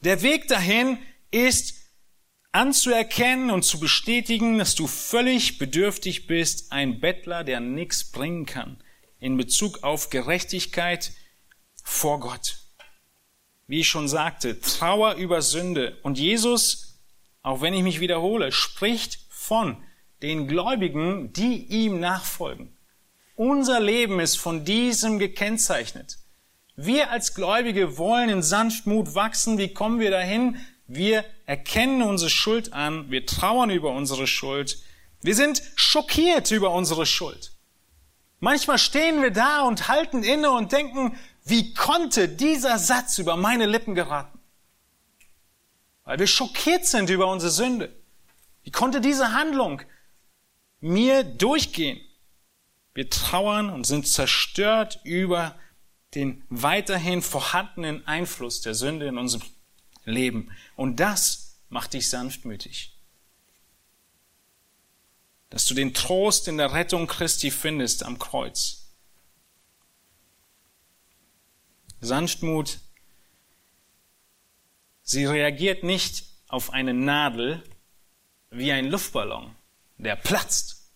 Der 0.00 0.22
Weg 0.22 0.48
dahin 0.48 0.98
ist 1.30 1.74
anzuerkennen 2.52 3.50
und 3.50 3.64
zu 3.64 3.78
bestätigen, 3.78 4.56
dass 4.56 4.74
du 4.74 4.86
völlig 4.86 5.58
bedürftig 5.58 6.26
bist, 6.26 6.72
ein 6.72 7.00
Bettler, 7.00 7.44
der 7.44 7.60
nichts 7.60 8.10
bringen 8.10 8.46
kann 8.46 8.82
in 9.18 9.36
Bezug 9.36 9.82
auf 9.82 10.08
Gerechtigkeit 10.08 11.12
vor 11.82 12.18
Gott. 12.20 12.65
Wie 13.66 13.80
ich 13.80 13.88
schon 13.88 14.08
sagte, 14.08 14.60
Trauer 14.60 15.14
über 15.14 15.42
Sünde. 15.42 15.96
Und 16.02 16.18
Jesus, 16.18 16.98
auch 17.42 17.60
wenn 17.60 17.74
ich 17.74 17.82
mich 17.82 18.00
wiederhole, 18.00 18.52
spricht 18.52 19.18
von 19.28 19.76
den 20.22 20.48
Gläubigen, 20.48 21.32
die 21.32 21.64
ihm 21.64 22.00
nachfolgen. 22.00 22.76
Unser 23.34 23.80
Leben 23.80 24.20
ist 24.20 24.36
von 24.36 24.64
diesem 24.64 25.18
gekennzeichnet. 25.18 26.18
Wir 26.76 27.10
als 27.10 27.34
Gläubige 27.34 27.98
wollen 27.98 28.28
in 28.28 28.42
Sanftmut 28.42 29.14
wachsen. 29.14 29.58
Wie 29.58 29.72
kommen 29.72 29.98
wir 29.98 30.10
dahin? 30.10 30.58
Wir 30.86 31.24
erkennen 31.46 32.02
unsere 32.02 32.30
Schuld 32.30 32.72
an, 32.72 33.10
wir 33.10 33.26
trauern 33.26 33.70
über 33.70 33.90
unsere 33.90 34.26
Schuld, 34.26 34.78
wir 35.22 35.34
sind 35.34 35.60
schockiert 35.74 36.50
über 36.52 36.70
unsere 36.70 37.06
Schuld. 37.06 37.52
Manchmal 38.38 38.78
stehen 38.78 39.22
wir 39.22 39.32
da 39.32 39.62
und 39.62 39.88
halten 39.88 40.22
inne 40.22 40.52
und 40.52 40.70
denken, 40.70 41.18
wie 41.46 41.72
konnte 41.74 42.28
dieser 42.28 42.76
Satz 42.76 43.18
über 43.18 43.36
meine 43.36 43.66
Lippen 43.66 43.94
geraten? 43.94 44.40
Weil 46.02 46.18
wir 46.18 46.26
schockiert 46.26 46.86
sind 46.86 47.08
über 47.08 47.28
unsere 47.28 47.52
Sünde. 47.52 47.94
Wie 48.64 48.72
konnte 48.72 49.00
diese 49.00 49.32
Handlung 49.32 49.80
mir 50.80 51.22
durchgehen? 51.22 52.00
Wir 52.94 53.08
trauern 53.10 53.70
und 53.70 53.86
sind 53.86 54.08
zerstört 54.08 55.00
über 55.04 55.56
den 56.16 56.42
weiterhin 56.48 57.22
vorhandenen 57.22 58.04
Einfluss 58.08 58.60
der 58.60 58.74
Sünde 58.74 59.06
in 59.06 59.16
unserem 59.16 59.46
Leben. 60.04 60.50
Und 60.74 60.98
das 60.98 61.60
macht 61.68 61.94
dich 61.94 62.08
sanftmütig. 62.10 62.92
Dass 65.50 65.64
du 65.66 65.74
den 65.74 65.94
Trost 65.94 66.48
in 66.48 66.56
der 66.56 66.72
Rettung 66.72 67.06
Christi 67.06 67.52
findest 67.52 68.02
am 68.02 68.18
Kreuz. 68.18 68.85
Sanftmut 72.06 72.78
Sie 75.02 75.24
reagiert 75.24 75.82
nicht 75.84 76.24
auf 76.48 76.70
eine 76.70 76.94
Nadel 76.94 77.62
wie 78.50 78.72
ein 78.72 78.86
Luftballon, 78.86 79.54
der 79.98 80.16
platzt. 80.16 80.90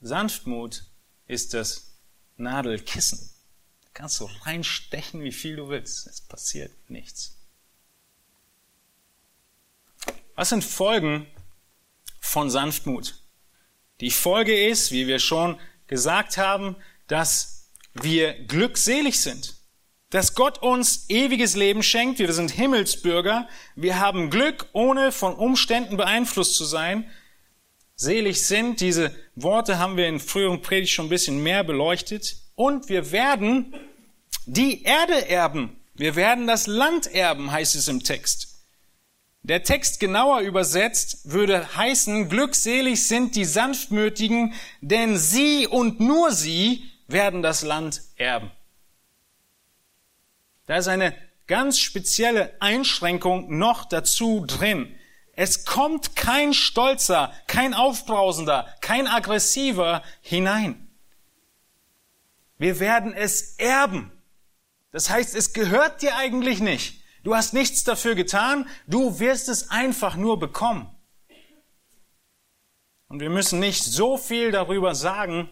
Sanftmut 0.00 0.84
ist 1.26 1.54
das 1.54 1.96
Nadelkissen. 2.36 3.30
Da 3.82 3.88
kannst 3.92 4.18
du 4.20 4.28
reinstechen, 4.42 5.22
wie 5.22 5.32
viel 5.32 5.56
du 5.56 5.68
willst. 5.68 6.06
Es 6.06 6.20
passiert 6.20 6.72
nichts. 6.88 7.38
Was 10.34 10.48
sind 10.48 10.64
Folgen 10.64 11.26
von 12.20 12.50
Sanftmut? 12.50 13.20
Die 14.00 14.10
Folge 14.10 14.68
ist, 14.68 14.90
wie 14.90 15.06
wir 15.06 15.18
schon 15.20 15.60
gesagt 15.86 16.36
haben, 16.36 16.76
dass 17.06 17.51
wir 17.94 18.34
glückselig 18.46 19.20
sind. 19.20 19.54
Dass 20.10 20.34
Gott 20.34 20.62
uns 20.62 21.06
ewiges 21.08 21.56
Leben 21.56 21.82
schenkt. 21.82 22.18
Wir 22.18 22.32
sind 22.32 22.50
Himmelsbürger. 22.50 23.48
Wir 23.76 23.98
haben 23.98 24.30
Glück, 24.30 24.66
ohne 24.72 25.10
von 25.10 25.34
Umständen 25.34 25.96
beeinflusst 25.96 26.54
zu 26.54 26.64
sein. 26.64 27.10
Selig 27.94 28.44
sind, 28.44 28.80
diese 28.80 29.14
Worte 29.36 29.78
haben 29.78 29.96
wir 29.96 30.08
in 30.08 30.20
früheren 30.20 30.60
Predigt 30.60 30.92
schon 30.92 31.06
ein 31.06 31.10
bisschen 31.10 31.42
mehr 31.42 31.64
beleuchtet. 31.64 32.36
Und 32.54 32.88
wir 32.88 33.12
werden 33.12 33.74
die 34.46 34.82
Erde 34.82 35.28
erben. 35.28 35.76
Wir 35.94 36.16
werden 36.16 36.46
das 36.46 36.66
Land 36.66 37.06
erben, 37.06 37.52
heißt 37.52 37.74
es 37.74 37.88
im 37.88 38.02
Text. 38.02 38.48
Der 39.44 39.64
Text 39.64 39.98
genauer 39.98 40.40
übersetzt 40.40 41.32
würde 41.32 41.76
heißen, 41.76 42.28
glückselig 42.28 43.06
sind 43.08 43.34
die 43.34 43.44
Sanftmütigen, 43.44 44.54
denn 44.80 45.18
sie 45.18 45.66
und 45.66 45.98
nur 45.98 46.30
sie 46.30 46.91
werden 47.12 47.42
das 47.42 47.62
Land 47.62 48.02
erben. 48.16 48.50
Da 50.66 50.76
ist 50.76 50.88
eine 50.88 51.14
ganz 51.46 51.78
spezielle 51.78 52.56
Einschränkung 52.60 53.58
noch 53.58 53.84
dazu 53.84 54.44
drin. 54.46 54.96
Es 55.34 55.64
kommt 55.64 56.14
kein 56.14 56.54
Stolzer, 56.54 57.32
kein 57.46 57.74
Aufbrausender, 57.74 58.74
kein 58.80 59.06
Aggressiver 59.06 60.02
hinein. 60.20 60.88
Wir 62.58 62.80
werden 62.80 63.12
es 63.14 63.56
erben. 63.56 64.12
Das 64.92 65.10
heißt, 65.10 65.34
es 65.34 65.52
gehört 65.52 66.02
dir 66.02 66.16
eigentlich 66.16 66.60
nicht. 66.60 67.02
Du 67.24 67.34
hast 67.34 67.54
nichts 67.54 67.84
dafür 67.84 68.14
getan, 68.14 68.68
du 68.86 69.20
wirst 69.20 69.48
es 69.48 69.70
einfach 69.70 70.16
nur 70.16 70.38
bekommen. 70.38 70.88
Und 73.08 73.20
wir 73.20 73.30
müssen 73.30 73.58
nicht 73.58 73.84
so 73.84 74.16
viel 74.16 74.52
darüber 74.52 74.94
sagen, 74.94 75.50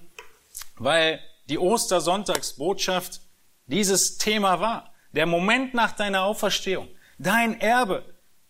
weil 0.76 1.20
die 1.50 1.58
Ostersonntagsbotschaft 1.58 3.20
dieses 3.66 4.16
Thema 4.18 4.60
war. 4.60 4.92
Der 5.12 5.26
Moment 5.26 5.74
nach 5.74 5.92
deiner 5.92 6.22
Auferstehung, 6.22 6.88
dein 7.18 7.60
Erbe. 7.60 8.04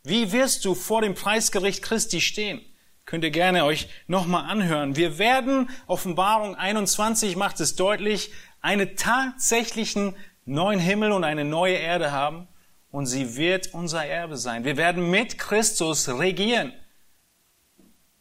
Wie 0.05 0.33
wirst 0.33 0.65
du 0.65 0.75
vor 0.75 1.03
dem 1.03 1.15
Preisgericht 1.15 1.83
Christi 1.83 2.21
stehen? 2.21 2.61
Könnt 3.07 3.25
ihr 3.25 3.31
gerne 3.31 3.65
euch 3.65 3.89
nochmal 4.07 4.49
anhören. 4.49 4.95
Wir 4.95 5.19
werden, 5.19 5.69
Offenbarung 5.87 6.55
21 6.55 7.37
macht 7.37 7.59
es 7.61 7.75
deutlich, 7.75 8.31
einen 8.61 8.95
tatsächlichen 8.97 10.15
neuen 10.45 10.79
Himmel 10.79 11.13
und 11.13 11.25
eine 11.25 11.45
neue 11.45 11.77
Erde 11.77 12.13
haben 12.13 12.47
und 12.91 13.07
sie 13.07 13.37
wird 13.37 13.73
unser 13.73 14.05
Erbe 14.05 14.37
sein. 14.37 14.65
Wir 14.65 14.77
werden 14.77 15.11
mit 15.11 15.39
Christus 15.39 16.09
regieren. 16.09 16.73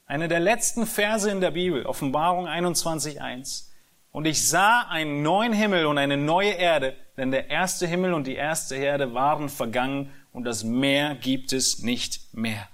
Eine 0.06 0.28
der 0.28 0.40
letzten 0.40 0.88
Verse 0.88 1.30
in 1.30 1.42
der 1.42 1.52
Bibel, 1.52 1.86
Offenbarung 1.86 2.48
21.1. 2.48 3.69
Und 4.12 4.26
ich 4.26 4.48
sah 4.48 4.82
einen 4.90 5.22
neuen 5.22 5.54
Himmel 5.54 5.86
und 5.86 5.98
eine 5.98 6.18
neue 6.18 6.52
Erde, 6.52 6.96
denn 7.18 7.32
der 7.32 7.50
erste 7.50 7.86
Himmel 7.86 8.14
und 8.14 8.26
die 8.26 8.36
erste 8.36 8.76
Erde 8.76 9.14
waren 9.14 9.50
vergangen 9.50 10.12
und 10.32 10.44
das 10.46 10.64
Meer 10.64 11.16
gibt 11.16 11.54
es 11.54 11.80
nicht 11.80 12.34
mehr. 12.34 12.68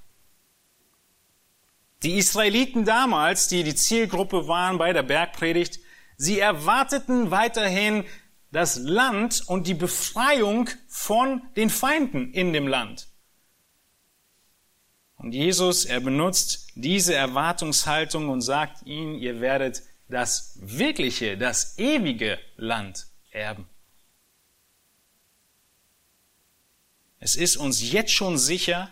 Die 2.03 2.17
Israeliten 2.17 2.85
damals, 2.85 3.47
die 3.47 3.63
die 3.63 3.75
Zielgruppe 3.75 4.47
waren 4.47 4.77
bei 4.77 4.93
der 4.93 5.03
Bergpredigt, 5.03 5.79
sie 6.17 6.39
erwarteten 6.39 7.31
weiterhin 7.31 8.05
das 8.51 8.77
Land 8.77 9.43
und 9.47 9.67
die 9.67 9.73
Befreiung 9.73 10.69
von 10.87 11.41
den 11.55 11.69
Feinden 11.69 12.31
in 12.31 12.53
dem 12.53 12.67
Land. 12.67 13.07
Und 15.17 15.33
Jesus, 15.33 15.85
er 15.85 15.99
benutzt 15.99 16.67
diese 16.75 17.15
Erwartungshaltung 17.15 18.29
und 18.29 18.41
sagt 18.41 18.85
ihnen, 18.85 19.15
ihr 19.15 19.41
werdet 19.41 19.81
das 20.07 20.57
wirkliche, 20.61 21.37
das 21.37 21.77
ewige 21.77 22.39
Land 22.57 23.07
erben. 23.31 23.67
Es 27.19 27.35
ist 27.35 27.57
uns 27.57 27.91
jetzt 27.91 28.11
schon 28.11 28.37
sicher, 28.37 28.91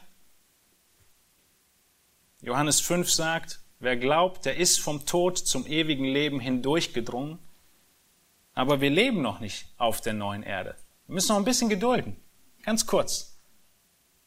Johannes 2.41 2.81
5 2.81 3.09
sagt, 3.09 3.61
wer 3.79 3.95
glaubt, 3.95 4.45
der 4.45 4.57
ist 4.57 4.79
vom 4.79 5.05
Tod 5.05 5.37
zum 5.37 5.65
ewigen 5.67 6.05
Leben 6.05 6.39
hindurchgedrungen. 6.39 7.39
Aber 8.53 8.81
wir 8.81 8.89
leben 8.89 9.21
noch 9.21 9.39
nicht 9.39 9.67
auf 9.77 10.01
der 10.01 10.13
neuen 10.13 10.43
Erde. 10.43 10.75
Wir 11.07 11.15
müssen 11.15 11.29
noch 11.29 11.37
ein 11.37 11.45
bisschen 11.45 11.69
gedulden. 11.69 12.17
Ganz 12.63 12.85
kurz. 12.85 13.39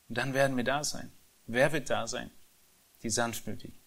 Und 0.09 0.18
dann 0.18 0.34
werden 0.34 0.57
wir 0.57 0.64
da 0.64 0.82
sein. 0.82 1.12
Wer 1.47 1.72
wird 1.72 1.91
da 1.91 2.07
sein? 2.07 2.30
Die 3.03 3.11
Sanftmütigen. 3.11 3.78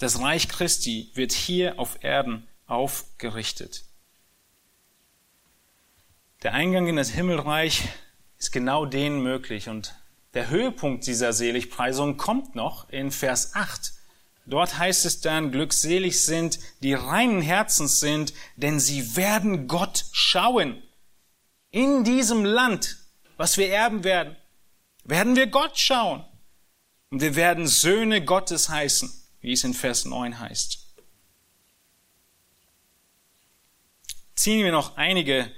Das 0.00 0.20
Reich 0.20 0.48
Christi 0.48 1.10
wird 1.14 1.32
hier 1.32 1.78
auf 1.78 2.04
Erden 2.04 2.46
aufgerichtet. 2.66 3.84
Der 6.44 6.54
Eingang 6.54 6.86
in 6.86 6.96
das 6.96 7.10
Himmelreich 7.10 7.88
ist 8.38 8.52
genau 8.52 8.86
denen 8.86 9.22
möglich 9.22 9.68
und 9.68 9.96
der 10.34 10.50
Höhepunkt 10.50 11.06
dieser 11.06 11.32
Seligpreisung 11.32 12.16
kommt 12.16 12.54
noch 12.54 12.88
in 12.90 13.10
Vers 13.10 13.56
8. 13.56 13.92
Dort 14.46 14.78
heißt 14.78 15.04
es 15.04 15.20
dann, 15.20 15.50
glückselig 15.50 16.24
sind, 16.24 16.60
die 16.80 16.94
reinen 16.94 17.42
Herzens 17.42 17.98
sind, 17.98 18.32
denn 18.56 18.78
sie 18.78 19.16
werden 19.16 19.66
Gott 19.66 20.04
schauen. 20.12 20.80
In 21.70 22.04
diesem 22.04 22.44
Land, 22.44 22.98
was 23.36 23.56
wir 23.56 23.68
erben 23.70 24.04
werden, 24.04 24.36
werden 25.04 25.34
wir 25.34 25.48
Gott 25.48 25.76
schauen. 25.76 26.24
Und 27.10 27.20
wir 27.20 27.34
werden 27.34 27.66
Söhne 27.66 28.24
Gottes 28.24 28.68
heißen, 28.68 29.12
wie 29.40 29.52
es 29.52 29.64
in 29.64 29.74
Vers 29.74 30.04
9 30.04 30.38
heißt. 30.38 30.86
Ziehen 34.34 34.64
wir 34.64 34.72
noch 34.72 34.96
einige 34.96 35.50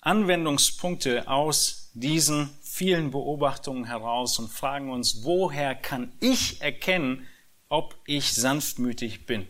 Anwendungspunkte 0.00 1.28
aus 1.28 1.90
diesen 1.94 2.50
vielen 2.62 3.12
Beobachtungen 3.12 3.84
heraus 3.84 4.38
und 4.38 4.50
fragen 4.50 4.90
uns, 4.90 5.24
woher 5.24 5.74
kann 5.74 6.12
ich 6.20 6.60
erkennen, 6.60 7.26
ob 7.68 7.96
ich 8.04 8.34
sanftmütig 8.34 9.26
bin. 9.26 9.46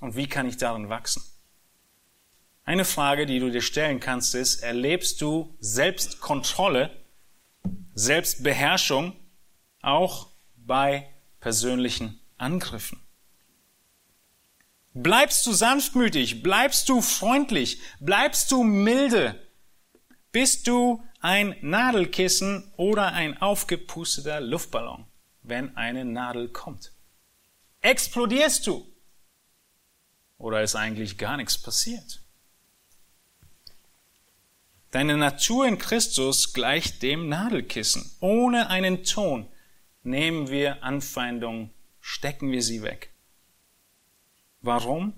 Und 0.00 0.16
wie 0.16 0.26
kann 0.26 0.46
ich 0.46 0.56
darin 0.56 0.88
wachsen? 0.88 1.22
Eine 2.64 2.84
Frage, 2.84 3.24
die 3.24 3.38
du 3.38 3.50
dir 3.50 3.62
stellen 3.62 4.00
kannst, 4.00 4.34
ist, 4.34 4.62
erlebst 4.62 5.20
du 5.20 5.56
Selbstkontrolle, 5.60 6.90
Selbstbeherrschung 7.94 9.16
auch 9.80 10.28
bei 10.56 11.08
persönlichen 11.40 12.20
Angriffen? 12.38 13.00
Bleibst 14.94 15.46
du 15.46 15.52
sanftmütig? 15.52 16.42
Bleibst 16.42 16.88
du 16.88 17.00
freundlich? 17.00 17.80
Bleibst 18.00 18.50
du 18.50 18.64
milde? 18.64 19.40
Bist 20.32 20.66
du 20.66 21.02
ein 21.20 21.56
Nadelkissen 21.60 22.72
oder 22.76 23.12
ein 23.12 23.40
aufgepusteter 23.40 24.40
Luftballon, 24.40 25.06
wenn 25.42 25.76
eine 25.76 26.04
Nadel 26.04 26.48
kommt? 26.48 26.92
Explodierst 27.80 28.66
du? 28.66 28.86
Oder 30.36 30.62
ist 30.62 30.76
eigentlich 30.76 31.18
gar 31.18 31.36
nichts 31.36 31.58
passiert? 31.58 32.22
Deine 34.90 35.16
Natur 35.16 35.66
in 35.66 35.78
Christus 35.78 36.54
gleicht 36.54 37.02
dem 37.02 37.28
Nadelkissen. 37.28 38.10
Ohne 38.20 38.70
einen 38.70 39.04
Ton 39.04 39.46
nehmen 40.02 40.48
wir 40.48 40.82
Anfeindungen, 40.82 41.74
stecken 42.08 42.50
wir 42.50 42.62
sie 42.62 42.82
weg. 42.82 43.10
Warum? 44.62 45.12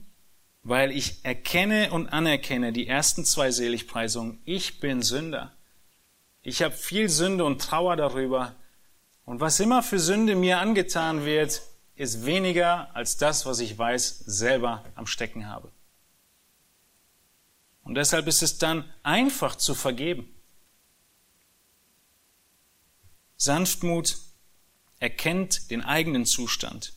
Weil 0.65 0.91
ich 0.91 1.25
erkenne 1.25 1.93
und 1.93 2.09
anerkenne 2.09 2.73
die 2.73 2.89
ersten 2.89 3.25
zwei 3.25 3.53
Seligpreisungen. 3.53 4.43
Ich 4.45 4.81
bin 4.81 5.01
Sünder. 5.01 5.55
Ich 6.43 6.63
habe 6.63 6.75
viel 6.75 7.09
Sünde 7.09 7.45
und 7.45 7.61
Trauer 7.63 7.95
darüber. 7.95 8.57
Und 9.25 9.39
was 9.41 9.61
immer 9.61 9.85
für 9.85 10.01
Sünde 10.01 10.35
mir 10.35 10.59
angetan 10.59 11.25
wird, 11.25 11.63
ist 11.95 12.27
weniger 12.27 12.95
als 12.95 13.17
das, 13.17 13.47
was 13.47 13.61
ich 13.61 13.79
weiß, 13.79 14.25
selber 14.27 14.85
am 14.97 15.07
Stecken 15.07 15.47
habe. 15.47 15.71
Und 17.85 17.95
deshalb 17.95 18.27
ist 18.27 18.43
es 18.43 18.59
dann 18.59 18.85
einfach 19.05 19.55
zu 19.55 19.77
vergeben. 19.77 20.29
Sanftmut 23.37 24.17
erkennt 25.01 25.71
den 25.71 25.83
eigenen 25.83 26.27
Zustand. 26.27 26.93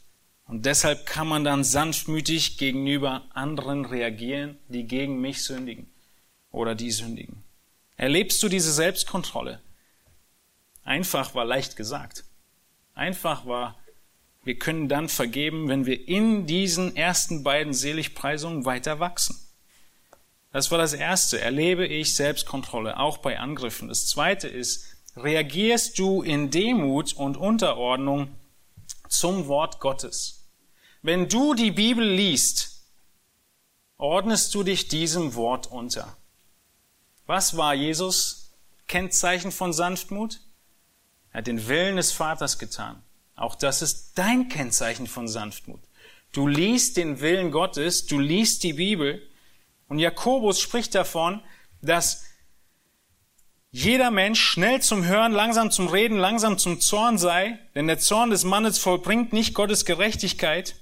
Und 0.46 0.66
deshalb 0.66 1.06
kann 1.06 1.28
man 1.28 1.44
dann 1.44 1.64
sanftmütig 1.64 2.58
gegenüber 2.58 3.26
anderen 3.34 3.86
reagieren, 3.86 4.58
die 4.68 4.84
gegen 4.84 5.20
mich 5.22 5.44
sündigen 5.44 5.90
oder 6.52 6.76
die 6.76 6.92
sündigen. 6.92 7.44
Erlebst 7.96 8.44
du 8.44 8.50
diese 8.50 8.72
Selbstkontrolle? 8.72 9.62
Einfach 10.84 11.34
war 11.34 11.46
leicht 11.46 11.78
gesagt. 11.78 12.26
Einfach 12.94 13.46
war, 13.46 13.80
wir 14.44 14.60
können 14.60 14.90
dann 14.90 15.08
vergeben, 15.08 15.70
wenn 15.70 15.86
wir 15.86 16.08
in 16.08 16.46
diesen 16.46 16.96
ersten 16.98 17.44
beiden 17.44 17.74
Seligpreisungen 17.74 18.66
weiter 18.66 19.00
wachsen. 19.00 19.40
Das 20.52 20.70
war 20.70 20.78
das 20.78 20.94
Erste. 20.94 21.40
Erlebe 21.40 21.88
ich 21.88 22.16
Selbstkontrolle, 22.16 23.00
auch 23.00 23.18
bei 23.18 23.40
Angriffen. 23.40 23.88
Das 23.88 24.08
Zweite 24.08 24.50
ist, 24.50 24.93
reagierst 25.16 26.00
du 26.00 26.22
in 26.22 26.50
Demut 26.50 27.14
und 27.14 27.38
Unterordnung 27.38 28.36
zum 29.08 29.48
Wort 29.48 29.80
Gottes? 29.80 30.46
Wenn 31.02 31.28
du 31.28 31.54
die 31.54 31.72
Bibel 31.72 32.08
liest, 32.08 32.82
ordnest 33.98 34.54
du 34.56 34.64
dich 34.64 34.88
diesem 34.88 35.36
Wort 35.36 35.68
unter. 35.68 36.18
Was 37.26 37.56
war 37.56 37.74
Jesus 37.74 38.52
Kennzeichen 38.88 39.52
von 39.52 39.74
Sanftmut? 39.74 40.42
Er 41.32 41.40
hat 41.40 41.48
den 41.48 41.68
Willen 41.68 41.96
des 41.96 42.12
Vaters 42.12 42.60
getan. 42.60 43.02
Auch 43.36 43.56
das 43.56 43.82
ist 43.82 44.14
dein 44.16 44.50
Kennzeichen 44.50 45.08
von 45.08 45.28
Sanftmut. 45.28 45.82
Du 46.32 46.48
liest 46.48 46.98
den 46.98 47.20
Willen 47.20 47.52
Gottes, 47.52 48.06
du 48.06 48.20
liest 48.20 48.64
die 48.64 48.74
Bibel 48.74 49.22
und 49.88 50.00
Jakobus 50.00 50.60
spricht 50.60 50.96
davon, 50.96 51.42
dass 51.82 52.26
jeder 53.74 54.12
Mensch 54.12 54.40
schnell 54.40 54.84
zum 54.84 55.04
Hören, 55.04 55.32
langsam 55.32 55.72
zum 55.72 55.88
Reden, 55.88 56.16
langsam 56.16 56.60
zum 56.60 56.80
Zorn 56.80 57.18
sei, 57.18 57.58
denn 57.74 57.88
der 57.88 57.98
Zorn 57.98 58.30
des 58.30 58.44
Mannes 58.44 58.78
vollbringt 58.78 59.34
nicht 59.34 59.56
Gottes 59.56 59.84
Gerechtigkeit. 59.84 60.76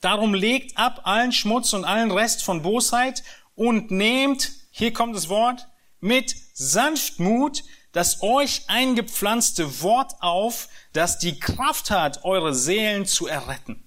Darum 0.00 0.32
legt 0.32 0.78
ab 0.78 1.02
allen 1.04 1.32
Schmutz 1.32 1.74
und 1.74 1.84
allen 1.84 2.10
Rest 2.10 2.42
von 2.44 2.62
Bosheit 2.62 3.22
und 3.54 3.90
nehmt, 3.90 4.52
hier 4.70 4.94
kommt 4.94 5.14
das 5.14 5.28
Wort, 5.28 5.68
mit 6.00 6.34
Sanftmut 6.54 7.62
das 7.92 8.22
euch 8.22 8.62
eingepflanzte 8.68 9.82
Wort 9.82 10.14
auf, 10.20 10.70
das 10.94 11.18
die 11.18 11.38
Kraft 11.38 11.90
hat, 11.90 12.24
eure 12.24 12.54
Seelen 12.54 13.04
zu 13.04 13.26
erretten. 13.26 13.84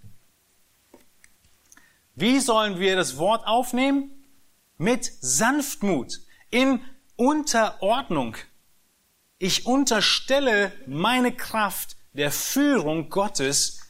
Wie 2.13 2.39
sollen 2.39 2.79
wir 2.79 2.95
das 2.95 3.17
Wort 3.17 3.47
aufnehmen? 3.47 4.11
Mit 4.77 5.11
Sanftmut, 5.21 6.21
in 6.51 6.81
Unterordnung. 7.17 8.35
Ich 9.37 9.65
unterstelle 9.65 10.71
meine 10.85 11.31
Kraft 11.31 11.95
der 12.13 12.31
Führung 12.31 13.09
Gottes 13.09 13.81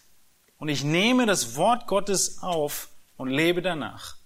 und 0.58 0.70
ich 0.70 0.84
nehme 0.84 1.26
das 1.26 1.56
Wort 1.56 1.88
Gottes 1.88 2.42
auf 2.44 2.90
und 3.18 3.30
lebe 3.30 3.62
danach. 3.62 4.18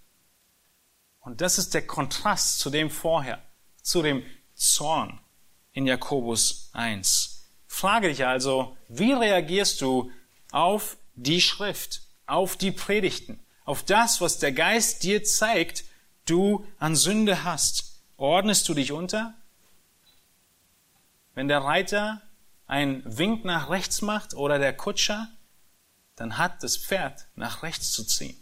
Und 1.20 1.42
das 1.42 1.58
ist 1.58 1.74
der 1.74 1.86
Kontrast 1.86 2.60
zu 2.60 2.70
dem 2.70 2.90
vorher, 2.90 3.42
zu 3.82 4.02
dem 4.02 4.24
Zorn 4.54 5.20
in 5.72 5.86
Jakobus 5.86 6.70
1. 6.74 7.50
Frage 7.68 8.10
dich 8.10 8.26
also, 8.26 8.76
wie 8.88 9.14
reagierst 9.14 9.82
du 9.82 10.12
auf 10.52 10.98
die 11.16 11.40
Schrift, 11.40 12.02
auf 12.26 12.58
die 12.58 12.72
Predigten, 12.72 13.40
auf 13.64 13.84
das, 13.84 14.22
was 14.22 14.40
der 14.40 14.52
Geist 14.52 15.04
dir 15.04 15.24
zeigt, 15.24 15.84
du 16.26 16.66
an 16.80 16.96
Sünde 16.96 17.44
hast? 17.44 17.89
Ordnest 18.20 18.68
du 18.68 18.74
dich 18.74 18.92
unter? 18.92 19.34
Wenn 21.36 21.48
der 21.48 21.60
Reiter 21.60 22.22
einen 22.68 23.02
Wink 23.06 23.46
nach 23.46 23.70
rechts 23.70 24.02
macht 24.02 24.34
oder 24.34 24.60
der 24.60 24.76
Kutscher, 24.76 25.30
dann 26.18 26.38
hat 26.38 26.62
das 26.62 26.76
Pferd 26.76 27.28
nach 27.36 27.64
rechts 27.64 27.94
zu 27.94 28.04
ziehen. 28.04 28.36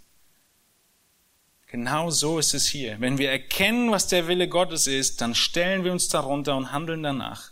Genau 1.67 2.09
so 2.09 2.39
ist 2.39 2.55
es 2.55 2.65
hier. 2.65 2.99
Wenn 2.99 3.19
wir 3.19 3.30
erkennen, 3.30 3.91
was 3.91 4.07
der 4.07 4.28
Wille 4.28 4.47
Gottes 4.47 4.88
ist, 4.88 5.21
dann 5.21 5.36
stellen 5.36 5.84
wir 5.84 5.91
uns 5.91 6.09
darunter 6.09 6.57
und 6.57 6.71
handeln 6.71 7.03
danach. 7.03 7.51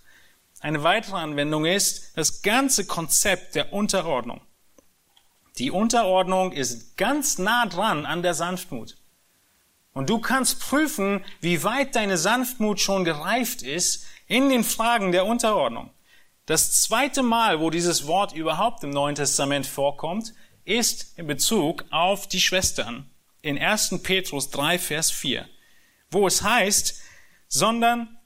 Eine 0.62 0.82
weitere 0.82 1.18
Anwendung 1.18 1.66
ist 1.66 2.18
das 2.18 2.42
ganze 2.42 2.88
Konzept 2.88 3.54
der 3.54 3.72
Unterordnung. 3.72 4.42
Die 5.60 5.70
Unterordnung 5.70 6.54
ist 6.54 6.98
ganz 6.98 7.38
nah 7.38 7.68
dran 7.68 8.08
an 8.08 8.24
der 8.24 8.34
Sanftmut. 8.34 8.98
Und 9.96 10.10
du 10.10 10.20
kannst 10.20 10.60
prüfen, 10.60 11.24
wie 11.40 11.64
weit 11.64 11.96
deine 11.96 12.18
Sanftmut 12.18 12.82
schon 12.82 13.06
gereift 13.06 13.62
ist 13.62 14.06
in 14.28 14.50
den 14.50 14.66
Fragen 14.66 15.14
der 15.14 15.26
Unterordnung. 15.26 15.90
Das 16.46 16.82
zweite 16.82 17.24
Mal, 17.24 17.62
wo 17.62 17.70
dieses 17.70 18.06
Wort 18.06 18.34
überhaupt 18.34 18.84
im 18.84 18.90
Neuen 18.90 19.16
Testament 19.16 19.66
vorkommt, 19.66 20.34
ist 20.66 21.18
in 21.18 21.28
Bezug 21.28 21.86
auf 21.92 22.28
die 22.28 22.42
Schwestern 22.42 23.10
in 23.42 23.58
1. 23.58 24.02
Petrus 24.04 24.50
3, 24.50 24.80
Vers 24.80 25.12
4, 25.12 25.48
wo 26.12 26.28
es 26.28 26.44
heißt, 26.44 27.02
sondern 27.48 28.18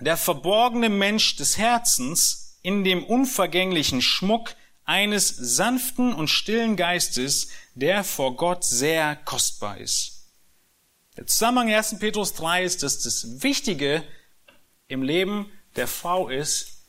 der 0.00 0.16
verborgene 0.16 0.88
Mensch 0.88 1.36
des 1.36 1.58
Herzens 1.58 2.58
in 2.62 2.82
dem 2.82 3.04
unvergänglichen 3.04 4.02
Schmuck 4.02 4.56
eines 4.84 5.28
sanften 5.28 6.12
und 6.12 6.26
stillen 6.26 6.74
Geistes, 6.74 7.50
der 7.74 8.02
vor 8.02 8.36
Gott 8.36 8.64
sehr 8.64 9.14
kostbar 9.14 9.78
ist. 9.78 10.13
Der 11.16 11.26
Zusammenhang 11.26 11.72
1. 11.72 11.98
Petrus 11.98 12.34
3 12.34 12.64
ist, 12.64 12.82
dass 12.82 13.02
das 13.02 13.42
Wichtige 13.42 14.02
im 14.88 15.02
Leben 15.02 15.50
der 15.76 15.86
Frau 15.86 16.28
ist, 16.28 16.88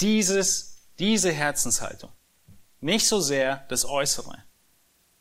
dieses, 0.00 0.86
diese 0.98 1.32
Herzenshaltung. 1.32 2.10
Nicht 2.80 3.06
so 3.06 3.20
sehr 3.20 3.64
das 3.68 3.84
Äußere. 3.84 4.42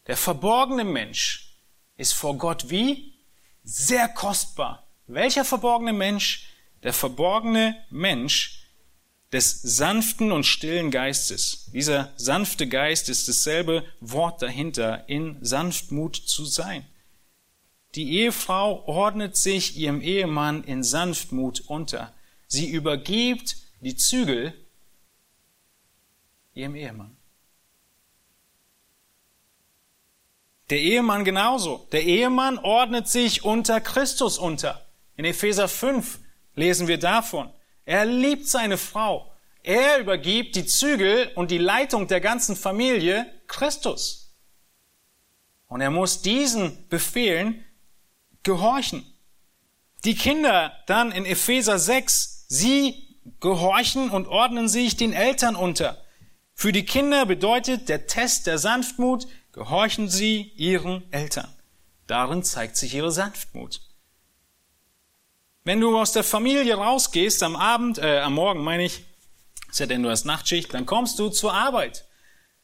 Der 0.08 0.18
verborgene 0.18 0.84
Mensch, 0.84 1.50
ist 2.00 2.14
vor 2.14 2.38
Gott 2.38 2.70
wie? 2.70 3.14
Sehr 3.64 4.08
kostbar. 4.08 4.88
Welcher 5.08 5.44
verborgene 5.44 5.94
Mensch? 5.94 6.48
Der 6.82 6.94
verborgene 6.94 7.76
Mensch 7.90 8.64
des 9.34 9.62
sanften 9.62 10.32
und 10.32 10.46
stillen 10.46 10.92
Geistes. 10.92 11.70
Dieser 11.74 12.14
sanfte 12.16 12.68
Geist 12.68 13.10
ist 13.10 13.28
dasselbe 13.28 13.86
Wort 14.00 14.42
dahinter, 14.42 15.08
in 15.10 15.38
Sanftmut 15.42 16.16
zu 16.16 16.46
sein. 16.46 16.86
Die 17.96 18.20
Ehefrau 18.20 18.84
ordnet 18.86 19.36
sich 19.36 19.78
ihrem 19.78 20.02
Ehemann 20.02 20.64
in 20.64 20.84
Sanftmut 20.84 21.62
unter. 21.62 22.14
Sie 22.48 22.70
übergibt 22.70 23.58
die 23.82 23.96
Zügel 23.96 24.54
ihrem 26.54 26.76
Ehemann. 26.76 27.16
Der 30.70 30.80
Ehemann 30.80 31.26
genauso. 31.26 31.88
Der 31.92 32.04
Ehemann 32.04 32.60
ordnet 32.60 33.08
sich 33.08 33.44
unter 33.44 33.82
Christus 33.82 34.38
unter. 34.38 34.86
In 35.16 35.26
Epheser 35.26 35.68
5 35.68 36.20
lesen 36.56 36.88
wir 36.88 37.00
davon. 37.00 37.52
Er 37.86 38.06
liebt 38.06 38.48
seine 38.48 38.78
Frau. 38.78 39.32
Er 39.64 40.00
übergibt 40.00 40.56
die 40.56 40.66
Zügel 40.66 41.32
und 41.36 41.50
die 41.50 41.58
Leitung 41.58 42.08
der 42.08 42.22
ganzen 42.22 42.56
Familie 42.56 43.26
Christus. 43.48 44.36
Und 45.68 45.82
er 45.82 45.90
muss 45.90 46.22
diesen 46.22 46.88
Befehlen 46.88 47.66
gehorchen. 48.44 49.06
Die 50.06 50.16
Kinder 50.16 50.74
dann 50.88 51.12
in 51.12 51.26
Epheser 51.26 51.78
6, 51.78 52.46
sie 52.48 53.18
gehorchen 53.40 54.10
und 54.10 54.28
ordnen 54.28 54.68
sich 54.68 54.98
den 54.98 55.14
Eltern 55.14 55.56
unter. 55.56 56.04
Für 56.54 56.72
die 56.72 56.86
Kinder 56.86 57.26
bedeutet 57.26 57.90
der 57.90 58.08
Test 58.08 58.48
der 58.48 58.58
Sanftmut, 58.58 59.28
Gehorchen 59.52 60.10
Sie 60.10 60.54
Ihren 60.56 61.12
Eltern. 61.12 61.54
Darin 62.08 62.44
zeigt 62.44 62.78
sich 62.78 62.94
Ihre 62.94 63.12
Sanftmut. 63.12 63.82
Wenn 65.64 65.82
du 65.82 65.98
aus 65.98 66.14
der 66.14 66.24
Familie 66.24 66.76
rausgehst 66.76 67.44
am 67.44 67.56
Abend, 67.56 67.98
äh, 67.98 68.20
am 68.20 68.36
Morgen 68.36 68.64
meine 68.64 68.86
ich, 68.86 69.04
ist 69.70 69.80
ja 69.80 69.86
denn 69.86 70.04
du 70.04 70.10
hast 70.10 70.26
Nachtschicht, 70.26 70.74
dann 70.74 70.86
kommst 70.86 71.20
du 71.20 71.30
zur 71.30 71.54
Arbeit. 71.54 72.08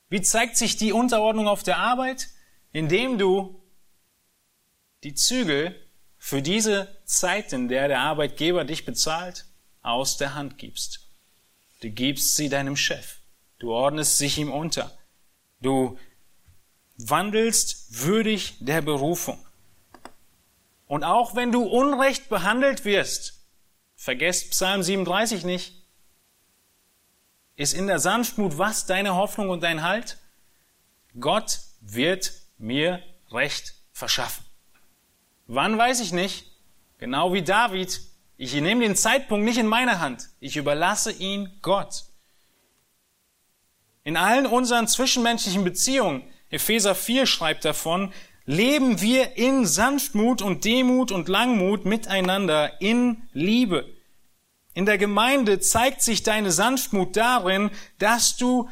Wie 0.09 0.21
zeigt 0.21 0.57
sich 0.57 0.77
die 0.77 0.93
Unterordnung 0.93 1.47
auf 1.47 1.63
der 1.63 1.79
Arbeit? 1.79 2.29
Indem 2.71 3.17
du 3.17 3.61
die 5.03 5.13
Zügel 5.13 5.75
für 6.17 6.41
diese 6.41 6.87
Zeit, 7.05 7.53
in 7.53 7.67
der 7.67 7.87
der 7.87 7.99
Arbeitgeber 7.99 8.63
dich 8.63 8.85
bezahlt, 8.85 9.45
aus 9.81 10.17
der 10.17 10.33
Hand 10.33 10.57
gibst. 10.57 11.07
Du 11.81 11.89
gibst 11.89 12.35
sie 12.35 12.49
deinem 12.49 12.75
Chef. 12.75 13.19
Du 13.59 13.71
ordnest 13.71 14.17
sich 14.17 14.37
ihm 14.37 14.51
unter. 14.51 14.91
Du 15.61 15.97
wandelst 16.97 18.01
würdig 18.03 18.57
der 18.59 18.81
Berufung. 18.81 19.45
Und 20.87 21.03
auch 21.03 21.35
wenn 21.35 21.51
du 21.51 21.63
unrecht 21.63 22.29
behandelt 22.29 22.85
wirst, 22.85 23.41
vergesst 23.95 24.51
Psalm 24.51 24.83
37 24.83 25.43
nicht, 25.43 25.81
ist 27.55 27.73
in 27.73 27.87
der 27.87 27.99
Sanftmut 27.99 28.57
was 28.57 28.85
deine 28.85 29.15
Hoffnung 29.15 29.49
und 29.49 29.63
dein 29.63 29.81
Halt? 29.81 30.17
Gott 31.19 31.59
wird 31.79 32.33
mir 32.57 33.01
Recht 33.31 33.73
verschaffen. 33.91 34.44
Wann 35.47 35.77
weiß 35.77 35.99
ich 36.01 36.11
nicht? 36.11 36.51
Genau 36.97 37.33
wie 37.33 37.43
David. 37.43 38.01
Ich 38.37 38.53
nehme 38.53 38.81
den 38.81 38.95
Zeitpunkt 38.95 39.45
nicht 39.45 39.57
in 39.57 39.67
meine 39.67 39.99
Hand. 39.99 40.29
Ich 40.39 40.57
überlasse 40.57 41.11
ihn 41.11 41.49
Gott. 41.61 42.05
In 44.03 44.17
allen 44.17 44.45
unseren 44.45 44.87
zwischenmenschlichen 44.87 45.63
Beziehungen 45.63 46.23
Epheser 46.49 46.95
4 46.95 47.25
schreibt 47.25 47.65
davon, 47.65 48.13
leben 48.45 49.01
wir 49.01 49.37
in 49.37 49.65
Sanftmut 49.65 50.41
und 50.41 50.63
Demut 50.63 51.11
und 51.11 51.27
Langmut 51.27 51.85
miteinander 51.85 52.79
in 52.81 53.23
Liebe. 53.33 53.85
In 54.73 54.85
der 54.85 54.97
Gemeinde 54.97 55.59
zeigt 55.59 56.01
sich 56.01 56.23
deine 56.23 56.51
Sanftmut 56.51 57.15
darin, 57.15 57.71
dass 57.97 58.37
du 58.37 58.69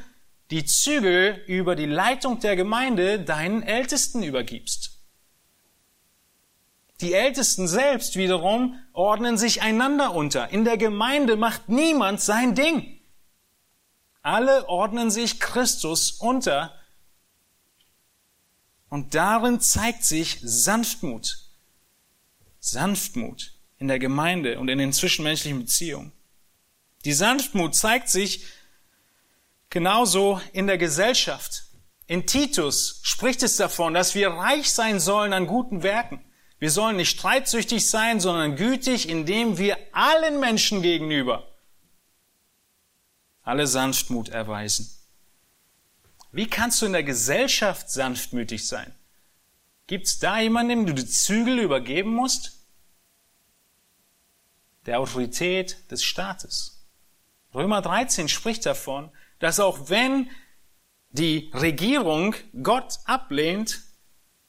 die 0.51 0.65
Zügel 0.65 1.41
über 1.47 1.75
die 1.75 1.85
Leitung 1.85 2.39
der 2.39 2.55
Gemeinde 2.55 3.19
deinen 3.19 3.63
Ältesten 3.63 4.21
übergibst. 4.21 4.92
Die 7.03 7.13
Ältesten 7.13 7.67
selbst 7.67 8.15
wiederum 8.15 8.79
ordnen 8.93 9.37
sich 9.37 9.61
einander 9.61 10.15
unter. 10.15 10.51
In 10.51 10.63
der 10.63 10.77
Gemeinde 10.77 11.35
macht 11.35 11.67
niemand 11.67 12.21
sein 12.21 12.55
Ding. 12.55 12.97
Alle 14.21 14.69
ordnen 14.69 15.11
sich 15.11 15.41
Christus 15.41 16.11
unter. 16.11 16.73
Und 18.87 19.15
darin 19.15 19.59
zeigt 19.59 20.05
sich 20.05 20.39
Sanftmut. 20.43 21.39
Sanftmut 22.61 23.51
in 23.79 23.89
der 23.89 23.99
Gemeinde 23.99 24.57
und 24.57 24.69
in 24.69 24.77
den 24.77 24.93
zwischenmenschlichen 24.93 25.59
Beziehungen. 25.59 26.13
Die 27.03 27.11
Sanftmut 27.11 27.75
zeigt 27.75 28.07
sich 28.07 28.45
genauso 29.69 30.39
in 30.53 30.67
der 30.67 30.77
Gesellschaft. 30.77 31.65
In 32.07 32.25
Titus 32.25 33.01
spricht 33.03 33.43
es 33.43 33.57
davon, 33.57 33.93
dass 33.93 34.15
wir 34.15 34.29
reich 34.29 34.71
sein 34.71 35.01
sollen 35.01 35.33
an 35.33 35.47
guten 35.47 35.83
Werken. 35.83 36.23
Wir 36.63 36.71
sollen 36.71 36.95
nicht 36.95 37.09
streitsüchtig 37.09 37.89
sein, 37.89 38.21
sondern 38.21 38.55
gütig, 38.55 39.09
indem 39.09 39.57
wir 39.57 39.77
allen 39.91 40.39
Menschen 40.39 40.81
gegenüber 40.81 41.45
alle 43.41 43.67
Sanftmut 43.67 44.29
erweisen. 44.29 44.89
Wie 46.31 46.47
kannst 46.47 46.81
du 46.81 46.85
in 46.85 46.93
der 46.93 47.03
Gesellschaft 47.03 47.89
sanftmütig 47.89 48.65
sein? 48.65 48.95
Gibt 49.87 50.07
es 50.07 50.19
da 50.19 50.39
jemanden, 50.39 50.69
dem 50.69 50.85
du 50.85 50.93
die 50.93 51.05
Zügel 51.05 51.59
übergeben 51.59 52.15
musst? 52.15 52.65
Der 54.85 55.01
Autorität 55.01 55.91
des 55.91 56.01
Staates. 56.01 56.87
Römer 57.53 57.81
13 57.81 58.29
spricht 58.29 58.65
davon, 58.65 59.11
dass 59.39 59.59
auch 59.59 59.89
wenn 59.89 60.29
die 61.09 61.51
Regierung 61.53 62.35
Gott 62.61 62.99
ablehnt, 63.03 63.81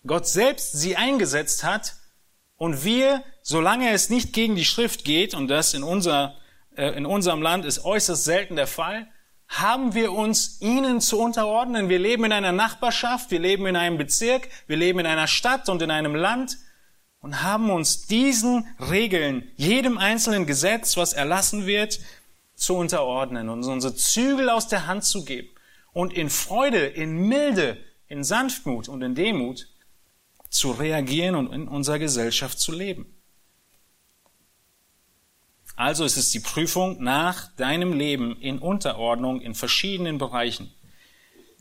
Gott 0.06 0.28
selbst 0.28 0.74
sie 0.74 0.94
eingesetzt 0.94 1.64
hat, 1.64 1.96
und 2.64 2.82
wir, 2.82 3.22
solange 3.42 3.90
es 3.90 4.08
nicht 4.08 4.32
gegen 4.32 4.56
die 4.56 4.64
Schrift 4.64 5.04
geht, 5.04 5.34
und 5.34 5.48
das 5.48 5.74
in, 5.74 5.82
unser, 5.82 6.36
äh, 6.76 6.96
in 6.96 7.04
unserem 7.04 7.42
Land 7.42 7.66
ist 7.66 7.84
äußerst 7.84 8.24
selten 8.24 8.56
der 8.56 8.66
Fall, 8.66 9.06
haben 9.48 9.92
wir 9.92 10.12
uns 10.12 10.62
ihnen 10.62 11.02
zu 11.02 11.20
unterordnen. 11.20 11.90
Wir 11.90 11.98
leben 11.98 12.24
in 12.24 12.32
einer 12.32 12.52
Nachbarschaft, 12.52 13.30
wir 13.30 13.38
leben 13.38 13.66
in 13.66 13.76
einem 13.76 13.98
Bezirk, 13.98 14.48
wir 14.66 14.78
leben 14.78 15.00
in 15.00 15.04
einer 15.04 15.26
Stadt 15.26 15.68
und 15.68 15.82
in 15.82 15.90
einem 15.90 16.14
Land 16.14 16.56
und 17.20 17.42
haben 17.42 17.68
uns 17.68 18.06
diesen 18.06 18.66
Regeln, 18.80 19.50
jedem 19.56 19.98
einzelnen 19.98 20.46
Gesetz, 20.46 20.96
was 20.96 21.12
erlassen 21.12 21.66
wird, 21.66 22.00
zu 22.54 22.76
unterordnen 22.76 23.50
und 23.50 23.62
unsere 23.64 23.94
Zügel 23.94 24.48
aus 24.48 24.68
der 24.68 24.86
Hand 24.86 25.04
zu 25.04 25.26
geben 25.26 25.50
und 25.92 26.14
in 26.14 26.30
Freude, 26.30 26.86
in 26.86 27.28
Milde, 27.28 27.76
in 28.08 28.24
Sanftmut 28.24 28.88
und 28.88 29.02
in 29.02 29.14
Demut 29.14 29.68
zu 30.54 30.70
reagieren 30.70 31.34
und 31.34 31.52
in 31.52 31.68
unserer 31.68 31.98
Gesellschaft 31.98 32.60
zu 32.60 32.72
leben. 32.72 33.06
Also 35.76 36.04
ist 36.04 36.16
es 36.16 36.30
die 36.30 36.40
Prüfung 36.40 37.02
nach 37.02 37.48
deinem 37.56 37.92
Leben 37.92 38.40
in 38.40 38.60
Unterordnung 38.60 39.40
in 39.40 39.54
verschiedenen 39.54 40.18
Bereichen. 40.18 40.72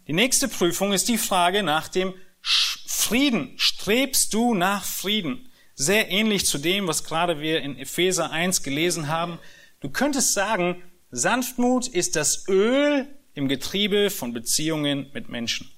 Die 0.07 0.13
nächste 0.13 0.47
Prüfung 0.47 0.93
ist 0.93 1.09
die 1.09 1.17
Frage 1.17 1.63
nach 1.63 1.87
dem 1.87 2.13
Frieden. 2.41 3.53
Strebst 3.57 4.33
du 4.33 4.53
nach 4.53 4.83
Frieden? 4.83 5.49
Sehr 5.73 6.11
ähnlich 6.11 6.45
zu 6.45 6.59
dem, 6.59 6.87
was 6.87 7.03
gerade 7.03 7.39
wir 7.39 7.61
in 7.61 7.77
Epheser 7.77 8.29
1 8.29 8.61
gelesen 8.61 9.07
haben. 9.07 9.39
Du 9.79 9.89
könntest 9.89 10.33
sagen, 10.33 10.83
Sanftmut 11.09 11.87
ist 11.87 12.15
das 12.15 12.47
Öl 12.47 13.07
im 13.33 13.47
Getriebe 13.47 14.11
von 14.11 14.33
Beziehungen 14.33 15.09
mit 15.13 15.29
Menschen. 15.29 15.72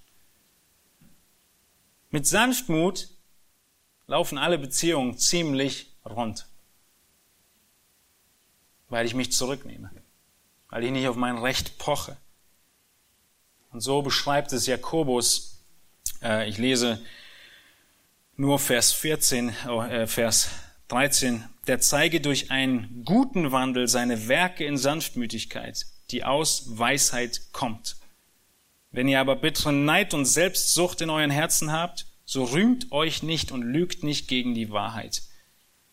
Mit 2.15 2.25
Sanftmut 2.25 3.09
laufen 4.07 4.37
alle 4.37 4.57
Beziehungen 4.57 5.17
ziemlich 5.17 5.97
rund, 6.05 6.47
weil 8.87 9.05
ich 9.05 9.13
mich 9.13 9.33
zurücknehme, 9.33 9.91
weil 10.69 10.85
ich 10.85 10.91
nicht 10.91 11.09
auf 11.09 11.17
mein 11.17 11.37
Recht 11.37 11.77
poche. 11.77 12.15
Und 13.69 13.81
so 13.81 14.01
beschreibt 14.01 14.53
es 14.53 14.65
Jakobus, 14.65 15.61
äh, 16.21 16.47
ich 16.47 16.57
lese 16.57 17.01
nur 18.37 18.59
Vers 18.59 18.93
14, 18.93 19.49
äh, 19.49 20.07
Vers 20.07 20.51
13, 20.87 21.43
der 21.67 21.81
zeige 21.81 22.21
durch 22.21 22.49
einen 22.49 23.03
guten 23.03 23.51
Wandel 23.51 23.89
seine 23.89 24.29
Werke 24.29 24.63
in 24.63 24.77
Sanftmütigkeit, 24.77 25.85
die 26.11 26.23
aus 26.23 26.63
Weisheit 26.77 27.51
kommt. 27.51 27.97
Wenn 28.95 29.09
ihr 29.09 29.19
aber 29.19 29.35
bitteren 29.35 29.83
Neid 29.83 30.13
und 30.13 30.23
Selbstsucht 30.23 31.01
in 31.01 31.09
euren 31.09 31.29
Herzen 31.29 31.73
habt, 31.73 32.05
so 32.23 32.45
rühmt 32.45 32.93
euch 32.93 33.23
nicht 33.23 33.51
und 33.51 33.61
lügt 33.61 34.03
nicht 34.03 34.29
gegen 34.29 34.55
die 34.55 34.71
Wahrheit. 34.71 35.23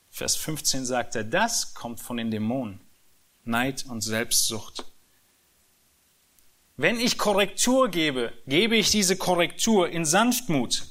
Vers 0.09 0.37
15 0.37 0.87
sagt 0.87 1.17
er, 1.17 1.25
das 1.25 1.75
kommt 1.75 1.99
von 1.99 2.17
den 2.17 2.31
Dämonen. 2.31 2.81
Neid 3.43 3.87
und 3.87 4.03
Selbstsucht. 4.03 4.85
Wenn 6.77 7.01
ich 7.01 7.19
Korrektur 7.19 7.89
gebe, 7.89 8.33
gebe 8.47 8.77
ich 8.77 8.93
diese 8.93 9.17
Korrektur 9.17 9.89
in 9.89 10.05
Sanftmut. 10.05 10.87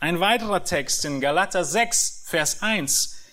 Ein 0.00 0.18
weiterer 0.18 0.64
Text 0.64 1.04
in 1.04 1.20
Galater 1.20 1.64
6, 1.64 2.24
Vers 2.26 2.62
1. 2.62 3.23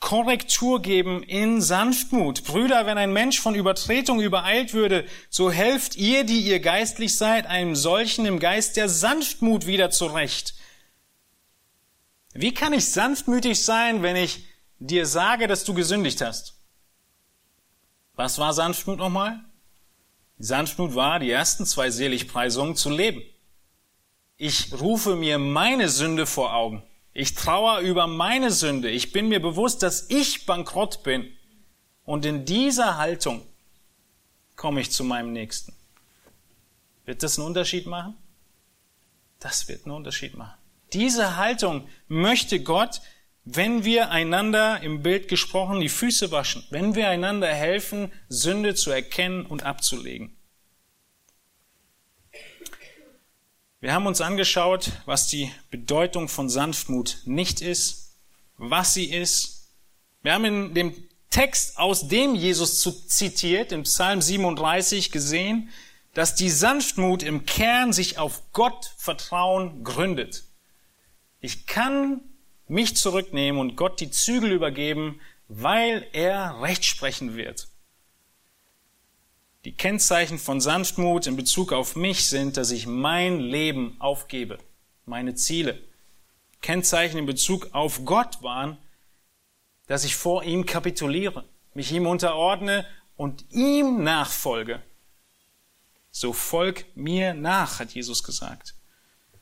Korrektur 0.00 0.80
geben 0.80 1.22
in 1.22 1.60
Sanftmut. 1.60 2.44
Brüder, 2.44 2.86
wenn 2.86 2.98
ein 2.98 3.12
Mensch 3.12 3.40
von 3.40 3.54
Übertretung 3.54 4.20
übereilt 4.20 4.72
würde, 4.72 5.04
so 5.28 5.50
helft 5.50 5.96
ihr, 5.96 6.24
die 6.24 6.40
ihr 6.40 6.60
geistlich 6.60 7.16
seid, 7.16 7.46
einem 7.46 7.74
solchen 7.74 8.24
im 8.24 8.38
Geist 8.38 8.76
der 8.76 8.88
Sanftmut 8.88 9.66
wieder 9.66 9.90
zurecht. 9.90 10.54
Wie 12.32 12.54
kann 12.54 12.72
ich 12.72 12.88
sanftmütig 12.90 13.64
sein, 13.64 14.02
wenn 14.02 14.14
ich 14.14 14.44
dir 14.78 15.06
sage, 15.06 15.48
dass 15.48 15.64
du 15.64 15.74
gesündigt 15.74 16.20
hast? 16.20 16.54
Was 18.14 18.38
war 18.38 18.52
Sanftmut 18.52 18.98
nochmal? 18.98 19.40
Sanftmut 20.38 20.94
war, 20.94 21.18
die 21.18 21.30
ersten 21.30 21.66
zwei 21.66 21.90
Seligpreisungen 21.90 22.76
zu 22.76 22.90
leben. 22.90 23.22
Ich 24.36 24.72
rufe 24.80 25.16
mir 25.16 25.38
meine 25.38 25.88
Sünde 25.88 26.26
vor 26.26 26.54
Augen. 26.54 26.87
Ich 27.18 27.34
trauere 27.34 27.80
über 27.80 28.06
meine 28.06 28.52
Sünde. 28.52 28.90
Ich 28.90 29.10
bin 29.10 29.26
mir 29.26 29.42
bewusst, 29.42 29.82
dass 29.82 30.08
ich 30.08 30.46
bankrott 30.46 31.02
bin. 31.02 31.36
Und 32.04 32.24
in 32.24 32.44
dieser 32.44 32.96
Haltung 32.96 33.44
komme 34.54 34.80
ich 34.80 34.92
zu 34.92 35.02
meinem 35.02 35.32
Nächsten. 35.32 35.72
Wird 37.06 37.24
das 37.24 37.36
einen 37.36 37.48
Unterschied 37.48 37.86
machen? 37.86 38.16
Das 39.40 39.66
wird 39.66 39.84
einen 39.84 39.96
Unterschied 39.96 40.36
machen. 40.36 40.56
Diese 40.92 41.36
Haltung 41.36 41.88
möchte 42.06 42.62
Gott, 42.62 43.00
wenn 43.42 43.84
wir 43.84 44.12
einander 44.12 44.80
im 44.82 45.02
Bild 45.02 45.26
gesprochen 45.26 45.80
die 45.80 45.88
Füße 45.88 46.30
waschen, 46.30 46.64
wenn 46.70 46.94
wir 46.94 47.08
einander 47.08 47.48
helfen, 47.48 48.12
Sünde 48.28 48.76
zu 48.76 48.92
erkennen 48.92 49.44
und 49.44 49.64
abzulegen. 49.64 50.37
Wir 53.80 53.94
haben 53.94 54.08
uns 54.08 54.20
angeschaut, 54.20 54.90
was 55.06 55.28
die 55.28 55.52
Bedeutung 55.70 56.26
von 56.26 56.48
Sanftmut 56.48 57.18
nicht 57.26 57.60
ist, 57.60 58.16
was 58.56 58.92
sie 58.92 59.04
ist. 59.04 59.68
Wir 60.22 60.32
haben 60.32 60.44
in 60.44 60.74
dem 60.74 61.08
Text, 61.30 61.78
aus 61.78 62.08
dem 62.08 62.34
Jesus 62.34 62.82
zitiert, 63.06 63.70
im 63.70 63.84
Psalm 63.84 64.20
37 64.20 65.12
gesehen, 65.12 65.68
dass 66.12 66.34
die 66.34 66.50
Sanftmut 66.50 67.22
im 67.22 67.46
Kern 67.46 67.92
sich 67.92 68.18
auf 68.18 68.42
Gott 68.52 68.94
Vertrauen 68.96 69.84
gründet. 69.84 70.42
Ich 71.40 71.66
kann 71.66 72.20
mich 72.66 72.96
zurücknehmen 72.96 73.60
und 73.60 73.76
Gott 73.76 74.00
die 74.00 74.10
Zügel 74.10 74.50
übergeben, 74.50 75.20
weil 75.46 76.04
er 76.12 76.60
Recht 76.62 76.84
sprechen 76.84 77.36
wird. 77.36 77.68
Die 79.64 79.72
Kennzeichen 79.72 80.38
von 80.38 80.60
Sanftmut 80.60 81.26
in 81.26 81.36
Bezug 81.36 81.72
auf 81.72 81.96
mich 81.96 82.28
sind, 82.28 82.56
dass 82.56 82.70
ich 82.70 82.86
mein 82.86 83.40
Leben 83.40 83.96
aufgebe, 83.98 84.58
meine 85.04 85.34
Ziele. 85.34 85.82
Kennzeichen 86.60 87.18
in 87.18 87.26
Bezug 87.26 87.68
auf 87.72 88.04
Gott 88.04 88.42
waren, 88.42 88.78
dass 89.86 90.04
ich 90.04 90.14
vor 90.14 90.44
ihm 90.44 90.64
kapituliere, 90.64 91.44
mich 91.74 91.90
ihm 91.90 92.06
unterordne 92.06 92.86
und 93.16 93.44
ihm 93.50 94.04
nachfolge. 94.04 94.82
So 96.10 96.32
folg 96.32 96.84
mir 96.94 97.34
nach, 97.34 97.80
hat 97.80 97.92
Jesus 97.92 98.22
gesagt. 98.22 98.74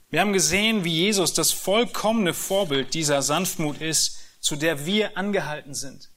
Wir 0.08 0.20
haben 0.20 0.32
gesehen, 0.32 0.84
wie 0.84 0.92
Jesus 0.92 1.34
das 1.34 1.52
vollkommene 1.52 2.32
Vorbild 2.32 2.94
dieser 2.94 3.22
Sanftmut 3.22 3.80
ist, 3.80 4.18
zu 4.40 4.56
der 4.56 4.86
wir 4.86 5.16
angehalten 5.18 5.74
sind. 5.74 6.10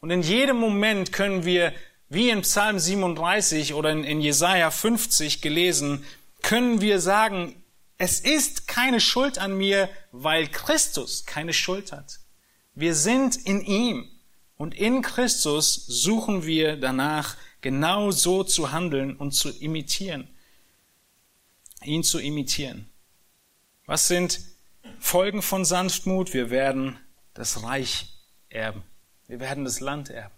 Und 0.00 0.10
in 0.10 0.22
jedem 0.22 0.58
Moment 0.58 1.12
können 1.12 1.44
wir 1.44 1.72
wie 2.08 2.30
in 2.30 2.42
Psalm 2.42 2.78
37 2.78 3.74
oder 3.74 3.90
in, 3.90 4.20
Jesaja 4.20 4.70
50 4.70 5.42
gelesen, 5.42 6.04
können 6.42 6.80
wir 6.80 7.00
sagen, 7.00 7.62
Es 7.98 8.20
ist 8.20 8.68
keine 8.68 9.00
Schuld 9.00 9.38
an 9.38 9.56
mir, 9.56 9.88
weil 10.12 10.48
Christus 10.48 11.24
keine 11.24 11.54
Schuld 11.54 11.92
hat. 11.92 12.20
Wir 12.74 12.94
sind 12.94 13.36
in 13.36 13.62
ihm 13.62 14.06
und 14.58 14.74
in 14.74 15.00
Christus 15.00 15.74
suchen 15.86 16.44
wir 16.44 16.76
danach, 16.76 17.36
genau 17.62 18.10
so 18.10 18.44
zu 18.44 18.70
handeln 18.70 19.16
und 19.16 19.32
zu 19.32 19.48
imitieren. 19.48 20.28
Ihn 21.82 22.04
zu 22.04 22.18
imitieren. 22.18 22.88
Was 23.86 24.08
sind 24.08 24.40
Folgen 25.00 25.40
von 25.40 25.64
Sanftmut? 25.64 26.34
Wir 26.34 26.50
werden 26.50 26.98
das 27.34 27.62
Reich 27.62 28.12
erben. 28.50 28.82
Wir 29.26 29.40
werden 29.40 29.64
das 29.64 29.80
Land 29.80 30.10
erben. 30.10 30.35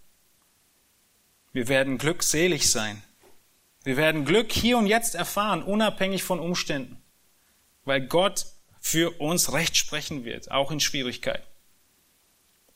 Wir 1.51 1.67
werden 1.67 1.97
glückselig 1.97 2.69
sein. 2.69 3.01
Wir 3.83 3.97
werden 3.97 4.25
Glück 4.25 4.51
hier 4.51 4.77
und 4.77 4.87
jetzt 4.87 5.15
erfahren, 5.15 5.63
unabhängig 5.63 6.23
von 6.23 6.39
Umständen, 6.39 7.01
weil 7.85 8.01
Gott 8.01 8.45
für 8.79 9.19
uns 9.19 9.51
Recht 9.53 9.77
sprechen 9.77 10.25
wird, 10.25 10.51
auch 10.51 10.71
in 10.71 10.79
Schwierigkeiten. 10.79 11.45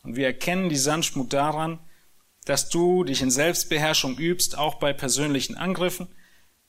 Und 0.04 0.16
wir 0.16 0.26
erkennen 0.26 0.70
die 0.70 0.78
Sanftmut 0.78 1.34
daran, 1.34 1.80
dass 2.46 2.70
du 2.70 3.04
dich 3.04 3.22
in 3.22 3.32
Selbstbeherrschung 3.32 4.18
übst, 4.18 4.58
auch 4.58 4.76
bei 4.76 4.92
persönlichen 4.92 5.56
Angriffen, 5.56 6.08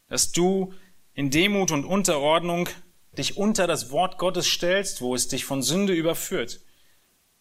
dass 0.09 0.31
du 0.31 0.73
in 1.15 1.31
Demut 1.31 1.73
und 1.73 1.85
Unterordnung 1.85 2.69
dich 3.17 3.37
unter 3.37 3.67
das 3.67 3.91
Wort 3.91 4.19
Gottes 4.19 4.47
stellst, 4.47 5.01
wo 5.01 5.15
es 5.15 5.29
dich 5.29 5.45
von 5.45 5.63
Sünde 5.63 5.95
überführt, 5.95 6.61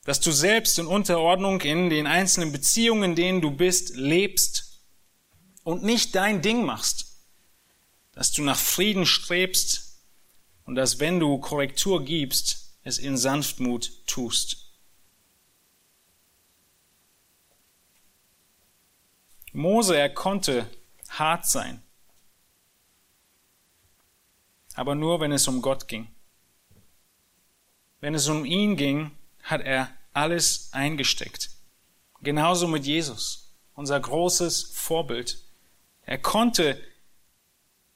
dass 0.03 0.19
du 0.19 0.31
selbst 0.31 0.77
in 0.79 0.87
Unterordnung 0.87 1.61
in 1.61 1.89
den 1.89 2.07
einzelnen 2.07 2.51
Beziehungen, 2.51 3.11
in 3.11 3.15
denen 3.15 3.41
du 3.41 3.51
bist, 3.51 3.95
lebst 3.95 4.81
und 5.63 5.83
nicht 5.83 6.13
dein 6.15 6.41
Ding 6.41 6.65
machst, 6.65 7.17
dass 8.11 8.31
du 8.31 8.43
nach 8.43 8.57
Frieden 8.57 9.05
strebst 9.05 10.01
und 10.65 10.75
dass 10.75 10.99
wenn 10.99 11.19
du 11.19 11.37
Korrektur 11.39 12.03
gibst, 12.03 12.77
es 12.83 12.99
in 12.99 13.17
Sanftmut 13.17 14.05
tust. 14.05 14.57
Mose, 19.53 19.95
er 19.95 20.09
konnte 20.09 20.67
hart 21.09 21.45
sein, 21.45 21.81
aber 24.73 24.95
nur 24.95 25.19
wenn 25.19 25.31
es 25.31 25.47
um 25.47 25.61
Gott 25.61 25.87
ging. 25.87 26.07
Wenn 27.99 28.15
es 28.15 28.27
um 28.27 28.43
ihn 28.43 28.75
ging, 28.75 29.11
hat 29.43 29.61
er 29.61 29.89
alles 30.13 30.69
eingesteckt. 30.71 31.51
Genauso 32.21 32.67
mit 32.67 32.85
Jesus, 32.85 33.53
unser 33.75 33.99
großes 33.99 34.63
Vorbild. 34.63 35.39
Er 36.05 36.17
konnte 36.17 36.81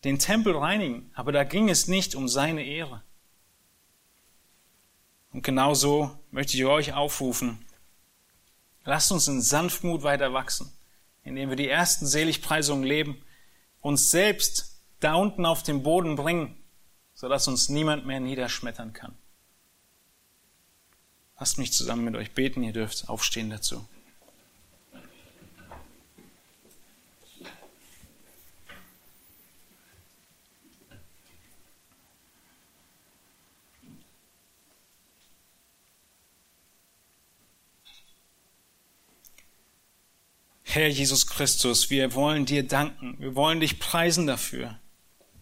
den 0.04 0.20
Tempel 0.20 0.56
reinigen, 0.56 1.10
aber 1.14 1.32
da 1.32 1.44
ging 1.44 1.70
es 1.70 1.88
nicht 1.88 2.16
um 2.16 2.28
seine 2.28 2.64
Ehre. 2.64 3.02
Und 5.32 5.44
genauso 5.44 6.18
möchte 6.32 6.58
ich 6.58 6.66
euch 6.66 6.94
aufrufen, 6.94 7.66
lasst 8.86 9.12
uns 9.12 9.28
in 9.28 9.42
Sanftmut 9.42 10.04
weiter 10.04 10.34
wachsen, 10.34 10.72
indem 11.24 11.50
wir 11.50 11.56
die 11.56 11.70
ersten 11.70 12.06
Seligpreisungen 12.06 12.86
leben, 12.86 13.22
uns 13.82 14.12
selbst 14.12 14.82
da 15.00 15.16
unten 15.16 15.46
auf 15.46 15.64
den 15.64 15.84
Boden 15.84 16.16
bringen, 16.16 16.58
sodass 17.14 17.48
uns 17.48 17.70
niemand 17.70 18.06
mehr 18.06 18.20
niederschmettern 18.20 18.94
kann. 18.94 19.16
Lasst 21.40 21.60
mich 21.60 21.72
zusammen 21.72 22.06
mit 22.06 22.16
euch 22.16 22.32
beten, 22.32 22.64
ihr 22.64 22.74
dürft 22.74 23.10
aufstehen 23.10 23.50
dazu. 23.50 23.88
Herr 40.64 40.90
Jesus 40.90 41.26
Christus, 41.26 41.90
wir 41.90 42.14
wollen 42.14 42.46
dir 42.46 42.62
danken, 42.62 43.16
wir 43.20 43.36
wollen 43.36 43.60
dich 43.60 43.80
preisen 43.80 44.28
dafür, 44.28 44.80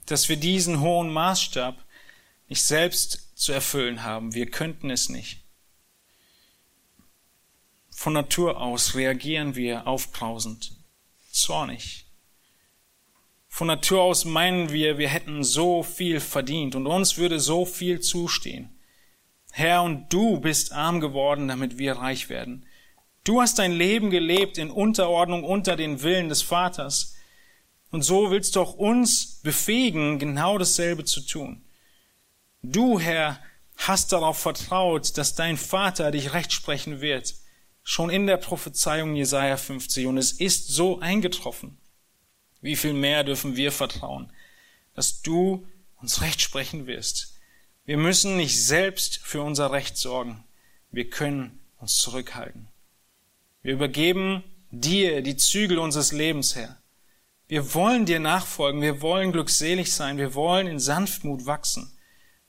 dass 0.06 0.30
wir 0.30 0.38
diesen 0.38 0.80
hohen 0.80 1.12
Maßstab 1.12 1.84
nicht 2.48 2.64
selbst 2.64 3.32
zu 3.36 3.52
erfüllen 3.52 4.04
haben. 4.04 4.34
Wir 4.34 4.50
könnten 4.50 4.90
es 4.90 5.10
nicht. 5.10 5.45
Von 7.98 8.14
Natur 8.14 8.62
aus 8.62 8.94
reagieren 8.94 9.56
wir 9.56 9.88
aufbrausend, 9.88 10.74
zornig. 11.32 12.06
Von 13.48 13.68
Natur 13.68 14.02
aus 14.02 14.26
meinen 14.26 14.70
wir, 14.70 14.98
wir 14.98 15.08
hätten 15.08 15.44
so 15.44 15.82
viel 15.82 16.20
verdient 16.20 16.76
und 16.76 16.88
uns 16.88 17.18
würde 17.18 17.40
so 17.40 17.66
viel 17.66 18.02
zustehen. 18.02 18.78
Herr, 19.52 19.82
und 19.82 20.12
du 20.12 20.42
bist 20.42 20.74
arm 20.74 21.00
geworden, 21.00 21.48
damit 21.48 21.78
wir 21.78 21.94
reich 21.94 22.30
werden. 22.30 22.66
Du 23.24 23.42
hast 23.42 23.58
dein 23.60 23.72
Leben 23.72 24.12
gelebt 24.12 24.58
in 24.58 24.70
Unterordnung 24.70 25.46
unter 25.46 25.78
den 25.78 26.04
Willen 26.04 26.28
des 26.28 26.42
Vaters. 26.42 27.16
Und 27.92 28.04
so 28.04 28.30
willst 28.30 28.58
du 28.58 28.62
auch 28.62 28.74
uns 28.74 29.40
befähigen, 29.42 30.20
genau 30.20 30.58
dasselbe 30.58 31.06
zu 31.06 31.22
tun. 31.22 31.64
Du, 32.62 33.00
Herr, 33.00 33.40
hast 33.78 34.12
darauf 34.12 34.38
vertraut, 34.38 35.18
dass 35.18 35.34
dein 35.34 35.56
Vater 35.56 36.12
dich 36.12 36.34
recht 36.34 36.52
sprechen 36.52 37.00
wird. 37.00 37.36
Schon 37.88 38.10
in 38.10 38.26
der 38.26 38.38
Prophezeiung 38.38 39.16
Jesaja 39.16 39.58
50. 39.58 40.08
Und 40.08 40.18
es 40.18 40.32
ist 40.32 40.70
so 40.70 41.00
eingetroffen. 41.00 41.78
Wie 42.60 42.76
viel 42.76 42.94
mehr 42.94 43.24
dürfen 43.24 43.56
wir 43.56 43.72
vertrauen, 43.72 44.34
dass 44.96 45.22
du 45.22 45.68
uns 46.02 46.22
recht 46.22 46.42
sprechen 46.42 46.88
wirst. 46.88 47.36
Wir 47.86 47.98
müssen 47.98 48.38
nicht 48.38 48.66
selbst 48.66 49.20
für 49.20 49.44
unser 49.44 49.72
Recht 49.72 49.98
sorgen. 49.98 50.44
Wir 50.90 51.12
können 51.12 51.60
uns 51.78 52.00
zurückhalten. 52.00 52.70
Wir 53.62 53.74
übergeben 53.74 54.44
dir 54.72 55.22
die 55.22 55.38
Zügel 55.38 55.78
unseres 55.78 56.12
Lebens, 56.12 56.56
Herr. 56.56 56.82
Wir 57.48 57.76
wollen 57.76 58.08
dir 58.08 58.20
nachfolgen, 58.20 58.82
wir 58.82 59.04
wollen 59.04 59.32
glückselig 59.32 59.94
sein, 59.94 60.18
wir 60.18 60.34
wollen 60.34 60.66
in 60.66 60.80
Sanftmut 60.80 61.46
wachsen. 61.46 61.96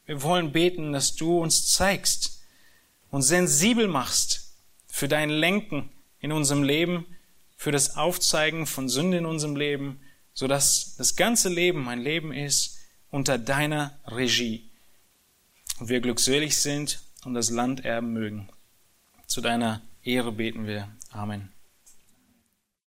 Wir 0.06 0.22
wollen 0.22 0.52
beten, 0.52 0.94
dass 0.94 1.14
du 1.14 1.42
uns 1.42 1.70
zeigst 1.74 2.40
und 3.10 3.20
sensibel 3.20 3.86
machst 3.86 4.45
für 4.96 5.08
dein 5.08 5.28
Lenken 5.28 5.90
in 6.20 6.32
unserem 6.32 6.62
Leben, 6.62 7.04
für 7.54 7.70
das 7.70 7.98
Aufzeigen 7.98 8.64
von 8.64 8.88
Sünde 8.88 9.18
in 9.18 9.26
unserem 9.26 9.54
Leben, 9.54 10.00
so 10.32 10.46
dass 10.46 10.96
das 10.96 11.16
ganze 11.16 11.50
Leben 11.50 11.86
ein 11.90 12.00
Leben 12.00 12.32
ist 12.32 12.78
unter 13.10 13.36
deiner 13.36 14.00
Regie. 14.06 14.70
Und 15.78 15.90
wir 15.90 16.00
glückselig 16.00 16.56
sind 16.56 17.02
und 17.26 17.34
das 17.34 17.50
Land 17.50 17.84
erben 17.84 18.14
mögen. 18.14 18.48
Zu 19.26 19.42
deiner 19.42 19.82
Ehre 20.02 20.32
beten 20.32 20.66
wir. 20.66 20.88
Amen. 21.10 21.55